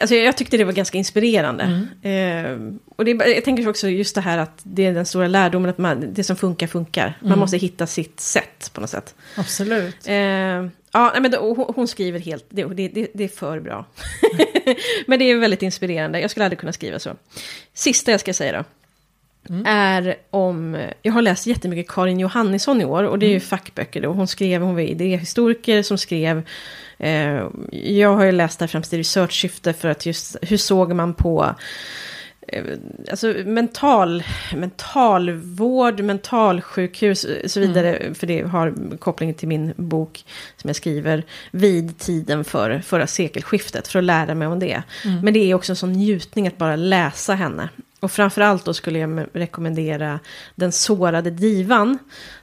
Alltså 0.00 0.14
jag 0.14 0.36
tyckte 0.36 0.56
det 0.56 0.64
var 0.64 0.72
ganska 0.72 0.98
inspirerande. 0.98 1.86
Mm. 2.02 2.76
Eh, 2.76 2.76
och 2.96 3.04
det, 3.04 3.10
jag 3.10 3.44
tänker 3.44 3.68
också 3.68 3.88
just 3.88 4.14
det 4.14 4.20
här 4.20 4.38
att 4.38 4.60
det 4.62 4.86
är 4.86 4.94
den 4.94 5.06
stora 5.06 5.28
lärdomen 5.28 5.70
att 5.70 5.78
man, 5.78 6.14
det 6.14 6.24
som 6.24 6.36
funkar 6.36 6.66
funkar. 6.66 7.18
Man 7.20 7.28
mm. 7.28 7.38
måste 7.38 7.56
hitta 7.56 7.86
sitt 7.86 8.20
sätt 8.20 8.70
på 8.74 8.80
något 8.80 8.90
sätt. 8.90 9.14
Absolut. 9.36 10.08
Eh, 10.08 10.66
Ja, 10.92 11.14
men 11.20 11.34
hon, 11.34 11.72
hon 11.76 11.88
skriver 11.88 12.18
helt, 12.18 12.44
det, 12.48 12.64
det, 12.64 13.06
det 13.14 13.24
är 13.24 13.28
för 13.28 13.60
bra. 13.60 13.86
men 15.06 15.18
det 15.18 15.24
är 15.24 15.36
väldigt 15.36 15.62
inspirerande, 15.62 16.20
jag 16.20 16.30
skulle 16.30 16.44
aldrig 16.44 16.58
kunna 16.58 16.72
skriva 16.72 16.98
så. 16.98 17.16
Sista 17.74 18.10
jag 18.10 18.20
ska 18.20 18.34
säga 18.34 18.52
då. 18.52 18.64
Mm. 19.54 19.66
Är 19.66 20.16
om, 20.30 20.78
jag 21.02 21.12
har 21.12 21.22
läst 21.22 21.46
jättemycket 21.46 21.92
Karin 21.92 22.20
Johannisson 22.20 22.80
i 22.80 22.84
år 22.84 23.02
och 23.02 23.18
det 23.18 23.26
är 23.26 23.30
ju 23.30 23.36
mm. 23.36 23.46
fackböcker 23.46 24.00
då. 24.00 24.12
Hon 24.12 24.28
skrev, 24.28 24.62
hon 24.62 24.74
var 24.74 24.80
idéhistoriker 24.80 25.82
som 25.82 25.98
skrev, 25.98 26.42
eh, 27.00 27.46
jag 27.72 28.16
har 28.16 28.24
ju 28.24 28.32
läst 28.32 28.58
det 28.58 28.62
här 28.62 28.68
främst 28.68 28.92
i 28.92 28.98
researchsyfte 28.98 29.72
för 29.72 29.88
att 29.88 30.06
just, 30.06 30.36
hur 30.42 30.56
såg 30.56 30.92
man 30.92 31.14
på 31.14 31.54
Eh, 32.52 32.64
alltså 33.10 33.34
mental, 33.44 34.22
mentalvård, 34.56 36.00
mentalsjukhus 36.00 37.24
och 37.44 37.50
så 37.50 37.60
vidare. 37.60 37.96
Mm. 37.96 38.14
För 38.14 38.26
det 38.26 38.42
har 38.42 38.96
koppling 38.98 39.34
till 39.34 39.48
min 39.48 39.72
bok 39.76 40.24
som 40.56 40.68
jag 40.68 40.76
skriver 40.76 41.24
vid 41.50 41.98
tiden 41.98 42.44
för 42.44 42.80
förra 42.80 43.06
sekelskiftet. 43.06 43.88
För 43.88 43.98
att 43.98 44.04
lära 44.04 44.34
mig 44.34 44.48
om 44.48 44.58
det. 44.58 44.82
Mm. 45.04 45.20
Men 45.20 45.34
det 45.34 45.50
är 45.50 45.54
också 45.54 45.72
en 45.72 45.76
sån 45.76 45.92
njutning 45.92 46.46
att 46.46 46.58
bara 46.58 46.76
läsa 46.76 47.34
henne. 47.34 47.68
Och 48.00 48.12
framförallt 48.12 48.64
då 48.64 48.74
skulle 48.74 48.98
jag 48.98 49.26
rekommendera 49.32 50.20
Den 50.54 50.72
sårade 50.72 51.30
divan. 51.30 51.98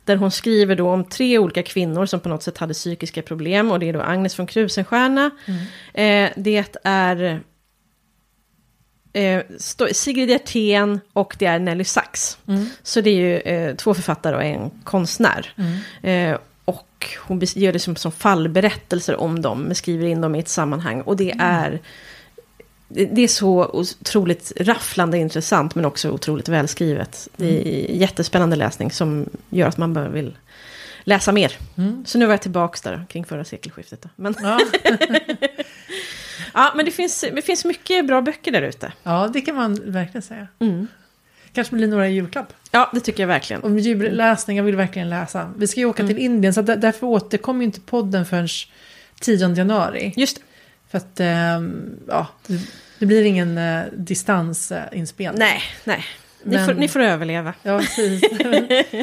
Där 0.05 0.16
hon 0.16 0.32
skriver 0.32 0.76
då 0.76 0.89
om 0.89 1.03
tre 1.03 1.39
olika 1.39 1.64
kvinnor 1.64 2.05
som 2.05 2.20
på 2.20 2.30
något 2.30 2.43
sätt 2.43 2.58
hade 2.58 2.74
psykiska 2.74 3.22
problem. 3.22 3.72
Och 3.72 3.80
det 3.80 3.89
är 3.89 3.93
då 3.93 4.01
Agnes 4.01 4.39
von 4.39 4.47
Krusenstjerna. 4.47 5.32
Mm. 5.45 5.62
Eh, 5.93 6.34
det 6.38 6.80
är 6.84 7.41
eh, 9.14 9.41
Sigrid 9.91 10.30
Hjertén 10.30 10.99
och 11.14 11.36
det 11.39 11.45
är 11.45 11.60
Nelly 11.60 11.84
Sachs. 11.84 12.38
Mm. 12.47 12.66
Så 12.84 13.01
det 13.01 13.10
är 13.10 13.16
ju 13.16 13.39
eh, 13.39 13.76
två 13.76 13.93
författare 13.93 14.36
och 14.36 14.43
en 14.43 14.72
konstnär. 14.84 15.53
Mm. 15.58 16.34
Eh, 16.34 16.39
och 16.66 17.08
hon 17.28 17.41
gör 17.55 17.74
det 17.74 17.80
som, 17.80 17.95
som 17.95 18.12
fallberättelser 18.12 19.16
om 19.16 19.41
dem, 19.41 19.76
skriver 19.76 20.08
in 20.08 20.22
dem 20.22 20.36
i 20.36 20.39
ett 20.39 20.47
sammanhang. 20.47 21.01
Och 21.01 21.18
det 21.18 21.32
mm. 21.32 21.45
är... 21.45 21.82
Det 22.88 23.21
är 23.21 23.27
så 23.27 23.65
otroligt 23.73 24.51
rafflande 24.55 25.17
intressant, 25.17 25.75
men 25.75 25.85
också 25.85 26.11
otroligt 26.11 26.49
välskrivet. 26.49 27.29
Det 27.35 27.47
är 27.47 27.85
mm. 27.85 27.99
jättespännande 27.99 28.55
läsning 28.55 28.91
som 28.91 29.29
gör 29.49 29.67
att 29.67 29.77
man 29.77 29.93
bara 29.93 30.09
vill 30.09 30.38
läsa 31.03 31.31
mer. 31.31 31.57
Mm. 31.77 32.05
Så 32.05 32.17
nu 32.17 32.25
var 32.25 32.33
jag 32.33 32.41
tillbaka 32.41 32.89
där 32.89 33.05
kring 33.09 33.25
förra 33.25 33.45
sekelskiftet. 33.45 34.01
Då. 34.01 34.09
Men, 34.15 34.35
ja. 34.41 34.59
ja, 36.53 36.73
men 36.75 36.85
det 36.85 36.91
finns, 36.91 37.25
det 37.35 37.41
finns 37.41 37.65
mycket 37.65 38.07
bra 38.07 38.21
böcker 38.21 38.51
där 38.51 38.61
ute. 38.61 38.91
Ja, 39.03 39.29
det 39.33 39.41
kan 39.41 39.55
man 39.55 39.91
verkligen 39.91 40.21
säga. 40.21 40.47
Mm. 40.59 40.88
Kanske 41.53 41.75
blir 41.75 41.88
några 41.88 42.09
i 42.09 42.13
julklapp. 42.13 42.53
Ja, 42.71 42.89
det 42.93 42.99
tycker 42.99 43.23
jag 43.23 43.27
verkligen. 43.27 43.61
Och 43.61 43.79
julläsning, 43.79 44.57
jag 44.57 44.63
vill 44.63 44.75
verkligen 44.75 45.09
läsa. 45.09 45.53
Vi 45.57 45.67
ska 45.67 45.79
ju 45.79 45.85
åka 45.85 46.03
mm. 46.03 46.15
till 46.15 46.23
Indien, 46.23 46.53
så 46.53 46.61
därför 46.61 47.07
återkommer 47.07 47.59
ju 47.59 47.65
inte 47.65 47.81
podden 47.81 48.25
förrän 48.25 48.47
10 49.21 49.55
januari. 49.55 50.13
Just 50.15 50.38
det. 50.38 50.43
För 50.89 50.97
att, 50.97 51.19
ähm, 51.19 51.99
ja, 52.07 52.27
det 52.99 53.05
blir 53.05 53.23
ingen 53.23 53.57
äh, 53.57 53.83
distansinspelning. 53.93 55.39
Nej, 55.39 55.61
nej. 55.83 56.05
Ni, 56.43 56.65
får, 56.65 56.73
ni 56.73 56.88
får 56.88 56.99
överleva. 56.99 57.53
Ja, 57.63 57.79
precis. 57.79 58.23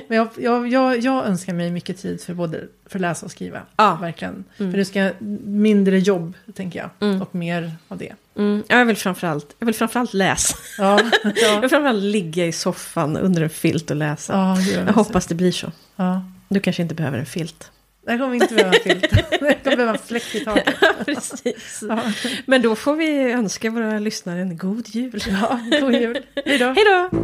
Men 0.09 0.16
jag, 0.16 0.28
jag, 0.37 0.68
jag, 0.68 1.01
jag, 1.01 1.26
önskar 1.26 1.55
mig 1.55 1.70
mycket 1.70 1.99
tid 1.99 2.20
för 2.20 2.35
både 2.35 2.61
för 2.87 2.99
läsa 2.99 3.26
och 3.26 3.32
skriva. 3.32 3.62
Ja. 3.76 3.99
Verkligen. 4.01 4.45
Mm. 4.59 4.72
För 4.72 4.78
det 4.78 4.85
ska 4.85 5.11
mindre 5.45 5.99
jobb, 5.99 6.35
tänker 6.55 6.78
jag. 6.78 6.91
Mm. 7.09 7.22
Och 7.22 7.35
mer 7.35 7.72
av 7.89 7.99
det. 7.99 8.12
Mm. 8.37 8.62
jag, 8.68 8.85
vill 8.85 8.97
framförallt, 8.97 9.57
jag 9.59 9.66
vill 9.66 9.74
framförallt 9.74 10.14
läsa. 10.14 10.57
Ja, 10.78 11.01
ja. 11.24 11.32
jag 11.35 11.61
vill 11.61 11.70
framförallt 11.70 12.03
ligga 12.03 12.47
i 12.47 12.53
soffan 12.53 13.16
under 13.16 13.43
en 13.43 13.51
filt 13.51 13.91
och 13.91 13.97
läsa. 13.97 14.32
Ja, 14.32 14.61
jag 14.87 14.93
hoppas 14.93 15.26
det 15.26 15.35
blir 15.35 15.53
så. 15.53 15.72
Ja. 15.97 16.24
Du 16.49 16.61
kanske 16.61 16.82
inte 16.82 16.95
behöver 16.95 17.18
en 17.18 17.26
filt. 17.26 17.70
Jag 18.07 18.19
kommer 18.19 18.35
inte 18.35 18.55
behöva 18.55 18.73
filt. 18.73 19.07
Jag 19.31 19.41
kommer 19.65 19.77
behöva 19.77 19.99
fläkt 19.99 20.35
i 20.35 20.45
taket. 20.45 20.75
Ja, 20.81 20.93
precis. 21.07 21.83
Ja. 21.89 22.01
Men 22.47 22.63
då 22.63 22.77
får 22.77 22.97
vi 22.97 23.33
önska 23.33 23.71
våra 23.71 23.99
lyssnare 23.99 24.41
en 24.41 24.57
god 24.57 24.89
jul. 24.89 25.23
Ja, 25.29 25.61
god 25.81 25.95
jul. 25.95 26.19
Hej 26.45 26.59
då. 26.59 26.65
Hej 26.65 26.85
då. 26.85 27.19